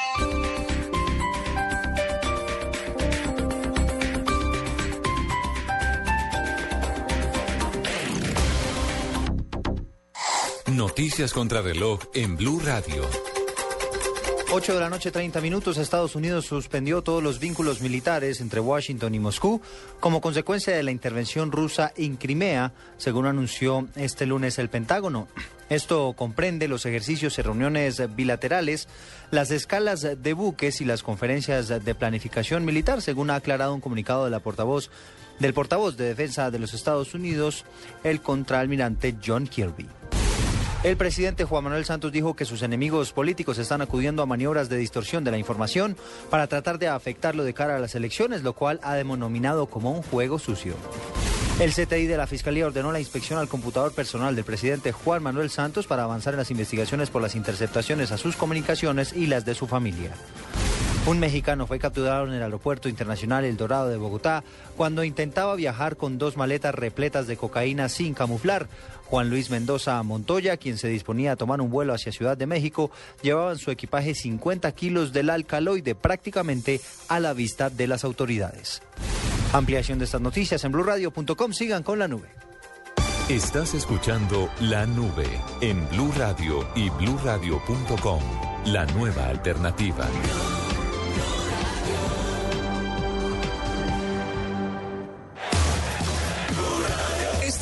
Noticias 10.67 11.33
contra 11.33 11.63
reloj 11.63 12.01
en 12.13 12.37
Blue 12.37 12.59
Radio. 12.59 13.09
8 14.51 14.75
de 14.75 14.81
la 14.81 14.91
noche, 14.91 15.13
30 15.13 15.41
minutos. 15.41 15.77
Estados 15.77 16.17
Unidos 16.17 16.45
suspendió 16.45 17.03
todos 17.03 17.23
los 17.23 17.39
vínculos 17.39 17.81
militares 17.81 18.41
entre 18.41 18.59
Washington 18.59 19.15
y 19.15 19.21
Moscú 19.21 19.61
como 20.01 20.21
consecuencia 20.21 20.75
de 20.75 20.83
la 20.83 20.91
intervención 20.91 21.53
rusa 21.53 21.93
en 21.97 22.17
Crimea, 22.17 22.73
según 22.97 23.27
anunció 23.27 23.87
este 23.95 24.27
lunes 24.27 24.59
el 24.59 24.69
Pentágono. 24.69 25.29
Esto 25.71 26.15
comprende 26.17 26.67
los 26.67 26.85
ejercicios 26.85 27.39
y 27.39 27.43
reuniones 27.43 28.03
bilaterales, 28.17 28.89
las 29.31 29.53
escalas 29.53 30.01
de 30.21 30.33
buques 30.33 30.81
y 30.81 30.85
las 30.85 31.05
conferencias 31.05 31.69
de 31.69 31.95
planificación 31.95 32.65
militar, 32.65 33.03
según 33.03 33.31
ha 33.31 33.37
aclarado 33.37 33.73
un 33.73 33.81
comunicado 33.81 34.25
de 34.25 34.33
la 34.33 34.41
portavoz 34.41 34.91
del 35.39 35.55
portavoz 35.55 35.97
de 35.97 36.07
defensa 36.07 36.51
de 36.51 36.59
los 36.59 36.75
Estados 36.75 37.15
Unidos, 37.15 37.65
el 38.05 38.21
contraalmirante 38.21 39.15
John 39.25 39.47
Kirby. 39.47 39.87
El 40.85 40.97
presidente 40.97 41.45
Juan 41.45 41.65
Manuel 41.65 41.85
Santos 41.85 42.13
dijo 42.13 42.37
que 42.37 42.45
sus 42.45 42.63
enemigos 42.63 43.13
políticos 43.13 43.59
están 43.59 43.83
acudiendo 43.83 44.23
a 44.23 44.27
maniobras 44.27 44.69
de 44.69 44.77
distorsión 44.77 45.25
de 45.25 45.31
la 45.31 45.39
información 45.39 45.97
para 46.31 46.47
tratar 46.47 46.79
de 46.79 46.89
afectarlo 46.89 47.45
de 47.45 47.55
cara 47.55 47.77
a 47.77 47.81
las 47.81 47.95
elecciones, 47.95 48.43
lo 48.43 48.53
cual 48.53 48.79
ha 48.83 48.95
denominado 48.95 49.67
como 49.67 49.91
un 49.91 50.03
juego 50.03 50.39
sucio. 50.39 50.75
El 51.59 51.73
CTI 51.73 52.07
de 52.07 52.19
la 52.19 52.27
Fiscalía 52.27 52.67
ordenó 52.67 52.93
la 52.93 53.01
inspección 53.01 53.39
al 53.39 53.49
computador 53.49 53.93
personal 53.93 54.37
del 54.37 54.45
presidente 54.45 54.93
Juan 54.93 55.23
Manuel 55.23 55.49
Santos 55.49 55.87
para 55.87 56.05
avanzar 56.05 56.35
en 56.35 56.39
las 56.39 56.51
investigaciones 56.51 57.09
por 57.09 57.23
las 57.23 57.35
interceptaciones 57.35 58.13
a 58.13 58.19
sus 58.19 58.37
comunicaciones 58.37 59.15
y 59.15 59.27
las 59.27 59.47
de 59.47 59.55
su 59.55 59.67
familia. 59.67 60.13
Un 61.07 61.21
mexicano 61.21 61.69
fue 61.69 61.79
capturado 61.79 62.27
en 62.27 62.33
el 62.33 62.43
aeropuerto 62.43 62.89
internacional 62.89 63.45
El 63.45 63.57
Dorado 63.57 63.89
de 63.89 63.97
Bogotá 63.97 64.43
cuando 64.77 65.05
intentaba 65.05 65.55
viajar 65.55 65.97
con 65.97 66.19
dos 66.19 66.37
maletas 66.37 66.75
repletas 66.75 67.29
de 67.29 67.37
cocaína 67.37 67.89
sin 67.89 68.13
camuflar. 68.13 68.69
Juan 69.05 69.31
Luis 69.31 69.49
Mendoza 69.49 70.03
Montoya, 70.03 70.57
quien 70.57 70.79
se 70.79 70.89
disponía 70.89 71.33
a 71.33 71.37
tomar 71.37 71.61
un 71.61 71.71
vuelo 71.71 71.95
hacia 71.95 72.11
Ciudad 72.11 72.37
de 72.37 72.47
México, 72.47 72.91
llevaba 73.23 73.53
en 73.53 73.59
su 73.59 73.71
equipaje 73.71 74.17
50 74.17 74.73
kilos 74.73 75.13
del 75.13 75.31
alcaloide 75.31 75.95
prácticamente 75.95 76.81
a 77.07 77.21
la 77.21 77.35
vista 77.35 77.71
de 77.71 77.87
las 77.87 78.03
autoridades. 78.03 78.83
Ampliación 79.53 80.01
de 80.01 80.07
estas 80.07 80.21
noticias 80.21 80.65
en 80.65 80.73
blurradio.com. 80.73 81.53
Sigan 81.53 81.85
con 81.85 82.01
la 82.01 82.09
nube. 82.09 82.29
Estás 83.29 83.75
escuchando 83.75 84.49
La 84.61 84.87
Nube 84.87 85.29
en 85.61 85.89
Blue 85.89 86.13
Radio 86.17 86.67
y 86.75 86.91
bluradio.com. 86.91 88.23
La 88.67 88.87
nueva 88.87 89.29
alternativa. 89.29 90.09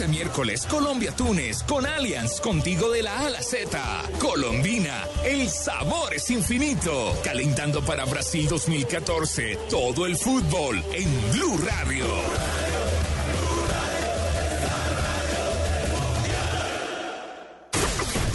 Este 0.04 0.16
miércoles, 0.18 0.66
Colombia-Túnez 0.66 1.62
con 1.62 1.86
Allianz, 1.86 2.38
contigo 2.42 2.90
de 2.90 3.02
la 3.02 3.20
A 3.20 3.42
Z. 3.42 4.02
Colombina, 4.20 5.08
el 5.24 5.48
sabor 5.48 6.12
es 6.12 6.30
infinito. 6.30 7.18
Calentando 7.24 7.82
para 7.82 8.04
Brasil 8.04 8.46
2014, 8.46 9.58
todo 9.70 10.04
el 10.04 10.16
fútbol 10.16 10.84
en 10.92 11.32
Blue 11.32 11.56
Radio. 11.56 12.04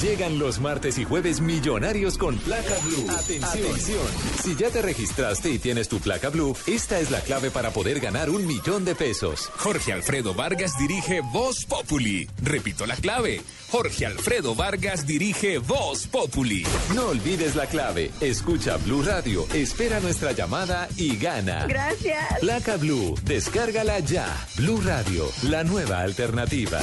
Llegan 0.02 0.40
los 0.40 0.62
martes 0.62 0.98
y 0.98 1.04
jueves 1.04 1.42
millonarios 1.42 2.18
con 2.18 2.38
placa 2.38 2.74
blue. 2.86 3.12
Atención. 3.12 4.08
Si 4.42 4.56
ya 4.56 4.70
te 4.70 4.82
registraste 4.82 5.50
y 5.50 5.60
tienes 5.60 5.90
tu 5.90 6.00
placa 6.00 6.30
blue, 6.30 6.56
esta 6.68 7.02
es 7.02 7.12
la 7.12 7.20
clave 7.20 7.52
para 7.52 7.72
poder 7.72 8.00
ganar 8.00 8.30
un 8.30 8.48
millón 8.48 8.86
de 8.86 8.96
pesos. 8.96 9.52
Jorge 9.58 9.92
Alfredo 9.92 10.34
Vargas 10.34 10.78
dirige 10.80 11.20
Voz 11.34 11.66
Populi. 11.66 12.30
Repito 12.42 12.86
la 12.86 12.96
clave. 12.96 13.42
Jorge 13.72 14.06
Alfredo 14.06 14.56
Vargas 14.56 15.06
dirige 15.06 15.58
Voz 15.58 16.08
Populi. 16.08 16.64
No 16.96 17.10
olvides 17.10 17.58
la 17.58 17.66
clave. 17.66 18.10
Escucha 18.22 18.78
Blue 18.78 19.04
Radio, 19.04 19.48
espera 19.54 20.00
nuestra 20.00 20.32
llamada 20.32 20.88
y 20.96 21.18
gana. 21.18 21.66
Gracias. 21.68 22.40
Placa 22.40 22.78
Blue, 22.78 23.16
descárgala 23.26 24.00
ya. 24.00 24.48
Blue 24.56 24.80
Radio, 24.82 25.26
la 25.44 25.66
nueva 25.66 26.00
alternativa. 26.00 26.80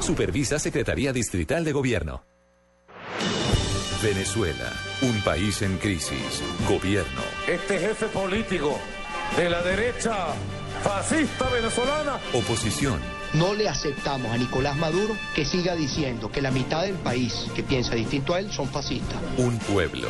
Supervisa 0.00 0.58
Secretaría 0.58 1.14
Distrital 1.14 1.64
de 1.64 1.72
Gobierno. 1.72 2.29
Venezuela, 4.02 4.72
un 5.02 5.20
país 5.20 5.60
en 5.60 5.76
crisis. 5.76 6.42
Gobierno. 6.66 7.20
Este 7.46 7.78
jefe 7.78 8.06
político 8.06 8.78
de 9.36 9.50
la 9.50 9.62
derecha 9.62 10.28
fascista 10.82 11.48
venezolana. 11.50 12.18
Oposición. 12.32 12.98
No 13.34 13.52
le 13.52 13.68
aceptamos 13.68 14.32
a 14.32 14.38
Nicolás 14.38 14.76
Maduro 14.76 15.14
que 15.34 15.44
siga 15.44 15.74
diciendo 15.74 16.32
que 16.32 16.40
la 16.40 16.50
mitad 16.50 16.82
del 16.82 16.94
país 16.94 17.46
que 17.54 17.62
piensa 17.62 17.94
distinto 17.94 18.34
a 18.34 18.40
él 18.40 18.50
son 18.50 18.68
fascistas. 18.68 19.18
Un 19.36 19.58
pueblo. 19.58 20.08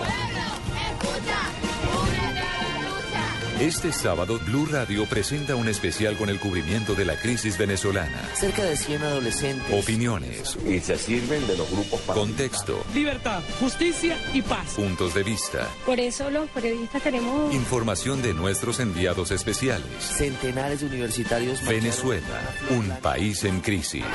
Este 3.60 3.92
sábado, 3.92 4.40
Blue 4.46 4.64
Radio 4.64 5.04
presenta 5.04 5.54
un 5.54 5.68
especial 5.68 6.16
con 6.16 6.30
el 6.30 6.40
cubrimiento 6.40 6.94
de 6.94 7.04
la 7.04 7.14
crisis 7.16 7.58
venezolana. 7.58 8.26
Cerca 8.32 8.64
de 8.64 8.74
100 8.74 9.02
adolescentes. 9.02 9.84
Opiniones. 9.84 10.56
Y 10.66 10.80
se 10.80 10.96
sirven 10.96 11.46
de 11.46 11.58
los 11.58 11.70
grupos 11.70 12.00
Contexto. 12.00 12.82
Libertad, 12.94 13.42
justicia 13.60 14.16
y 14.32 14.40
paz. 14.40 14.72
Puntos 14.76 15.12
de 15.12 15.24
vista. 15.24 15.68
Por 15.84 16.00
eso 16.00 16.30
los 16.30 16.48
periodistas 16.48 17.02
tenemos... 17.02 17.54
Información 17.54 18.22
de 18.22 18.32
nuestros 18.32 18.80
enviados 18.80 19.30
especiales. 19.30 19.90
Centenares 19.98 20.80
de 20.80 20.86
universitarios... 20.86 21.62
Venezuela, 21.66 22.40
un 22.70 22.88
país 23.02 23.44
en 23.44 23.60
crisis. 23.60 24.06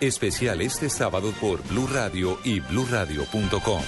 Especial 0.00 0.62
este 0.62 0.88
sábado 0.88 1.34
por 1.42 1.62
Blue 1.68 1.88
Radio 1.88 2.38
y 2.42 2.60
bluradio.com. 2.60 3.82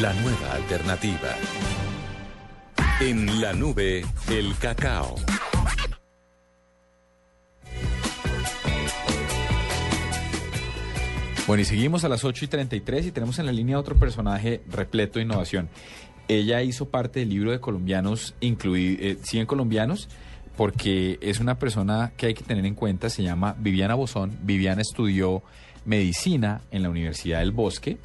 La 0.00 0.12
nueva 0.12 0.54
alternativa. 0.54 1.34
En 3.00 3.40
la 3.40 3.54
nube, 3.54 4.04
el 4.28 4.54
cacao. 4.58 5.14
Bueno, 11.46 11.62
y 11.62 11.64
seguimos 11.64 12.04
a 12.04 12.10
las 12.10 12.24
8 12.24 12.44
y 12.44 12.48
33 12.48 13.06
y 13.06 13.10
tenemos 13.10 13.38
en 13.38 13.46
la 13.46 13.52
línea 13.52 13.78
otro 13.78 13.96
personaje 13.96 14.60
repleto 14.70 15.18
de 15.18 15.24
innovación. 15.24 15.70
Ella 16.28 16.62
hizo 16.62 16.90
parte 16.90 17.20
del 17.20 17.30
libro 17.30 17.52
de 17.52 17.58
colombianos, 17.58 18.34
incluido, 18.40 19.02
eh, 19.02 19.18
100 19.22 19.46
colombianos, 19.46 20.10
porque 20.58 21.18
es 21.22 21.40
una 21.40 21.58
persona 21.58 22.12
que 22.18 22.26
hay 22.26 22.34
que 22.34 22.44
tener 22.44 22.66
en 22.66 22.74
cuenta, 22.74 23.08
se 23.08 23.22
llama 23.22 23.56
Viviana 23.58 23.94
Bozón. 23.94 24.36
Viviana 24.42 24.82
estudió 24.82 25.42
medicina 25.86 26.60
en 26.70 26.82
la 26.82 26.90
Universidad 26.90 27.38
del 27.38 27.52
Bosque, 27.52 27.96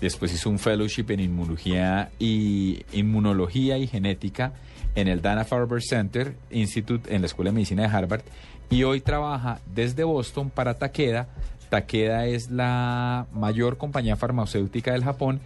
después 0.00 0.32
hizo 0.32 0.50
un 0.50 0.58
fellowship 0.58 1.06
en 1.10 1.20
inmunología 1.20 2.10
y, 2.18 2.84
inmunología 2.92 3.78
y 3.78 3.86
genética 3.86 4.52
en 4.94 5.08
el 5.08 5.22
Dana-Farber 5.22 5.82
Center 5.82 6.34
Institute 6.50 7.14
en 7.14 7.22
la 7.22 7.26
Escuela 7.26 7.50
de 7.50 7.54
Medicina 7.54 7.82
de 7.82 7.88
Harvard 7.96 8.22
y 8.70 8.82
hoy 8.84 9.00
trabaja 9.00 9.60
desde 9.72 10.04
Boston 10.04 10.50
para 10.50 10.74
Takeda. 10.74 11.28
Takeda 11.68 12.26
es 12.26 12.50
la 12.50 13.26
mayor 13.32 13.76
compañía 13.78 14.16
farmacéutica 14.16 14.92
del 14.92 15.04
Japón 15.04 15.40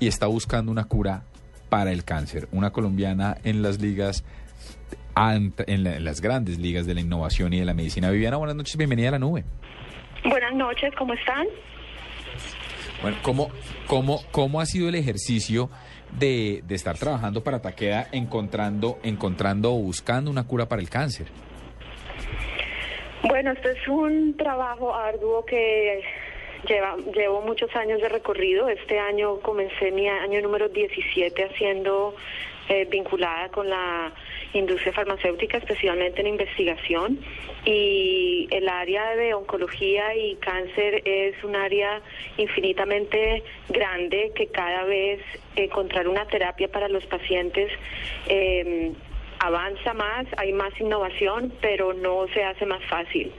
y 0.00 0.06
está 0.08 0.26
buscando 0.26 0.72
una 0.72 0.84
cura 0.84 1.22
para 1.68 1.92
el 1.92 2.04
cáncer. 2.04 2.48
Una 2.52 2.70
colombiana 2.70 3.36
en 3.44 3.62
las 3.62 3.80
ligas, 3.80 4.24
en, 5.16 5.52
la- 5.84 5.96
en 5.96 6.04
las 6.04 6.20
grandes 6.20 6.58
ligas 6.58 6.86
de 6.86 6.94
la 6.94 7.00
innovación 7.00 7.52
y 7.52 7.58
de 7.58 7.64
la 7.64 7.74
medicina. 7.74 8.10
Viviana, 8.10 8.36
buenas 8.38 8.56
noches, 8.56 8.76
bienvenida 8.76 9.08
a 9.08 9.12
la 9.12 9.18
nube. 9.18 9.44
Buenas 10.24 10.54
noches, 10.54 10.92
¿cómo 10.98 11.12
están? 11.14 11.46
Bueno, 13.02 13.16
¿cómo, 13.22 13.50
cómo, 13.86 14.20
cómo 14.32 14.60
ha 14.60 14.66
sido 14.66 14.88
el 14.88 14.94
ejercicio 14.94 15.70
de, 16.18 16.62
de 16.64 16.74
estar 16.74 16.98
trabajando 16.98 17.44
para 17.44 17.60
Takeda 17.60 18.08
encontrando, 18.12 18.98
encontrando 19.02 19.72
o 19.72 19.78
buscando 19.78 20.30
una 20.30 20.46
cura 20.46 20.68
para 20.68 20.82
el 20.82 20.90
cáncer? 20.90 21.28
Bueno, 23.22 23.52
este 23.52 23.72
es 23.72 23.88
un 23.88 24.36
trabajo 24.36 24.94
arduo 24.94 25.44
que 25.44 26.02
lleva, 26.66 26.96
llevo 27.14 27.42
muchos 27.42 27.74
años 27.76 28.00
de 28.00 28.08
recorrido. 28.08 28.68
Este 28.68 28.98
año 28.98 29.40
comencé 29.40 29.90
mi 29.90 30.08
año 30.08 30.40
número 30.40 30.68
17 30.68 31.44
haciendo 31.44 32.14
eh, 32.68 32.86
vinculada 32.90 33.48
con 33.48 33.68
la 33.68 34.12
industria 34.52 34.92
farmacéutica, 34.92 35.58
especialmente 35.58 36.20
en 36.20 36.26
investigación. 36.28 37.18
Y 37.64 38.48
el 38.50 38.68
área 38.68 39.16
de 39.16 39.34
oncología 39.34 40.14
y 40.14 40.36
cáncer 40.36 41.02
es 41.04 41.42
un 41.44 41.56
área 41.56 42.00
infinitamente 42.36 43.42
grande 43.68 44.32
que 44.34 44.46
cada 44.48 44.84
vez 44.84 45.20
encontrar 45.56 46.08
una 46.08 46.26
terapia 46.26 46.68
para 46.68 46.88
los 46.88 47.04
pacientes 47.06 47.70
eh, 48.28 48.92
avanza 49.38 49.94
más, 49.94 50.26
hay 50.36 50.52
más 50.52 50.78
innovación, 50.80 51.52
pero 51.60 51.92
no 51.92 52.26
se 52.34 52.44
hace 52.44 52.66
más 52.66 52.84
fácil. 52.84 53.32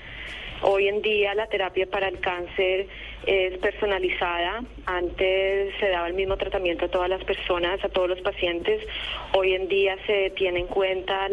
Hoy 0.61 0.89
en 0.89 1.01
día 1.01 1.33
la 1.35 1.47
terapia 1.47 1.87
para 1.87 2.09
el 2.09 2.19
cáncer 2.19 2.87
es 3.25 3.57
personalizada. 3.59 4.61
Antes 4.85 5.73
se 5.79 5.89
daba 5.89 6.07
el 6.07 6.15
mismo 6.15 6.35
tratamiento 6.35 6.85
a 6.85 6.89
todas 6.89 7.09
las 7.09 7.23
personas, 7.23 7.83
a 7.83 7.89
todos 7.89 8.09
los 8.09 8.19
pacientes. 8.21 8.85
Hoy 9.33 9.53
en 9.53 9.69
día 9.69 9.95
se 10.05 10.31
tiene 10.31 10.61
en 10.61 10.67
cuenta 10.67 11.29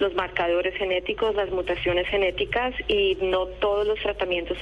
los 0.00 0.14
marcadores 0.14 0.74
genéticos, 0.76 1.34
las 1.34 1.50
mutaciones 1.50 2.06
genéticas 2.08 2.74
y 2.88 3.16
no 3.22 3.46
todos 3.46 3.86
los 3.86 3.98
tratamientos 4.00 4.58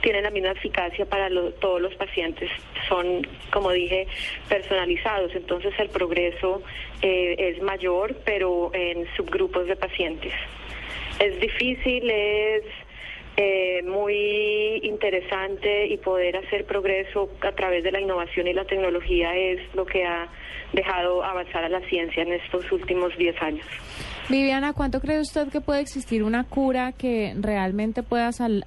tienen 0.00 0.22
la 0.22 0.30
misma 0.30 0.52
eficacia 0.52 1.04
para 1.04 1.28
todos 1.60 1.82
los 1.82 1.94
pacientes. 1.96 2.50
Son, 2.88 3.26
como 3.50 3.70
dije, 3.72 4.06
personalizados. 4.48 5.34
Entonces 5.34 5.74
el 5.78 5.90
progreso 5.90 6.62
eh, 7.02 7.34
es 7.38 7.62
mayor, 7.62 8.16
pero 8.24 8.70
en 8.72 9.06
subgrupos 9.14 9.66
de 9.66 9.76
pacientes. 9.76 10.32
Es 11.20 11.40
difícil, 11.40 12.08
es 12.10 12.62
eh, 13.36 13.82
muy 13.84 14.80
interesante 14.82 15.86
y 15.86 15.96
poder 15.98 16.36
hacer 16.36 16.64
progreso 16.64 17.28
a 17.40 17.52
través 17.52 17.82
de 17.84 17.92
la 17.92 18.00
innovación 18.00 18.46
y 18.46 18.52
la 18.52 18.64
tecnología 18.64 19.34
es 19.36 19.60
lo 19.74 19.84
que 19.86 20.04
ha 20.04 20.28
dejado 20.72 21.22
avanzar 21.24 21.64
a 21.64 21.68
la 21.68 21.80
ciencia 21.88 22.22
en 22.22 22.32
estos 22.32 22.70
últimos 22.72 23.16
10 23.16 23.40
años. 23.42 23.66
Viviana, 24.28 24.72
¿cuánto 24.74 25.00
cree 25.00 25.20
usted 25.20 25.48
que 25.48 25.60
puede 25.60 25.80
existir 25.80 26.22
una 26.22 26.44
cura 26.44 26.92
que 26.92 27.34
realmente 27.40 28.02
pueda 28.02 28.30
sal- 28.32 28.66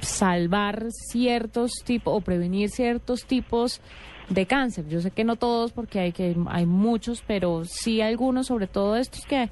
salvar 0.00 0.86
ciertos 0.90 1.72
tipos 1.84 2.14
o 2.16 2.20
prevenir 2.20 2.68
ciertos 2.68 3.24
tipos 3.24 3.80
de 4.28 4.46
cáncer? 4.46 4.86
Yo 4.88 5.00
sé 5.00 5.10
que 5.10 5.24
no 5.24 5.36
todos 5.36 5.72
porque 5.72 6.00
hay 6.00 6.12
que 6.12 6.34
hay 6.48 6.66
muchos, 6.66 7.22
pero 7.26 7.64
sí 7.64 8.00
algunos, 8.02 8.48
sobre 8.48 8.66
todo 8.66 8.96
estos 8.96 9.24
que 9.26 9.48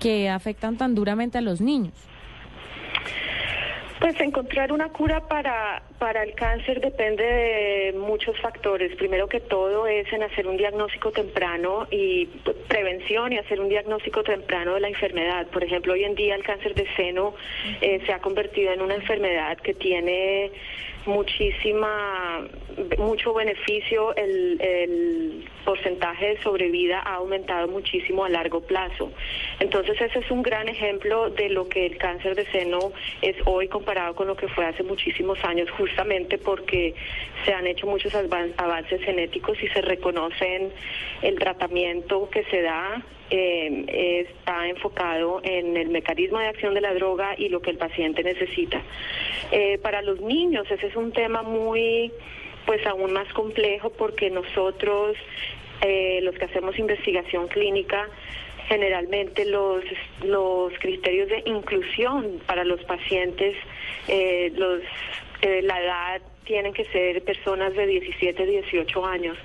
que 0.00 0.28
afectan 0.28 0.76
tan 0.76 0.94
duramente 0.94 1.38
a 1.38 1.40
los 1.40 1.60
niños. 1.60 1.94
Pues 4.04 4.20
encontrar 4.20 4.70
una 4.70 4.90
cura 4.90 5.20
para, 5.28 5.82
para 5.98 6.24
el 6.24 6.34
cáncer 6.34 6.80
depende 6.82 7.24
de 7.24 7.92
muchos 7.96 8.38
factores. 8.38 8.94
Primero 8.96 9.28
que 9.28 9.40
todo 9.40 9.86
es 9.86 10.12
en 10.12 10.22
hacer 10.22 10.46
un 10.46 10.58
diagnóstico 10.58 11.10
temprano 11.10 11.86
y 11.90 12.26
prevención 12.68 13.32
y 13.32 13.38
hacer 13.38 13.60
un 13.60 13.70
diagnóstico 13.70 14.22
temprano 14.22 14.74
de 14.74 14.80
la 14.80 14.88
enfermedad. 14.88 15.46
Por 15.46 15.64
ejemplo, 15.64 15.94
hoy 15.94 16.04
en 16.04 16.14
día 16.16 16.34
el 16.34 16.42
cáncer 16.42 16.74
de 16.74 16.86
seno 16.96 17.34
eh, 17.80 18.02
se 18.04 18.12
ha 18.12 18.18
convertido 18.18 18.72
en 18.72 18.82
una 18.82 18.94
enfermedad 18.94 19.56
que 19.56 19.72
tiene 19.72 20.50
muchísima 21.06 22.46
mucho 22.98 23.32
beneficio 23.34 24.14
el, 24.16 24.60
el 24.60 25.48
porcentaje 25.64 26.30
de 26.30 26.42
sobrevida 26.42 27.00
ha 27.00 27.14
aumentado 27.16 27.68
muchísimo 27.68 28.24
a 28.24 28.28
largo 28.28 28.60
plazo. 28.60 29.12
Entonces 29.60 30.00
ese 30.00 30.18
es 30.18 30.30
un 30.30 30.42
gran 30.42 30.68
ejemplo 30.68 31.30
de 31.30 31.48
lo 31.50 31.68
que 31.68 31.86
el 31.86 31.96
cáncer 31.98 32.34
de 32.34 32.46
seno 32.46 32.92
es 33.22 33.36
hoy 33.46 33.68
comparado 33.68 34.14
con 34.14 34.26
lo 34.26 34.36
que 34.36 34.48
fue 34.48 34.66
hace 34.66 34.82
muchísimos 34.82 35.42
años 35.44 35.70
justamente 35.70 36.38
porque 36.38 36.94
se 37.44 37.52
han 37.52 37.66
hecho 37.66 37.86
muchos 37.86 38.14
avan- 38.14 38.52
avances 38.56 39.00
genéticos 39.02 39.62
y 39.62 39.68
se 39.68 39.80
reconocen 39.82 40.70
el 41.22 41.38
tratamiento 41.38 42.28
que 42.30 42.44
se 42.44 42.62
da 42.62 43.02
eh, 43.30 44.26
está 44.28 44.68
enfocado 44.68 45.40
en 45.42 45.76
el 45.76 45.88
mecanismo 45.88 46.38
de 46.38 46.46
acción 46.46 46.74
de 46.74 46.80
la 46.80 46.94
droga 46.94 47.34
y 47.36 47.48
lo 47.48 47.60
que 47.60 47.70
el 47.70 47.78
paciente 47.78 48.22
necesita. 48.22 48.82
Eh, 49.50 49.78
para 49.78 50.02
los 50.02 50.20
niños 50.20 50.70
ese 50.70 50.86
es 50.86 50.96
un 50.96 51.12
tema 51.12 51.42
muy, 51.42 52.12
pues 52.66 52.84
aún 52.86 53.12
más 53.12 53.32
complejo 53.32 53.90
porque 53.90 54.30
nosotros, 54.30 55.16
eh, 55.80 56.20
los 56.22 56.34
que 56.36 56.44
hacemos 56.44 56.78
investigación 56.78 57.48
clínica, 57.48 58.08
generalmente 58.68 59.44
los, 59.44 59.84
los 60.22 60.72
criterios 60.78 61.28
de 61.28 61.42
inclusión 61.46 62.40
para 62.46 62.64
los 62.64 62.82
pacientes, 62.84 63.56
eh, 64.08 64.52
los, 64.56 64.80
eh, 65.42 65.62
la 65.62 65.82
edad 65.82 66.22
tienen 66.44 66.72
que 66.72 66.84
ser 66.86 67.22
personas 67.24 67.74
de 67.74 67.86
17, 67.86 68.46
18 68.46 69.06
años. 69.06 69.36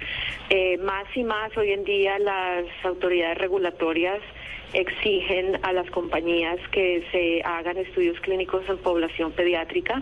Eh, 0.50 0.78
más 0.78 1.06
y 1.16 1.24
más 1.24 1.56
hoy 1.58 1.72
en 1.72 1.84
día 1.84 2.20
las 2.20 2.66
autoridades 2.84 3.38
regulatorias 3.38 4.22
exigen 4.74 5.60
a 5.64 5.74
las 5.74 5.90
compañías 5.90 6.60
que 6.72 7.04
se 7.12 7.42
hagan 7.44 7.78
estudios 7.78 8.20
clínicos 8.20 8.64
en 8.70 8.78
población 8.78 9.32
pediátrica 9.32 10.02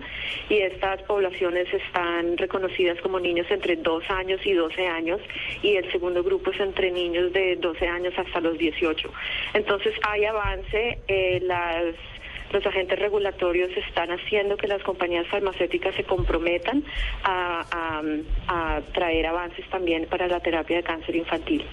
y 0.49 0.57
estas 0.57 1.01
poblaciones 1.03 1.73
están 1.73 2.37
reconocidas 2.37 2.99
como 3.01 3.19
niños 3.19 3.47
entre 3.49 3.77
2 3.77 4.03
años 4.09 4.41
y 4.45 4.53
12 4.53 4.87
años 4.87 5.21
y 5.61 5.75
el 5.75 5.89
segundo 5.91 6.23
grupo 6.23 6.51
es 6.51 6.59
entre 6.59 6.91
niños 6.91 7.31
de 7.33 7.55
12 7.55 7.87
años 7.87 8.13
hasta 8.17 8.41
los 8.41 8.57
18. 8.57 9.09
Entonces 9.53 9.93
hay 10.03 10.25
avance, 10.25 10.99
eh, 11.07 11.39
las 11.43 11.95
los 12.51 12.65
agentes 12.65 12.99
regulatorios 12.99 13.69
están 13.75 14.11
haciendo 14.11 14.57
que 14.57 14.67
las 14.67 14.81
compañías 14.83 15.27
farmacéuticas 15.27 15.95
se 15.95 16.03
comprometan 16.03 16.83
a, 17.23 17.63
traer 18.93 19.27
avances 19.27 19.67
también 19.69 20.05
para 20.07 20.27
la 20.27 20.39
terapia 20.39 20.77
de 20.77 20.83
cáncer 20.83 21.15
infantil. 21.15 21.63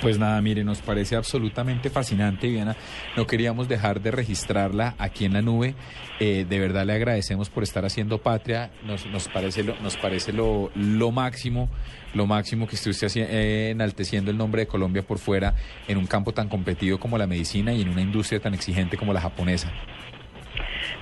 Pues 0.00 0.18
nada, 0.18 0.40
mire, 0.42 0.62
nos 0.62 0.80
parece 0.80 1.16
absolutamente 1.16 1.90
fascinante, 1.90 2.46
Viviana. 2.46 2.76
No 3.16 3.26
queríamos 3.26 3.68
dejar 3.68 4.00
de 4.00 4.10
registrarla 4.10 4.94
aquí 4.98 5.24
en 5.24 5.32
la 5.32 5.42
nube. 5.42 5.74
Eh, 6.20 6.46
de 6.48 6.58
verdad 6.58 6.86
le 6.86 6.94
agradecemos 6.94 7.48
por 7.48 7.62
estar 7.62 7.84
haciendo 7.84 8.18
patria. 8.18 8.70
Nos, 8.84 9.06
nos 9.06 9.28
parece, 9.28 9.62
lo, 9.62 9.78
nos 9.80 9.96
parece 9.96 10.32
lo, 10.32 10.70
lo 10.74 11.10
máximo, 11.12 11.68
lo 12.14 12.26
máximo 12.26 12.66
que 12.66 12.76
esté 12.76 12.90
eh, 13.16 13.70
enalteciendo 13.70 14.30
el 14.30 14.36
nombre 14.36 14.62
de 14.62 14.66
Colombia 14.66 15.02
por 15.02 15.18
fuera 15.18 15.54
en 15.88 15.98
un 15.98 16.06
campo 16.06 16.32
tan 16.32 16.48
competido 16.48 17.00
como 17.00 17.18
la 17.18 17.26
medicina 17.26 17.72
y 17.72 17.82
en 17.82 17.88
una 17.88 18.02
industria 18.02 18.40
tan 18.40 18.54
exigente 18.54 18.96
como 18.96 19.12
la 19.12 19.20
japonesa. 19.20 19.72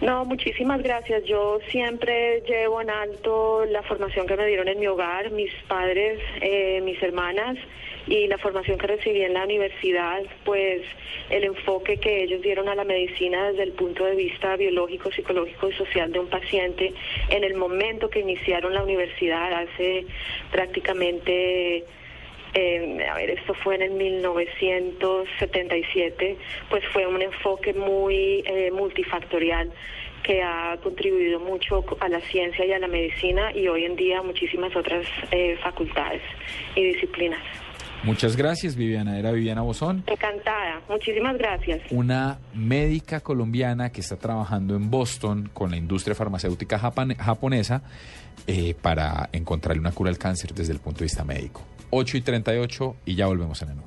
No, 0.00 0.24
muchísimas 0.24 0.82
gracias. 0.82 1.24
Yo 1.24 1.60
siempre 1.70 2.42
llevo 2.46 2.80
en 2.80 2.90
alto 2.90 3.64
la 3.66 3.82
formación 3.82 4.26
que 4.26 4.36
me 4.36 4.46
dieron 4.46 4.68
en 4.68 4.80
mi 4.80 4.86
hogar, 4.86 5.30
mis 5.30 5.52
padres, 5.68 6.20
eh, 6.40 6.80
mis 6.82 7.02
hermanas 7.02 7.56
y 8.06 8.26
la 8.26 8.36
formación 8.38 8.76
que 8.76 8.86
recibí 8.86 9.22
en 9.22 9.32
la 9.32 9.44
universidad, 9.44 10.22
pues 10.44 10.82
el 11.30 11.44
enfoque 11.44 11.96
que 11.96 12.24
ellos 12.24 12.42
dieron 12.42 12.68
a 12.68 12.74
la 12.74 12.84
medicina 12.84 13.50
desde 13.50 13.62
el 13.62 13.72
punto 13.72 14.04
de 14.04 14.14
vista 14.14 14.56
biológico, 14.56 15.10
psicológico 15.10 15.70
y 15.70 15.72
social 15.72 16.12
de 16.12 16.18
un 16.18 16.28
paciente 16.28 16.92
en 17.30 17.44
el 17.44 17.54
momento 17.54 18.10
que 18.10 18.20
iniciaron 18.20 18.74
la 18.74 18.82
universidad 18.82 19.52
hace 19.54 20.04
prácticamente 20.50 21.84
eh, 22.54 23.06
a 23.10 23.14
ver, 23.14 23.30
esto 23.30 23.54
fue 23.54 23.74
en 23.74 23.82
el 23.82 23.90
1977, 23.92 26.36
pues 26.70 26.84
fue 26.92 27.04
un 27.06 27.20
enfoque 27.20 27.74
muy 27.74 28.42
eh, 28.46 28.70
multifactorial 28.72 29.70
que 30.22 30.42
ha 30.42 30.78
contribuido 30.82 31.38
mucho 31.38 31.84
a 32.00 32.08
la 32.08 32.20
ciencia 32.20 32.64
y 32.64 32.72
a 32.72 32.78
la 32.78 32.88
medicina 32.88 33.52
y 33.54 33.68
hoy 33.68 33.84
en 33.84 33.96
día 33.96 34.20
a 34.20 34.22
muchísimas 34.22 34.74
otras 34.74 35.04
eh, 35.30 35.58
facultades 35.62 36.22
y 36.74 36.82
disciplinas. 36.84 37.42
Muchas 38.04 38.36
gracias, 38.36 38.76
Viviana. 38.76 39.18
Era 39.18 39.32
Viviana 39.32 39.62
Bozón. 39.62 40.04
Encantada. 40.06 40.82
Muchísimas 40.88 41.38
gracias. 41.38 41.80
una 41.90 42.38
médica 42.52 43.20
colombiana 43.20 43.90
que 43.90 44.00
está 44.00 44.16
trabajando 44.16 44.76
en 44.76 44.90
Boston 44.90 45.50
con 45.52 45.70
la 45.70 45.76
industria 45.76 46.14
farmacéutica 46.14 46.78
japonesa 46.78 47.82
eh, 48.46 48.74
para 48.80 49.30
encontrarle 49.32 49.80
una 49.80 49.92
cura 49.92 50.10
al 50.10 50.18
cáncer 50.18 50.52
desde 50.52 50.74
el 50.74 50.80
punto 50.80 50.98
de 50.98 51.04
vista 51.04 51.24
médico. 51.24 51.62
8 51.94 52.16
y 52.16 52.20
38 52.22 52.96
y 53.06 53.14
ya 53.14 53.26
volvemos 53.26 53.62
en 53.62 53.68
la 53.68 53.74
nube. 53.74 53.86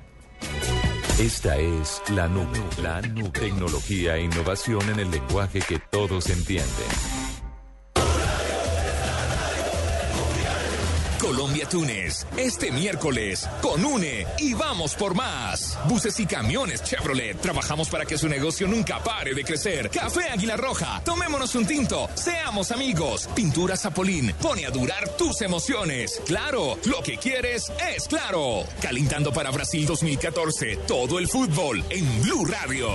Esta 1.19 1.57
es 1.57 2.01
la 2.13 2.27
nube, 2.27 2.59
la 2.81 3.01
nube. 3.01 3.29
Tecnología 3.31 4.17
e 4.17 4.23
innovación 4.23 4.81
en 4.89 4.99
el 4.99 5.11
lenguaje 5.11 5.59
que 5.59 5.79
todos 5.79 6.29
entienden. 6.29 7.16
Colombia 11.19 11.67
Túnez, 11.67 12.25
este 12.37 12.71
miércoles, 12.71 13.49
con 13.61 13.83
UNE 13.83 14.27
y 14.37 14.53
vamos 14.53 14.93
por 14.95 15.15
más. 15.15 15.77
Buses 15.87 16.19
y 16.19 16.25
camiones 16.25 16.83
Chevrolet, 16.83 17.39
trabajamos 17.41 17.89
para 17.89 18.05
que 18.05 18.17
su 18.17 18.29
negocio 18.29 18.67
nunca 18.67 19.03
pare 19.03 19.33
de 19.33 19.43
crecer. 19.43 19.89
Café 19.89 20.29
Águila 20.29 20.57
Roja, 20.57 21.01
tomémonos 21.03 21.55
un 21.55 21.65
tinto, 21.65 22.07
seamos 22.13 22.71
amigos. 22.71 23.27
Pintura 23.35 23.75
Zapolín, 23.75 24.33
pone 24.41 24.65
a 24.65 24.69
durar 24.69 25.09
tus 25.17 25.41
emociones. 25.41 26.21
Claro, 26.25 26.77
lo 26.85 27.01
que 27.01 27.17
quieres 27.17 27.71
es 27.95 28.07
claro. 28.07 28.65
Calentando 28.81 29.33
para 29.33 29.51
Brasil 29.51 29.85
2014, 29.85 30.77
todo 30.87 31.19
el 31.19 31.27
fútbol 31.27 31.83
en 31.89 32.21
Blue 32.21 32.45
Radio. 32.45 32.89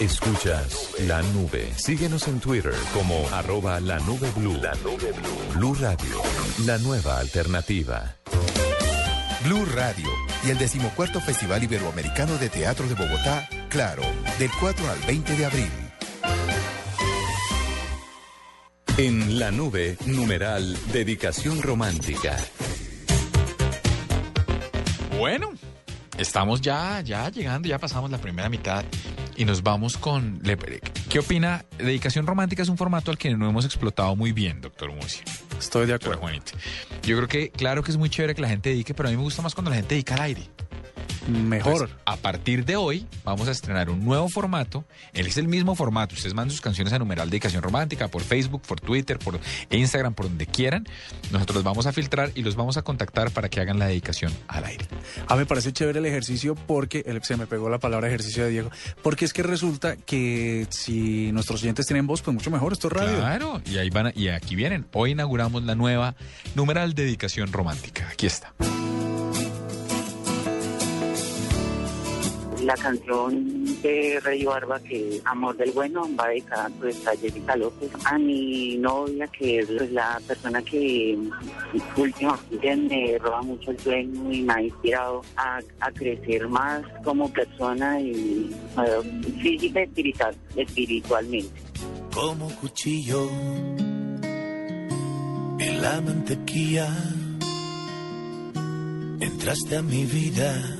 Escuchas 0.00 0.94
la 1.06 1.20
nube. 1.20 1.74
Síguenos 1.76 2.26
en 2.26 2.40
Twitter 2.40 2.72
como 2.94 3.28
arroba 3.34 3.78
la 3.80 3.98
nube 3.98 4.30
blue. 4.34 4.56
La 4.56 4.74
nube 4.76 5.12
blue. 5.12 5.58
Blue 5.58 5.74
Radio, 5.74 6.22
la 6.64 6.78
nueva 6.78 7.18
alternativa. 7.18 8.16
Blue 9.44 9.66
Radio 9.66 10.08
y 10.42 10.48
el 10.52 10.56
decimocuarto 10.56 11.20
Festival 11.20 11.62
Iberoamericano 11.64 12.38
de 12.38 12.48
Teatro 12.48 12.88
de 12.88 12.94
Bogotá, 12.94 13.46
Claro, 13.68 14.02
del 14.38 14.50
4 14.58 14.90
al 14.90 14.98
20 15.00 15.36
de 15.36 15.44
abril. 15.44 15.70
En 18.96 19.38
la 19.38 19.50
nube, 19.50 19.98
numeral, 20.06 20.78
dedicación 20.94 21.60
romántica. 21.60 22.38
Bueno, 25.18 25.50
estamos 26.16 26.62
ya, 26.62 27.02
ya 27.02 27.28
llegando, 27.28 27.68
ya 27.68 27.78
pasamos 27.78 28.10
la 28.10 28.16
primera 28.16 28.48
mitad 28.48 28.82
y 29.40 29.46
nos 29.46 29.62
vamos 29.62 29.96
con... 29.96 30.42
¿Qué 31.08 31.18
opina? 31.18 31.64
Dedicación 31.78 32.26
romántica 32.26 32.62
es 32.62 32.68
un 32.68 32.76
formato 32.76 33.10
al 33.10 33.16
que 33.16 33.34
no 33.34 33.48
hemos 33.48 33.64
explotado 33.64 34.14
muy 34.14 34.32
bien, 34.32 34.60
doctor 34.60 34.92
Murcia. 34.92 35.24
Estoy 35.58 35.86
de 35.86 35.94
acuerdo. 35.94 36.20
Juanito. 36.20 36.52
Yo 37.02 37.16
creo 37.16 37.26
que, 37.26 37.48
claro 37.48 37.82
que 37.82 37.90
es 37.90 37.96
muy 37.96 38.10
chévere 38.10 38.34
que 38.34 38.42
la 38.42 38.50
gente 38.50 38.68
dedique, 38.68 38.92
pero 38.92 39.08
a 39.08 39.12
mí 39.12 39.16
me 39.16 39.22
gusta 39.22 39.40
más 39.40 39.54
cuando 39.54 39.70
la 39.70 39.76
gente 39.76 39.94
dedica 39.94 40.14
al 40.16 40.20
aire. 40.20 40.42
Mejor. 41.30 41.72
Entonces, 41.72 41.96
a 42.04 42.16
partir 42.16 42.64
de 42.64 42.76
hoy 42.76 43.06
vamos 43.24 43.48
a 43.48 43.50
estrenar 43.52 43.90
un 43.90 44.04
nuevo 44.04 44.28
formato. 44.28 44.84
Él 45.12 45.26
es 45.26 45.36
el 45.36 45.48
mismo 45.48 45.74
formato. 45.74 46.14
Ustedes 46.14 46.34
mandan 46.34 46.50
sus 46.50 46.60
canciones 46.60 46.92
a 46.92 46.98
numeral 46.98 47.30
dedicación 47.30 47.62
romántica 47.62 48.08
por 48.08 48.22
Facebook, 48.22 48.62
por 48.62 48.80
Twitter, 48.80 49.18
por 49.18 49.38
Instagram, 49.70 50.14
por 50.14 50.26
donde 50.28 50.46
quieran. 50.46 50.86
Nosotros 51.30 51.56
los 51.56 51.64
vamos 51.64 51.86
a 51.86 51.92
filtrar 51.92 52.32
y 52.34 52.42
los 52.42 52.56
vamos 52.56 52.76
a 52.76 52.82
contactar 52.82 53.30
para 53.30 53.48
que 53.48 53.60
hagan 53.60 53.78
la 53.78 53.86
dedicación 53.86 54.32
al 54.48 54.64
aire. 54.64 54.86
A 55.28 55.34
mí 55.34 55.40
me 55.40 55.46
parece 55.46 55.72
chévere 55.72 55.98
el 56.00 56.06
ejercicio 56.06 56.54
porque 56.54 57.02
el- 57.06 57.22
se 57.22 57.36
me 57.36 57.46
pegó 57.46 57.68
la 57.70 57.78
palabra 57.78 58.08
ejercicio 58.08 58.44
de 58.44 58.50
Diego. 58.50 58.70
Porque 59.02 59.24
es 59.24 59.32
que 59.32 59.42
resulta 59.42 59.96
que 59.96 60.66
si 60.70 61.30
nuestros 61.32 61.62
oyentes 61.62 61.86
tienen 61.86 62.06
voz, 62.06 62.22
pues 62.22 62.34
mucho 62.34 62.50
mejor. 62.50 62.72
Esto 62.72 62.88
es 62.88 62.92
radio. 62.94 63.18
Claro, 63.18 63.62
y 63.66 63.78
ahí 63.78 63.90
van 63.90 64.06
a- 64.08 64.12
y 64.14 64.28
aquí 64.28 64.56
vienen. 64.56 64.86
Hoy 64.92 65.12
inauguramos 65.12 65.62
la 65.64 65.74
nueva 65.74 66.14
numeral 66.54 66.94
dedicación 66.94 67.52
romántica. 67.52 68.08
Aquí 68.12 68.26
está. 68.26 68.52
La 72.70 72.76
canción 72.76 73.64
de 73.82 74.20
Rey 74.22 74.44
Barba, 74.44 74.78
que 74.78 75.20
Amor 75.24 75.56
del 75.56 75.72
Bueno, 75.72 76.08
va 76.14 76.28
dedicada 76.28 76.70
pues, 76.78 77.04
a 77.04 77.16
Jessica 77.16 77.56
López, 77.56 77.90
a 78.04 78.16
mi 78.16 78.76
novia, 78.76 79.26
que 79.26 79.58
es 79.58 79.66
pues, 79.66 79.90
la 79.90 80.20
persona 80.24 80.62
que 80.62 81.18
últimamente 81.96 82.76
me 82.76 83.18
roba 83.18 83.42
mucho 83.42 83.72
el 83.72 83.80
sueño 83.80 84.32
y 84.32 84.42
me 84.42 84.52
ha 84.52 84.62
inspirado 84.62 85.20
a, 85.36 85.58
a 85.80 85.90
crecer 85.90 86.46
más 86.48 86.84
como 87.02 87.28
persona 87.32 88.00
y 88.00 88.54
física 89.42 89.80
y 89.80 89.82
espiritual, 89.82 90.36
espiritualmente. 90.54 91.60
como 92.14 92.48
cuchillo 92.60 93.28
en 95.58 95.82
la 95.82 96.00
mantequilla. 96.02 96.88
Entraste 99.18 99.76
a 99.76 99.82
mi 99.82 100.04
vida 100.04 100.79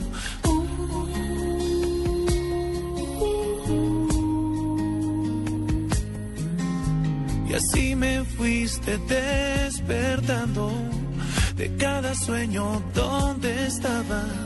Despertando 8.97 10.71
de 11.55 11.75
cada 11.77 12.13
sueño 12.15 12.81
donde 12.93 13.67
estabas. 13.67 14.40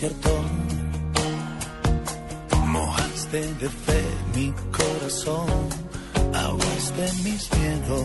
Desierto. 0.00 0.30
Mojaste 2.66 3.40
de 3.60 3.68
fe 3.68 4.02
mi 4.34 4.52
corazón, 4.72 5.48
ahogaste 6.32 7.12
mis 7.24 7.50
miedos 7.58 8.04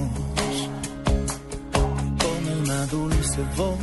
con 2.21 2.39
una 2.61 2.85
dulce 2.87 3.41
voz 3.55 3.79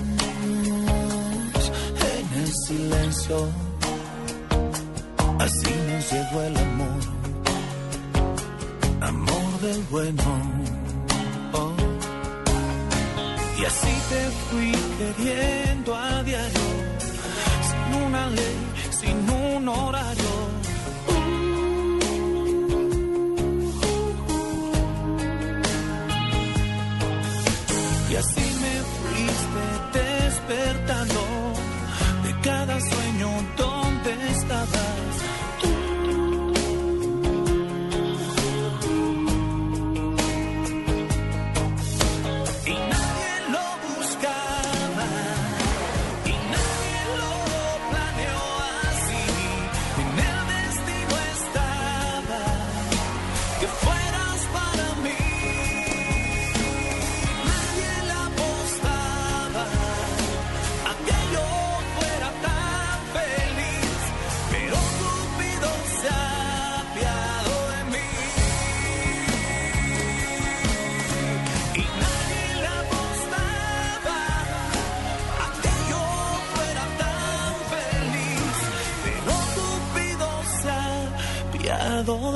en 2.12 2.40
el 2.40 2.52
silencio. 2.66 3.48
Así 5.38 5.74
nos 5.88 6.12
llegó 6.12 6.42
el 6.42 6.56
amor, 6.56 7.00
amor 9.00 9.60
del 9.62 9.82
bueno. 9.90 10.22
Oh. 11.54 11.72
Y 13.58 13.64
así 13.64 13.94
te 14.10 14.30
fui 14.50 14.72
queriendo 14.98 15.96
a 15.96 16.22
diario, 16.22 16.91
ley, 18.12 18.56
sin 18.90 19.30
un 19.30 19.68
horario. 19.68 20.21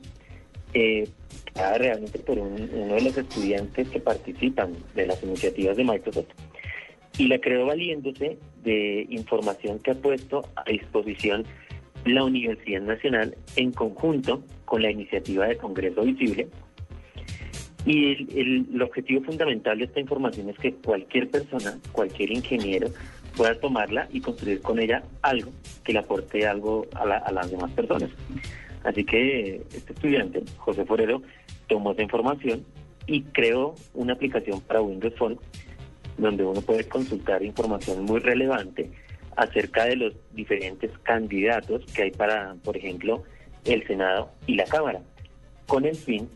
eh, 0.75 1.09
creada 1.53 1.79
realmente 1.79 2.19
por 2.19 2.39
un- 2.39 2.69
uno 2.73 2.95
de 2.95 3.03
los 3.03 3.17
estudiantes 3.17 3.89
que 3.89 4.01
participan 4.01 4.73
de 4.95 5.07
las 5.07 5.23
iniciativas 5.23 5.77
de 5.77 5.85
Microsoft 5.85 6.29
y 7.19 7.29
la 7.29 7.39
creó 7.39 7.67
valiéndose 7.67 8.39
de 8.63 9.07
información 9.11 9.79
que 9.79 9.93
ha 9.93 9.95
puesto 9.95 10.43
a 10.57 10.65
disposición 10.71 11.45
la 12.05 12.25
Universidad 12.25 12.83
Nacional 12.83 13.37
en 13.57 13.73
conjunto 13.73 14.43
con 14.65 14.83
la 14.83 14.91
iniciativa 14.91 15.47
de 15.47 15.57
Congreso 15.57 16.03
Visible. 16.03 16.49
Y 17.85 18.13
el- 18.13 18.67
el 18.75 18.83
objetivo 18.83 19.23
fundamental 19.23 19.79
de 19.79 19.85
esta 19.85 20.01
información 20.01 20.51
es 20.51 20.59
que 20.59 20.73
cualquier 20.75 21.31
persona, 21.31 21.79
cualquier 21.93 22.33
ingeniero, 22.33 22.89
pueda 23.37 23.55
tomarla 23.61 24.09
y 24.13 24.21
construir 24.21 24.61
con 24.63 24.79
ella 24.81 25.03
algo 25.23 25.51
que 25.85 25.93
le 25.93 25.99
aporte 26.01 26.47
algo 26.47 26.87
a, 26.95 27.05
la- 27.07 27.19
a 27.19 27.33
las 27.33 27.51
demás 27.51 27.71
personas. 27.73 28.11
Así 28.85 29.05
que 29.05 29.57
este 29.75 29.93
estudiante, 29.93 30.43
José 30.59 30.85
Forero, 30.85 31.23
tomó 31.69 31.93
esa 31.93 32.03
información 32.03 32.65
y 33.07 33.23
creó 33.23 33.75
una 33.95 34.15
aplicación 34.15 34.61
para 34.61 34.81
Windows 34.81 35.15
Phone 35.19 35.39
donde 36.19 36.45
uno 36.45 36.61
puede 36.63 36.89
consultar 36.89 37.43
información 37.43 38.05
muy 38.05 38.21
relevante 38.21 38.91
acerca 39.37 39.85
de 39.85 39.97
los 39.97 40.15
diferentes 40.33 40.91
candidatos 41.03 41.85
que 41.93 42.05
hay 42.05 42.11
para, 42.11 42.55
por 42.65 42.77
ejemplo, 42.77 43.23
el 43.67 43.87
Senado 43.87 44.31
y 44.47 44.55
la 44.55 44.65
Cámara, 44.65 45.01
con 45.67 45.85
el 45.85 45.95
fin 45.95 46.29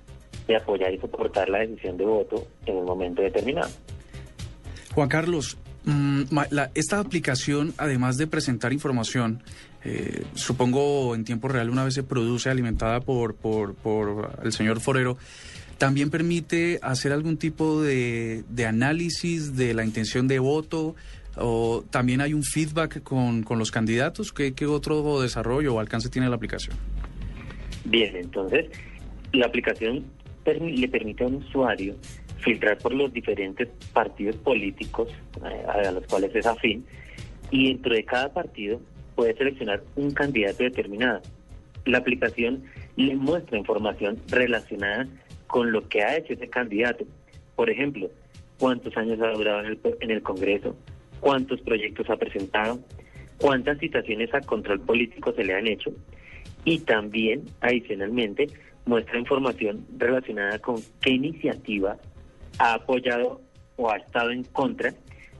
de 0.46 0.56
apoyar 0.56 0.92
y 0.92 0.98
soportar 0.98 1.48
la 1.48 1.60
decisión 1.60 1.96
de 1.96 2.04
voto 2.04 2.46
en 2.66 2.76
un 2.76 2.84
momento 2.84 3.22
determinado. 3.22 3.70
Juan 4.94 5.08
Carlos, 5.08 5.56
mm, 5.84 6.22
la- 6.50 6.70
esta 6.74 6.98
aplicación, 7.00 7.72
además 7.78 8.16
de 8.16 8.26
presentar 8.26 8.72
información, 8.72 9.42
eh, 9.84 10.24
supongo 10.34 11.14
en 11.14 11.24
tiempo 11.24 11.48
real 11.48 11.70
una 11.70 11.84
vez 11.84 11.94
se 11.94 12.02
produce 12.02 12.50
alimentada 12.50 13.00
por, 13.00 13.34
por, 13.34 13.74
por 13.74 14.38
el 14.44 14.52
señor 14.52 14.80
Forero, 14.80 15.16
también 15.78 16.10
permite 16.10 16.78
hacer 16.82 17.12
algún 17.12 17.38
tipo 17.38 17.80
de, 17.82 18.44
de 18.50 18.66
análisis 18.66 19.56
de 19.56 19.72
la 19.72 19.84
intención 19.84 20.28
de 20.28 20.38
voto 20.38 20.94
o 21.36 21.82
también 21.90 22.20
hay 22.20 22.34
un 22.34 22.42
feedback 22.42 23.02
con, 23.02 23.42
con 23.44 23.58
los 23.58 23.70
candidatos. 23.70 24.32
¿Qué, 24.32 24.52
¿Qué 24.52 24.66
otro 24.66 25.22
desarrollo 25.22 25.74
o 25.74 25.80
alcance 25.80 26.10
tiene 26.10 26.28
la 26.28 26.36
aplicación? 26.36 26.76
Bien, 27.86 28.14
entonces 28.16 28.66
la 29.32 29.46
aplicación 29.46 30.04
le 30.44 30.88
permite 30.88 31.24
a 31.24 31.28
un 31.28 31.36
usuario 31.36 31.94
filtrar 32.40 32.78
por 32.78 32.94
los 32.94 33.12
diferentes 33.12 33.68
partidos 33.92 34.36
políticos 34.36 35.08
eh, 35.44 35.64
a 35.66 35.90
los 35.92 36.06
cuales 36.06 36.34
es 36.34 36.46
afín 36.46 36.84
y 37.50 37.68
dentro 37.68 37.94
de 37.94 38.04
cada 38.04 38.32
partido 38.32 38.80
puede 39.14 39.34
seleccionar 39.36 39.82
un 39.96 40.10
candidato 40.12 40.62
determinado. 40.62 41.20
La 41.84 41.98
aplicación 41.98 42.64
le 42.96 43.16
muestra 43.16 43.58
información 43.58 44.18
relacionada 44.28 45.06
con 45.46 45.72
lo 45.72 45.88
que 45.88 46.02
ha 46.02 46.16
hecho 46.16 46.34
ese 46.34 46.48
candidato. 46.48 47.04
Por 47.56 47.70
ejemplo, 47.70 48.08
cuántos 48.58 48.96
años 48.96 49.20
ha 49.20 49.30
durado 49.30 49.60
en 49.60 49.66
el, 49.66 49.80
en 50.00 50.10
el 50.10 50.22
Congreso, 50.22 50.76
cuántos 51.20 51.60
proyectos 51.62 52.08
ha 52.08 52.16
presentado, 52.16 52.78
cuántas 53.38 53.78
citaciones 53.78 54.32
a 54.32 54.40
control 54.40 54.80
político 54.80 55.32
se 55.32 55.44
le 55.44 55.54
han 55.54 55.66
hecho 55.66 55.92
y 56.64 56.80
también, 56.80 57.44
adicionalmente, 57.60 58.48
muestra 58.84 59.18
información 59.18 59.86
relacionada 59.98 60.58
con 60.58 60.76
qué 61.00 61.10
iniciativa 61.10 61.96
ha 62.60 62.74
apoyado 62.74 63.40
o 63.76 63.90
ha 63.90 63.96
estado 63.96 64.30
en 64.30 64.44
contra 64.44 64.92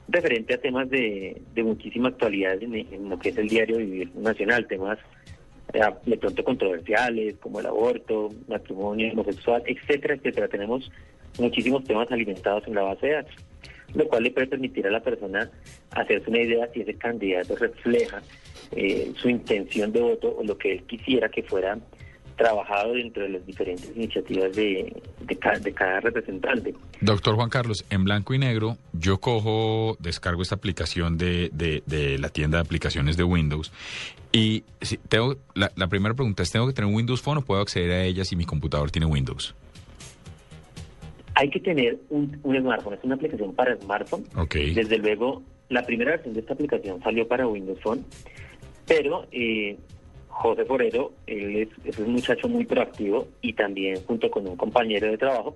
referente 0.07 0.55
a 0.55 0.57
temas 0.57 0.89
de, 0.89 1.39
de 1.53 1.63
muchísima 1.63 2.09
actualidad 2.09 2.61
en, 2.61 3.09
lo 3.09 3.17
que 3.19 3.29
es 3.29 3.37
el 3.37 3.47
diario 3.47 3.77
Vivir 3.77 4.13
Nacional, 4.15 4.67
temas 4.67 4.97
eh, 5.73 5.81
de 6.05 6.17
pronto 6.17 6.43
controversiales 6.43 7.35
como 7.37 7.59
el 7.59 7.67
aborto, 7.67 8.29
matrimonio 8.47 9.13
homosexual, 9.13 9.63
etcétera, 9.65 10.15
etcétera. 10.15 10.47
Tenemos 10.47 10.91
muchísimos 11.39 11.83
temas 11.83 12.11
alimentados 12.11 12.67
en 12.67 12.73
la 12.73 12.81
base 12.81 13.05
de 13.05 13.13
datos, 13.13 13.35
lo 13.93 14.07
cual 14.07 14.23
le 14.23 14.31
puede 14.31 14.47
permitir 14.47 14.87
a 14.87 14.91
la 14.91 15.01
persona 15.01 15.49
hacerse 15.91 16.29
una 16.29 16.41
idea 16.41 16.67
si 16.73 16.81
ese 16.81 16.95
candidato 16.95 17.55
refleja 17.55 18.21
eh, 18.75 19.13
su 19.15 19.29
intención 19.29 19.91
de 19.91 20.01
voto 20.01 20.35
o 20.37 20.43
lo 20.43 20.57
que 20.57 20.73
él 20.73 20.83
quisiera 20.83 21.29
que 21.29 21.43
fuera 21.43 21.77
trabajado 22.41 22.93
dentro 22.93 23.23
de 23.23 23.29
las 23.29 23.45
diferentes 23.45 23.91
iniciativas 23.95 24.55
de, 24.55 24.91
de, 25.21 25.35
ca- 25.35 25.59
de 25.59 25.71
cada 25.73 25.99
representante. 25.99 26.73
Doctor 27.01 27.35
Juan 27.35 27.49
Carlos, 27.49 27.85
en 27.89 28.03
blanco 28.03 28.33
y 28.33 28.39
negro, 28.39 28.77
yo 28.93 29.19
cojo, 29.19 29.95
descargo 29.99 30.41
esta 30.41 30.55
aplicación 30.55 31.17
de, 31.17 31.49
de- 31.53 31.83
de 31.85 32.17
la 32.17 32.29
tienda 32.29 32.57
de 32.57 32.61
aplicaciones 32.63 33.17
de 33.17 33.23
Windows 33.23 33.71
y 34.31 34.63
si 34.81 34.97
tengo, 34.97 35.35
la, 35.55 35.71
la 35.75 35.87
primera 35.87 36.15
pregunta 36.15 36.41
es, 36.43 36.51
¿tengo 36.51 36.65
que 36.67 36.73
tener 36.73 36.87
un 36.89 36.95
Windows 36.95 37.21
Phone 37.21 37.37
o 37.39 37.41
puedo 37.41 37.61
acceder 37.61 37.91
a 37.91 38.03
ella 38.05 38.23
si 38.25 38.35
mi 38.35 38.45
computador 38.45 38.89
tiene 38.89 39.05
Windows? 39.05 39.53
Hay 41.35 41.49
que 41.49 41.59
tener 41.59 41.97
un, 42.09 42.39
un 42.43 42.57
smartphone, 42.59 42.93
es 42.95 43.03
una 43.03 43.15
aplicación 43.15 43.53
para 43.55 43.75
smartphone. 43.77 44.23
Ok. 44.35 44.55
Desde 44.75 44.97
luego, 44.97 45.41
la 45.69 45.85
primera 45.85 46.11
versión 46.11 46.33
de 46.33 46.41
esta 46.41 46.53
aplicación 46.53 47.01
salió 47.01 47.27
para 47.27 47.47
Windows 47.47 47.79
Phone, 47.81 48.03
pero 48.85 49.25
eh, 49.31 49.77
José 50.41 50.65
Forero, 50.65 51.13
él 51.27 51.69
es, 51.85 51.99
un 51.99 52.13
muchacho 52.13 52.49
muy 52.49 52.65
proactivo 52.65 53.27
y 53.41 53.53
también 53.53 54.03
junto 54.05 54.31
con 54.31 54.47
un 54.47 54.57
compañero 54.57 55.07
de 55.07 55.17
trabajo 55.17 55.55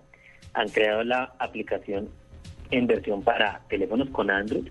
han 0.54 0.70
creado 0.70 1.04
la 1.04 1.34
aplicación 1.40 2.08
en 2.70 2.86
versión 2.86 3.24
para 3.24 3.62
teléfonos 3.68 4.10
con 4.12 4.30
Android 4.30 4.68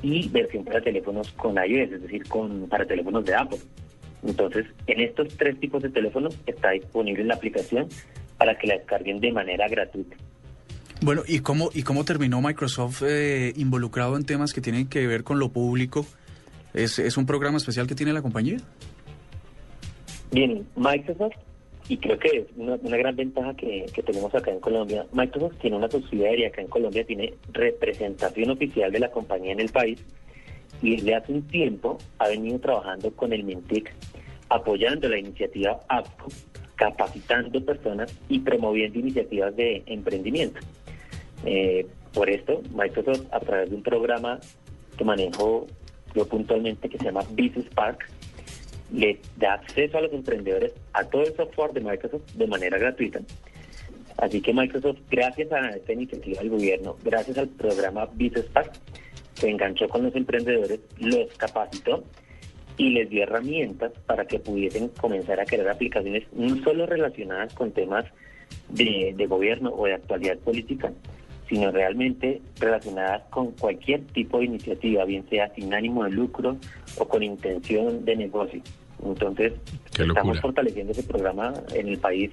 y 0.00 0.28
versión 0.28 0.64
para 0.64 0.80
teléfonos 0.80 1.32
con 1.32 1.56
iOS, 1.56 1.92
es 1.92 2.02
decir, 2.02 2.22
con 2.28 2.68
para 2.68 2.86
teléfonos 2.86 3.24
de 3.24 3.34
Apple. 3.34 3.58
Entonces, 4.24 4.66
en 4.86 5.00
estos 5.00 5.36
tres 5.36 5.58
tipos 5.58 5.82
de 5.82 5.90
teléfonos 5.90 6.38
está 6.46 6.70
disponible 6.70 7.24
la 7.24 7.34
aplicación 7.34 7.88
para 8.36 8.56
que 8.56 8.68
la 8.68 8.74
descarguen 8.74 9.18
de 9.18 9.32
manera 9.32 9.66
gratuita. 9.68 10.16
Bueno, 11.02 11.22
¿y 11.26 11.40
cómo, 11.40 11.70
y 11.74 11.82
cómo 11.82 12.04
terminó 12.04 12.40
Microsoft 12.40 13.02
eh, 13.04 13.52
involucrado 13.56 14.16
en 14.16 14.24
temas 14.24 14.52
que 14.52 14.60
tienen 14.60 14.88
que 14.88 15.06
ver 15.06 15.24
con 15.24 15.40
lo 15.40 15.48
público 15.48 16.06
¿Es, 16.74 16.98
¿Es 16.98 17.16
un 17.16 17.26
programa 17.26 17.56
especial 17.56 17.86
que 17.86 17.94
tiene 17.94 18.12
la 18.12 18.22
compañía? 18.22 18.58
Bien, 20.30 20.66
Microsoft, 20.76 21.36
y 21.88 21.96
creo 21.96 22.18
que 22.18 22.28
es 22.28 22.46
una, 22.56 22.74
una 22.74 22.96
gran 22.96 23.16
ventaja 23.16 23.54
que, 23.54 23.86
que 23.94 24.02
tenemos 24.02 24.34
acá 24.34 24.50
en 24.50 24.60
Colombia, 24.60 25.06
Microsoft 25.12 25.56
tiene 25.60 25.76
una 25.76 25.90
subsidiaria 25.90 26.48
acá 26.48 26.60
en 26.60 26.68
Colombia, 26.68 27.04
tiene 27.04 27.34
representación 27.52 28.50
oficial 28.50 28.92
de 28.92 29.00
la 29.00 29.10
compañía 29.10 29.52
en 29.52 29.60
el 29.60 29.70
país 29.70 29.98
y 30.82 30.96
desde 30.96 31.14
hace 31.14 31.32
un 31.32 31.42
tiempo 31.42 31.98
ha 32.18 32.28
venido 32.28 32.58
trabajando 32.58 33.10
con 33.12 33.32
el 33.32 33.42
MINTIC, 33.44 33.92
apoyando 34.50 35.08
la 35.08 35.18
iniciativa 35.18 35.80
APCO, 35.88 36.28
capacitando 36.76 37.64
personas 37.64 38.14
y 38.28 38.38
promoviendo 38.40 38.98
iniciativas 38.98 39.56
de 39.56 39.82
emprendimiento. 39.86 40.60
Eh, 41.44 41.86
por 42.12 42.30
esto, 42.30 42.60
Microsoft, 42.74 43.26
a 43.32 43.40
través 43.40 43.70
de 43.70 43.76
un 43.76 43.82
programa 43.82 44.38
que 44.96 45.04
manejo 45.04 45.66
yo 46.14 46.26
puntualmente, 46.26 46.88
que 46.88 46.98
se 46.98 47.04
llama 47.04 47.22
Business 47.30 47.66
Park, 47.74 48.08
le 48.92 49.20
da 49.36 49.54
acceso 49.54 49.98
a 49.98 50.02
los 50.02 50.12
emprendedores 50.12 50.72
a 50.92 51.04
todo 51.04 51.22
el 51.22 51.34
software 51.34 51.72
de 51.72 51.80
Microsoft 51.80 52.32
de 52.34 52.46
manera 52.46 52.78
gratuita. 52.78 53.20
Así 54.16 54.40
que 54.40 54.52
Microsoft, 54.52 54.98
gracias 55.10 55.52
a 55.52 55.70
esta 55.70 55.92
iniciativa 55.92 56.40
del 56.40 56.50
gobierno, 56.50 56.96
gracias 57.04 57.38
al 57.38 57.48
programa 57.48 58.06
Business 58.06 58.46
Park, 58.52 58.72
se 59.34 59.48
enganchó 59.48 59.88
con 59.88 60.02
los 60.02 60.14
emprendedores, 60.16 60.80
los 60.98 61.32
capacitó 61.36 62.02
y 62.76 62.90
les 62.90 63.10
dio 63.10 63.22
herramientas 63.22 63.92
para 64.06 64.26
que 64.26 64.40
pudiesen 64.40 64.88
comenzar 64.88 65.38
a 65.38 65.44
crear 65.44 65.68
aplicaciones 65.68 66.24
no 66.32 66.56
solo 66.64 66.86
relacionadas 66.86 67.54
con 67.54 67.70
temas 67.72 68.06
de 68.70 69.26
gobierno 69.28 69.70
o 69.70 69.86
de 69.86 69.94
actualidad 69.94 70.38
política, 70.38 70.92
sino 71.48 71.70
realmente 71.70 72.40
relacionadas 72.60 73.22
con 73.30 73.52
cualquier 73.52 74.04
tipo 74.08 74.38
de 74.38 74.46
iniciativa, 74.46 75.04
bien 75.04 75.28
sea 75.28 75.52
sin 75.54 75.72
ánimo 75.72 76.04
de 76.04 76.10
lucro 76.10 76.56
o 76.98 77.08
con 77.08 77.22
intención 77.22 78.04
de 78.04 78.16
negocio. 78.16 78.62
Entonces, 79.04 79.54
estamos 79.96 80.40
fortaleciendo 80.40 80.92
ese 80.92 81.04
programa 81.04 81.54
en 81.74 81.88
el 81.88 81.98
país 81.98 82.30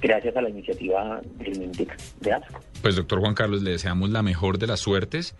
gracias 0.00 0.36
a 0.36 0.42
la 0.42 0.50
iniciativa 0.50 1.20
del 1.38 1.58
MINTIC 1.58 1.96
de 2.20 2.32
ASCO. 2.32 2.60
Pues 2.82 2.96
doctor 2.96 3.20
Juan 3.20 3.34
Carlos, 3.34 3.62
le 3.62 3.72
deseamos 3.72 4.10
la 4.10 4.22
mejor 4.22 4.58
de 4.58 4.68
las 4.68 4.80
suertes. 4.80 5.34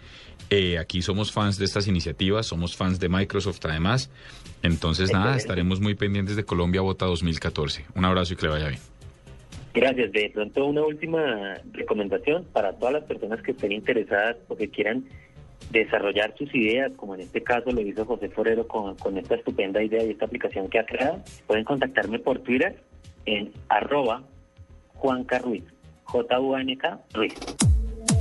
Eh, 0.51 0.79
aquí 0.79 1.03
somos 1.03 1.33
fans 1.33 1.59
de 1.59 1.65
estas 1.65 1.87
iniciativas, 1.87 2.47
somos 2.47 2.77
fans 2.77 2.99
de 2.99 3.09
Microsoft 3.09 3.61
además. 3.65 4.11
Entonces, 4.63 5.13
nada, 5.13 5.37
estaremos 5.37 5.81
muy 5.81 5.95
pendientes 5.95 6.35
de 6.35 6.45
Colombia 6.45 6.81
Vota 6.81 7.07
2014. 7.07 7.87
Un 7.95 8.05
abrazo 8.05 8.35
y 8.35 8.37
que 8.37 8.47
le 8.47 8.53
vaya 8.53 8.69
bien. 8.69 8.81
Gracias. 9.81 10.11
De 10.11 10.31
pronto, 10.35 10.67
una 10.67 10.83
última 10.83 11.55
recomendación 11.73 12.45
para 12.53 12.73
todas 12.73 12.95
las 12.95 13.05
personas 13.05 13.41
que 13.43 13.53
estén 13.53 13.71
interesadas 13.71 14.37
o 14.49 14.57
que 14.57 14.69
quieran 14.69 15.05
desarrollar 15.71 16.35
sus 16.37 16.53
ideas, 16.53 16.91
como 16.97 17.15
en 17.15 17.21
este 17.21 17.43
caso 17.43 17.71
lo 17.71 17.81
hizo 17.81 18.05
José 18.05 18.29
Forero 18.29 18.67
con, 18.67 18.97
esta 19.17 19.37
estupenda 19.37 19.81
idea 19.81 20.03
y 20.03 20.11
esta 20.11 20.25
aplicación 20.25 20.69
que 20.69 20.81
ha 20.81 20.87
creado. 20.87 21.23
Pueden 21.47 21.65
contactarme 21.65 22.19
por 22.19 22.41
Twitter 22.41 22.77
en 23.25 23.53
arroba 23.69 24.25
Juanca 24.95 25.39
Ruiz, 25.39 25.65
J-U-N-K 26.05 27.01
Ruiz. 27.15 27.68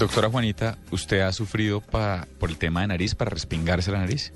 Doctora 0.00 0.30
Juanita, 0.30 0.78
¿usted 0.90 1.20
ha 1.20 1.30
sufrido 1.30 1.82
pa- 1.82 2.26
por 2.38 2.48
el 2.48 2.56
tema 2.56 2.80
de 2.80 2.86
nariz 2.86 3.14
para 3.14 3.28
respingarse 3.30 3.92
la 3.92 3.98
nariz? 3.98 4.32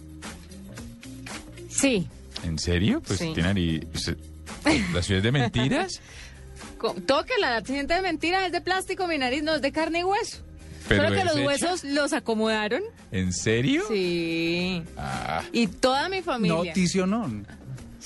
Sí. 1.71 2.07
¿En 2.45 2.59
serio? 2.59 3.01
Pues 3.01 3.19
Sí. 3.19 3.33
tiene 3.33 3.49
nariz... 3.49 3.81
¿La 4.93 5.03
ciudad 5.03 5.19
es 5.19 5.23
de 5.23 5.33
mentiras? 5.33 6.01
Tóquela, 7.07 7.51
la 7.59 7.65
siente 7.65 7.95
de 7.95 8.03
mentira, 8.03 8.45
es 8.45 8.53
de 8.53 8.61
plástico, 8.61 9.07
mi 9.09 9.17
nariz 9.17 9.43
no 9.43 9.55
es 9.55 9.63
de 9.63 9.73
carne 9.73 10.01
y 10.01 10.05
hueso. 10.05 10.43
Pero 10.87 11.05
Solo 11.05 11.17
que 11.17 11.25
los 11.25 11.37
hecha- 11.37 11.47
huesos 11.47 11.85
los 11.85 12.13
acomodaron. 12.13 12.83
¿En 13.11 13.33
serio? 13.33 13.85
Sí. 13.89 14.83
Ah, 14.99 15.43
Y 15.51 15.67
toda 15.69 16.11
mi 16.11 16.21
familia. 16.21 16.57
Noticio 16.63 17.07
no. 17.07 17.27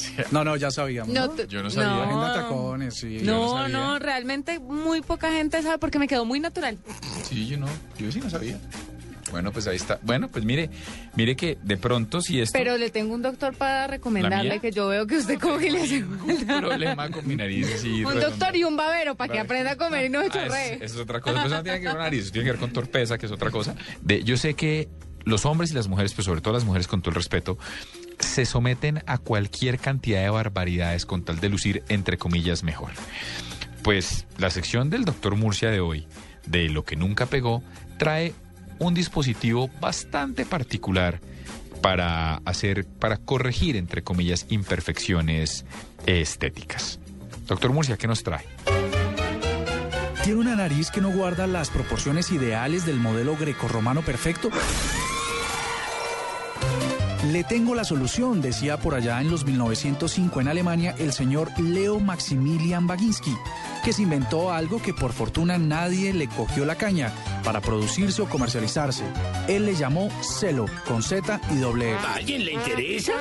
No, 0.31 0.45
no, 0.45 0.57
ya 0.57 0.71
sabíamos. 0.71 1.13
No 1.15 1.27
¿no? 1.27 1.45
Yo 1.45 1.63
no 1.63 1.71
sabía. 1.71 2.05
Agenda 2.05 2.35
tacones, 2.35 2.95
sí. 2.95 3.19
No, 3.23 3.69
no, 3.69 3.99
realmente 3.99 4.59
muy 4.59 5.01
poca 5.01 5.33
gente 5.33 5.63
sabe 5.63 5.79
porque 5.79 5.99
me 5.99 6.09
quedó 6.09 6.25
muy 6.25 6.41
natural. 6.41 6.79
sí, 7.25 7.47
yo 7.47 7.59
no. 7.59 7.67
Yo 7.99 8.11
sí 8.13 8.21
no 8.21 8.31
sabía. 8.31 8.59
Bueno, 9.31 9.53
pues 9.53 9.67
ahí 9.67 9.77
está. 9.77 9.99
Bueno, 10.03 10.29
pues 10.29 10.43
mire, 10.47 10.71
mire 11.15 11.37
que 11.37 11.59
de 11.63 11.77
pronto 11.77 12.23
si 12.23 12.41
esto... 12.41 12.59
Pero 12.59 12.79
le 12.79 12.89
tengo 12.89 13.13
un 13.15 13.21
doctor 13.21 13.55
para 13.55 13.81
¿La 13.83 13.87
recomendarle 13.87 14.59
que 14.59 14.71
yo 14.73 14.89
veo 14.89 15.07
que 15.07 15.19
usted 15.19 15.39
como 15.39 15.59
que 15.59 15.71
le 15.71 15.83
hace 15.83 16.03
falta. 16.03 16.61
problema 16.63 17.11
con 17.11 17.29
mi 17.29 17.37
nariz 17.37 17.75
así. 17.75 18.03
Un 18.07 18.19
doctor 18.21 18.57
y 18.57 18.65
un 18.65 18.75
babero 18.79 19.17
para 19.17 19.31
que 19.31 19.39
aprenda 19.39 19.73
a 19.73 19.77
comer 19.77 20.07
y 20.07 20.09
no 20.09 20.23
se 20.23 20.29
Ah, 20.29 20.31
chorree. 20.33 20.75
es, 20.77 20.93
es 20.93 20.97
otra 20.97 21.21
cosa. 21.21 21.43
Pues 21.43 21.53
no 21.53 21.63
tiene 21.63 21.79
que 21.81 21.85
ver 21.85 21.93
con 21.95 22.03
nariz, 22.03 22.23
eso 22.23 22.33
tiene 22.33 22.47
que 22.47 22.51
ver 22.53 22.61
con 22.61 22.73
torpeza, 22.73 23.19
que 23.19 23.27
es 23.27 23.33
otra 23.33 23.51
cosa. 23.51 23.75
De, 24.01 24.25
yo 24.25 24.39
sé 24.39 24.55
que 24.55 24.89
los 25.25 25.45
hombres 25.45 25.73
y 25.73 25.75
las 25.75 25.89
mujeres, 25.89 26.13
pero 26.15 26.23
sobre 26.25 26.41
todo 26.41 26.55
las 26.55 26.65
mujeres 26.65 26.89
con 26.89 27.03
todo 27.03 27.11
el 27.11 27.17
respeto, 27.17 27.59
se 28.19 28.45
someten 28.45 29.03
a 29.07 29.19
cualquier 29.19 29.79
cantidad 29.79 30.23
de 30.23 30.31
barbaridades 30.31 31.07
con 31.07 31.25
tal 31.25 31.41
de 31.41 31.49
lucir, 31.49 31.83
entre 31.89 32.19
comillas, 32.19 32.63
mejor. 32.63 32.91
Pues 33.83 34.27
la 34.39 34.51
sección 34.51 34.91
del 34.91 35.05
doctor 35.05 35.37
Murcia 35.37 35.71
de 35.71 35.81
hoy, 35.81 36.07
de 36.47 36.69
lo 36.69 36.85
que 36.85 36.97
nunca 36.97 37.27
pegó, 37.27 37.63
trae 37.99 38.35
un 38.79 38.95
dispositivo 38.95 39.71
bastante 39.81 40.45
particular 40.45 41.21
para 41.81 42.37
hacer, 42.45 42.87
para 42.87 43.19
corregir, 43.19 43.77
entre 43.77 44.03
comillas, 44.03 44.47
imperfecciones 44.49 45.65
estéticas. 46.07 46.99
Doctor 47.47 47.73
Murcia, 47.73 47.97
¿qué 47.97 48.07
nos 48.07 48.23
trae? 48.23 48.45
¿Tiene 50.25 50.41
una 50.41 50.57
nariz 50.57 50.91
que 50.91 51.01
no 51.01 51.11
guarda 51.11 51.47
las 51.47 51.71
proporciones 51.71 52.31
ideales 52.33 52.85
del 52.85 52.97
modelo 52.97 53.37
grecorromano 53.37 54.03
perfecto? 54.03 54.51
Le 57.33 57.45
tengo 57.45 57.75
la 57.75 57.85
solución, 57.85 58.41
decía 58.41 58.79
por 58.79 58.95
allá 58.95 59.21
en 59.21 59.31
los 59.31 59.45
1905 59.45 60.41
en 60.41 60.49
Alemania 60.49 60.95
el 60.99 61.13
señor 61.13 61.51
Leo 61.61 62.01
Maximilian 62.01 62.87
Baginski, 62.87 63.37
que 63.85 63.93
se 63.93 64.03
inventó 64.03 64.51
algo 64.51 64.81
que 64.81 64.95
por 64.95 65.13
fortuna 65.13 65.59
nadie 65.59 66.15
le 66.15 66.27
cogió 66.29 66.65
la 66.65 66.77
caña 66.77 67.13
para 67.45 67.61
producirse 67.61 68.23
o 68.23 68.29
comercializarse. 68.29 69.05
Él 69.47 69.67
le 69.67 69.75
llamó 69.75 70.09
Celo, 70.23 70.67
con 70.87 71.03
Z 71.03 71.39
y 71.55 71.59
doble 71.59 71.91
E. 71.91 71.95
¿A 71.95 72.15
alguien 72.15 72.47
le 72.47 72.53
interesa? 72.55 73.13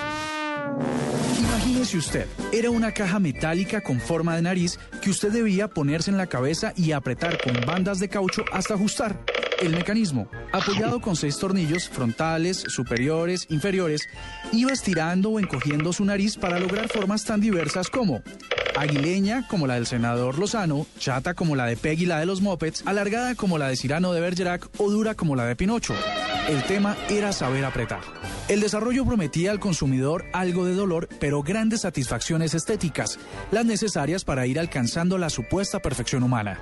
Imagínese 1.40 1.98
usted, 1.98 2.28
era 2.54 2.70
una 2.70 2.94
caja 2.94 3.20
metálica 3.20 3.82
con 3.82 4.00
forma 4.00 4.38
de 4.38 4.42
nariz 4.42 4.80
que 5.02 5.10
usted 5.10 5.34
debía 5.34 5.68
ponerse 5.68 6.12
en 6.12 6.18
la 6.18 6.28
cabeza 6.28 6.72
y 6.78 6.94
apretar 6.94 7.38
con 7.42 7.60
bandas 7.66 8.00
de 8.00 8.08
caucho 8.08 8.46
hasta 8.54 8.76
ajustar. 8.76 9.20
El 9.62 9.72
mecanismo, 9.72 10.30
apoyado 10.52 11.02
con 11.02 11.16
seis 11.16 11.38
tornillos 11.38 11.90
frontales, 11.90 12.64
superiores, 12.68 13.48
inferiores, 13.50 14.08
iba 14.52 14.72
estirando 14.72 15.32
o 15.32 15.40
encogiendo 15.40 15.94
su 15.94 16.06
nariz 16.06 16.38
para 16.38 16.60
lograr 16.60 16.90
formas 16.90 17.24
tan 17.26 17.42
diversas 17.42 17.90
como 17.90 18.22
aguileña 18.78 19.48
como 19.48 19.68
la 19.68 19.76
del 19.76 19.86
senador 19.86 20.38
Lozano, 20.40 20.86
chata 21.00 21.34
como 21.34 21.56
la 21.56 21.66
de 21.66 21.78
Peggy 21.78 22.06
la 22.06 22.20
de 22.20 22.26
los 22.26 22.42
Mopeds, 22.42 22.84
alargada 22.86 23.36
como 23.36 23.58
la 23.58 23.68
de 23.68 23.76
Cirano 23.76 24.14
de 24.14 24.22
Bergerac 24.22 24.70
o 24.78 24.90
dura 24.90 25.16
como 25.16 25.36
la 25.36 25.46
de 25.46 25.56
Pinocho. 25.56 25.96
El 26.48 26.64
tema 26.64 26.96
era 27.10 27.34
saber 27.34 27.66
apretar. 27.66 28.02
El 28.48 28.62
desarrollo 28.62 29.06
prometía 29.06 29.52
al 29.52 29.60
consumidor 29.60 30.26
algo 30.32 30.66
de 30.66 30.74
dolor, 30.74 31.10
pero 31.20 31.44
grandes 31.44 31.82
satisfacciones 31.82 32.54
estéticas, 32.54 33.20
las 33.52 33.66
necesarias 33.66 34.24
para 34.24 34.48
ir 34.48 34.58
alcanzando 34.60 35.18
la 35.18 35.30
supuesta 35.30 35.80
perfección 35.80 36.24
humana. 36.24 36.58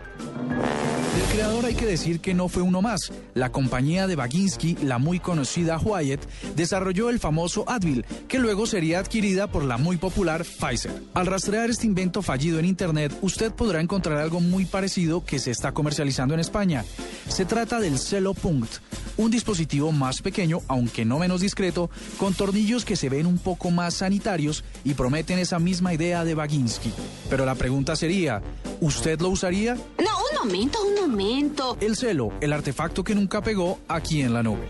El 1.16 1.32
creador 1.32 1.66
hay 1.66 1.76
que 1.76 1.86
decir 1.86 2.20
que 2.20 2.34
no 2.34 2.50
fue 2.50 2.62
uno 2.62 2.82
más. 2.82 3.12
La 3.36 3.52
compañía 3.52 4.06
de 4.06 4.16
Baginski, 4.16 4.76
la 4.82 4.98
muy 4.98 5.20
conocida 5.20 5.78
Wyatt, 5.78 6.26
desarrolló 6.56 7.10
el 7.10 7.20
famoso 7.20 7.64
Advil, 7.68 8.06
que 8.28 8.40
luego 8.40 8.66
sería 8.66 9.00
adquirida 9.00 9.48
por 9.48 9.64
la 9.64 9.78
muy 9.78 9.98
popular 9.98 10.44
Pfizer. 10.44 10.92
Al 11.14 11.26
rastrear 11.26 11.70
este 11.70 11.88
invento 11.88 12.05
fallido 12.22 12.60
en 12.60 12.66
Internet, 12.66 13.18
usted 13.22 13.52
podrá 13.52 13.82
encontrar 13.82 14.18
algo 14.18 14.40
muy 14.40 14.66
parecido 14.66 15.26
que 15.26 15.40
se 15.40 15.52
está 15.52 15.72
comercializando 15.72 16.34
en 16.34 16.40
España. 16.40 16.86
Se 17.28 17.46
trata 17.46 17.80
del 17.80 18.00
Celo 18.00 18.34
Punct, 18.34 18.76
un 19.18 19.32
dispositivo 19.32 19.92
más 19.92 20.22
pequeño, 20.22 20.62
aunque 20.68 21.06
no 21.06 21.20
menos 21.20 21.42
discreto, 21.42 21.90
con 22.18 22.34
tornillos 22.34 22.86
que 22.86 22.96
se 22.96 23.10
ven 23.10 23.26
un 23.26 23.38
poco 23.38 23.72
más 23.72 23.96
sanitarios 23.96 24.64
y 24.84 24.94
prometen 24.94 25.40
esa 25.40 25.60
misma 25.60 25.94
idea 25.94 26.24
de 26.24 26.36
Baginski. 26.36 26.92
Pero 27.30 27.46
la 27.46 27.56
pregunta 27.56 27.96
sería, 27.96 28.42
¿usted 28.82 29.20
lo 29.22 29.30
usaría? 29.30 29.76
No, 29.76 30.18
un 30.32 30.48
momento, 30.48 30.80
un 30.84 31.10
momento. 31.10 31.78
El 31.82 31.96
celo, 31.96 32.32
el 32.42 32.54
artefacto 32.54 33.04
que 33.04 33.16
nunca 33.16 33.42
pegó 33.42 33.80
aquí 33.88 34.22
en 34.22 34.34
la 34.34 34.44
nube. 34.44 34.70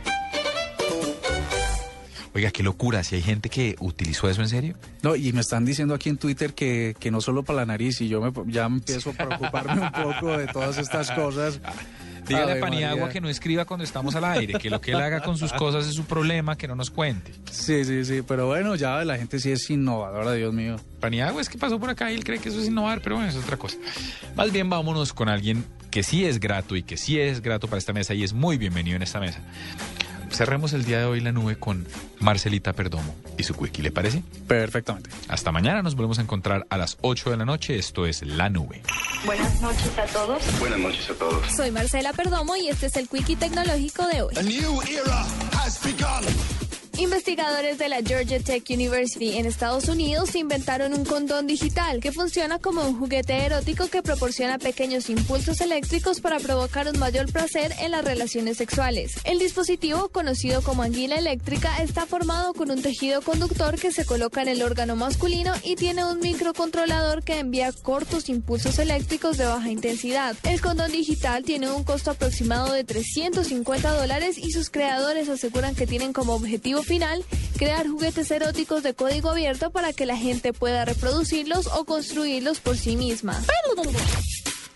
Oiga, 2.35 2.51
qué 2.51 2.63
locura, 2.63 3.01
si 3.05 3.15
hay 3.15 3.21
gente 3.21 3.47
que 3.49 3.77
utilizó 3.79 4.29
eso 4.29 4.41
en 4.41 4.49
serio. 4.49 4.75
No, 5.01 5.15
y 5.15 5.31
me 5.31 5.39
están 5.39 5.63
diciendo 5.63 5.93
aquí 5.93 6.09
en 6.09 6.17
Twitter 6.17 6.53
que, 6.53 6.93
que 6.99 7.09
no 7.09 7.21
solo 7.21 7.43
para 7.43 7.61
la 7.61 7.65
nariz, 7.65 8.01
y 8.01 8.09
yo 8.09 8.19
me, 8.19 8.33
ya 8.51 8.65
empiezo 8.65 9.11
a 9.11 9.13
preocuparme 9.13 9.81
un 9.81 9.91
poco 9.93 10.37
de 10.37 10.47
todas 10.47 10.77
estas 10.77 11.11
cosas. 11.11 11.61
Dígale 12.27 12.57
a 12.57 12.59
Paniagua 12.59 12.97
María. 12.97 13.13
que 13.13 13.21
no 13.21 13.29
escriba 13.29 13.63
cuando 13.63 13.85
estamos 13.85 14.15
al 14.15 14.25
aire, 14.25 14.55
que 14.55 14.69
lo 14.69 14.81
que 14.81 14.91
él 14.91 14.99
haga 14.99 15.21
con 15.21 15.37
sus 15.37 15.53
cosas 15.53 15.87
es 15.87 15.93
su 15.93 16.03
problema, 16.03 16.57
que 16.57 16.67
no 16.67 16.75
nos 16.75 16.89
cuente. 16.89 17.31
Sí, 17.49 17.85
sí, 17.85 18.03
sí, 18.03 18.21
pero 18.27 18.47
bueno, 18.47 18.75
ya 18.75 19.05
la 19.05 19.17
gente 19.17 19.39
sí 19.39 19.51
es 19.51 19.69
innovadora, 19.69 20.33
Dios 20.33 20.53
mío. 20.53 20.75
Paniagua 20.99 21.41
es 21.41 21.47
que 21.47 21.57
pasó 21.57 21.79
por 21.79 21.89
acá 21.89 22.11
y 22.11 22.15
él 22.15 22.25
cree 22.25 22.39
que 22.39 22.49
eso 22.49 22.59
es 22.59 22.67
innovar, 22.67 22.99
pero 23.01 23.15
bueno, 23.15 23.29
eso 23.29 23.39
es 23.39 23.45
otra 23.45 23.55
cosa. 23.55 23.77
Más 24.35 24.51
bien 24.51 24.69
vámonos 24.69 25.13
con 25.13 25.29
alguien 25.29 25.63
que 25.89 26.03
sí 26.03 26.25
es 26.25 26.41
grato 26.41 26.75
y 26.75 26.83
que 26.83 26.97
sí 26.97 27.17
es 27.17 27.41
grato 27.41 27.69
para 27.69 27.77
esta 27.77 27.93
mesa 27.93 28.13
y 28.13 28.25
es 28.25 28.33
muy 28.33 28.57
bienvenido 28.57 28.97
en 28.97 29.03
esta 29.03 29.21
mesa. 29.21 29.39
Cerremos 30.35 30.73
el 30.73 30.83
día 30.83 30.99
de 30.99 31.05
hoy 31.05 31.21
la 31.21 31.31
nube 31.31 31.57
con 31.57 31.87
Marcelita 32.19 32.73
Perdomo 32.73 33.15
y 33.37 33.43
su 33.43 33.55
quickie, 33.55 33.81
¿le 33.81 33.89
parece? 33.89 34.21
Perfectamente. 34.49 35.09
Hasta 35.29 35.53
mañana, 35.53 35.81
nos 35.81 35.95
volvemos 35.95 36.19
a 36.19 36.23
encontrar 36.23 36.67
a 36.69 36.75
las 36.75 36.97
8 36.99 37.29
de 37.29 37.37
la 37.37 37.45
noche. 37.45 37.77
Esto 37.77 38.05
es 38.05 38.21
La 38.21 38.49
Nube. 38.49 38.81
Buenas 39.25 39.61
noches 39.61 39.97
a 39.97 40.05
todos. 40.07 40.59
Buenas 40.59 40.79
noches 40.79 41.09
a 41.09 41.13
todos. 41.13 41.49
Soy 41.55 41.71
Marcela 41.71 42.11
Perdomo 42.11 42.57
y 42.57 42.67
este 42.67 42.87
es 42.87 42.97
el 42.97 43.07
Quickie 43.07 43.37
Tecnológico 43.37 44.05
de 44.07 44.23
hoy. 44.23 44.33
Investigadores 46.97 47.77
de 47.77 47.89
la 47.89 48.01
Georgia 48.01 48.39
Tech 48.39 48.63
University 48.69 49.37
en 49.37 49.45
Estados 49.45 49.89
Unidos 49.89 50.33
inventaron 50.33 50.93
un 50.93 51.03
condón 51.03 51.45
digital 51.45 51.99
que 51.99 52.13
funciona 52.13 52.57
como 52.57 52.87
un 52.87 52.97
juguete 52.97 53.33
erótico 53.45 53.87
que 53.87 54.01
proporciona 54.01 54.57
pequeños 54.59 55.09
impulsos 55.09 55.59
eléctricos 55.59 56.21
para 56.21 56.39
provocar 56.39 56.87
un 56.87 56.97
mayor 56.97 57.29
placer 57.29 57.73
en 57.81 57.91
las 57.91 58.05
relaciones 58.05 58.55
sexuales. 58.55 59.15
El 59.25 59.39
dispositivo, 59.39 60.07
conocido 60.07 60.61
como 60.61 60.83
anguila 60.83 61.17
eléctrica, 61.17 61.83
está 61.83 62.05
formado 62.05 62.53
con 62.53 62.71
un 62.71 62.81
tejido 62.81 63.21
conductor 63.21 63.77
que 63.77 63.91
se 63.91 64.05
coloca 64.05 64.41
en 64.41 64.47
el 64.47 64.63
órgano 64.63 64.95
masculino 64.95 65.51
y 65.63 65.75
tiene 65.75 66.05
un 66.05 66.21
microcontrolador 66.21 67.23
que 67.23 67.39
envía 67.39 67.73
cortos 67.73 68.29
impulsos 68.29 68.79
eléctricos 68.79 69.37
de 69.37 69.45
baja 69.45 69.69
intensidad. 69.69 70.37
El 70.43 70.61
condón 70.61 70.93
digital 70.93 71.43
tiene 71.43 71.69
un 71.69 71.83
costo 71.83 72.11
aproximado 72.11 72.71
de 72.71 72.85
350 72.85 73.91
dólares 73.91 74.37
y 74.37 74.51
sus 74.51 74.69
creadores 74.69 75.27
aseguran 75.27 75.75
que 75.75 75.87
tienen 75.87 76.13
como 76.13 76.33
objetivo 76.35 76.84
final 76.85 77.25
crear 77.57 77.87
juguetes 77.87 78.31
eróticos 78.31 78.83
de 78.83 78.93
código 78.93 79.29
abierto 79.29 79.71
para 79.71 79.93
que 79.93 80.05
la 80.05 80.17
gente 80.17 80.53
pueda 80.53 80.85
reproducirlos 80.85 81.67
o 81.67 81.85
construirlos 81.85 82.59
por 82.59 82.77
sí 82.77 82.95
misma. 82.95 83.41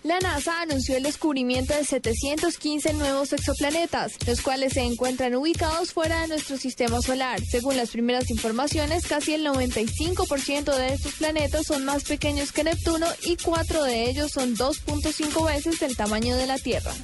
La 0.02 0.18
NASA 0.18 0.62
anunció 0.62 0.96
el 0.96 1.02
descubrimiento 1.02 1.74
de 1.74 1.84
715 1.84 2.94
nuevos 2.94 3.34
exoplanetas, 3.34 4.12
los 4.26 4.40
cuales 4.40 4.72
se 4.72 4.80
encuentran 4.80 5.34
ubicados 5.34 5.92
fuera 5.92 6.22
de 6.22 6.28
nuestro 6.28 6.56
sistema 6.56 7.02
solar. 7.02 7.38
Según 7.44 7.76
las 7.76 7.90
primeras 7.90 8.30
informaciones, 8.30 9.06
casi 9.06 9.34
el 9.34 9.44
95% 9.44 10.74
de 10.74 10.94
estos 10.94 11.12
planetas 11.16 11.66
son 11.66 11.84
más 11.84 12.04
pequeños 12.04 12.50
que 12.50 12.64
Neptuno 12.64 13.06
y 13.24 13.36
cuatro 13.36 13.84
de 13.84 14.08
ellos 14.08 14.32
son 14.32 14.56
2.5 14.56 15.46
veces 15.46 15.82
el 15.82 15.94
tamaño 15.94 16.34
de 16.34 16.46
la 16.46 16.56
Tierra. 16.56 16.94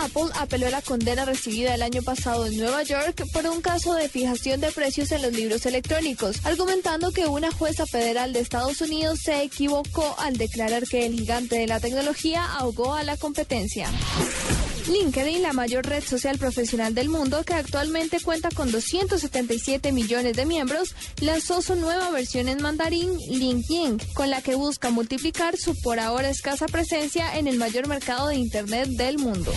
Apple 0.00 0.30
apeló 0.38 0.66
a 0.68 0.70
la 0.70 0.82
condena 0.82 1.24
recibida 1.24 1.74
el 1.74 1.82
año 1.82 2.02
pasado 2.02 2.46
en 2.46 2.56
Nueva 2.56 2.82
York 2.82 3.24
por 3.32 3.46
un 3.46 3.60
caso 3.60 3.94
de 3.94 4.08
fijación 4.08 4.60
de 4.60 4.72
precios 4.72 5.12
en 5.12 5.22
los 5.22 5.32
libros 5.32 5.66
electrónicos, 5.66 6.44
argumentando 6.44 7.12
que 7.12 7.26
una 7.26 7.52
jueza 7.52 7.86
federal 7.86 8.32
de 8.32 8.40
Estados 8.40 8.80
Unidos 8.80 9.20
se 9.20 9.42
equivocó 9.42 10.14
al 10.18 10.36
declarar 10.36 10.84
que 10.84 11.06
el 11.06 11.14
gigante 11.14 11.56
de 11.58 11.66
la 11.66 11.80
tecnología 11.80 12.44
ahogó 12.44 12.94
a 12.94 13.02
la 13.02 13.16
competencia. 13.16 13.88
LinkedIn, 14.86 15.42
la 15.42 15.52
mayor 15.52 15.86
red 15.86 16.02
social 16.02 16.38
profesional 16.38 16.94
del 16.94 17.08
mundo, 17.08 17.44
que 17.44 17.54
actualmente 17.54 18.20
cuenta 18.20 18.48
con 18.50 18.70
277 18.70 19.92
millones 19.92 20.36
de 20.36 20.46
miembros, 20.46 20.94
lanzó 21.20 21.62
su 21.62 21.76
nueva 21.76 22.10
versión 22.10 22.48
en 22.48 22.62
mandarín, 22.62 23.16
LinkedIn, 23.28 23.98
con 24.14 24.30
la 24.30 24.42
que 24.42 24.54
busca 24.54 24.90
multiplicar 24.90 25.56
su 25.56 25.74
por 25.80 26.00
ahora 26.00 26.30
escasa 26.30 26.66
presencia 26.66 27.38
en 27.38 27.46
el 27.46 27.58
mayor 27.58 27.86
mercado 27.86 28.28
de 28.28 28.36
Internet 28.36 28.88
del 28.90 29.18
mundo. 29.18 29.52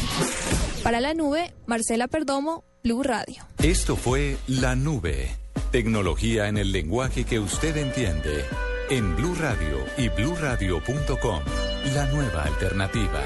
Para 0.84 1.01
la 1.01 1.13
nube, 1.13 1.53
Marcela 1.65 2.07
Perdomo, 2.07 2.63
Blue 2.84 3.01
Radio. 3.01 3.47
Esto 3.63 3.95
fue 3.95 4.38
La 4.47 4.76
Nube. 4.76 5.36
Tecnología 5.71 6.47
en 6.47 6.57
el 6.57 6.71
lenguaje 6.71 7.23
que 7.23 7.39
usted 7.39 7.76
entiende. 7.78 8.45
En 8.89 9.15
Blue 9.15 9.36
Radio 9.36 9.84
y 9.97 10.09
bluradio.com. 10.09 11.41
La 11.95 12.05
nueva 12.11 12.43
alternativa. 12.43 13.23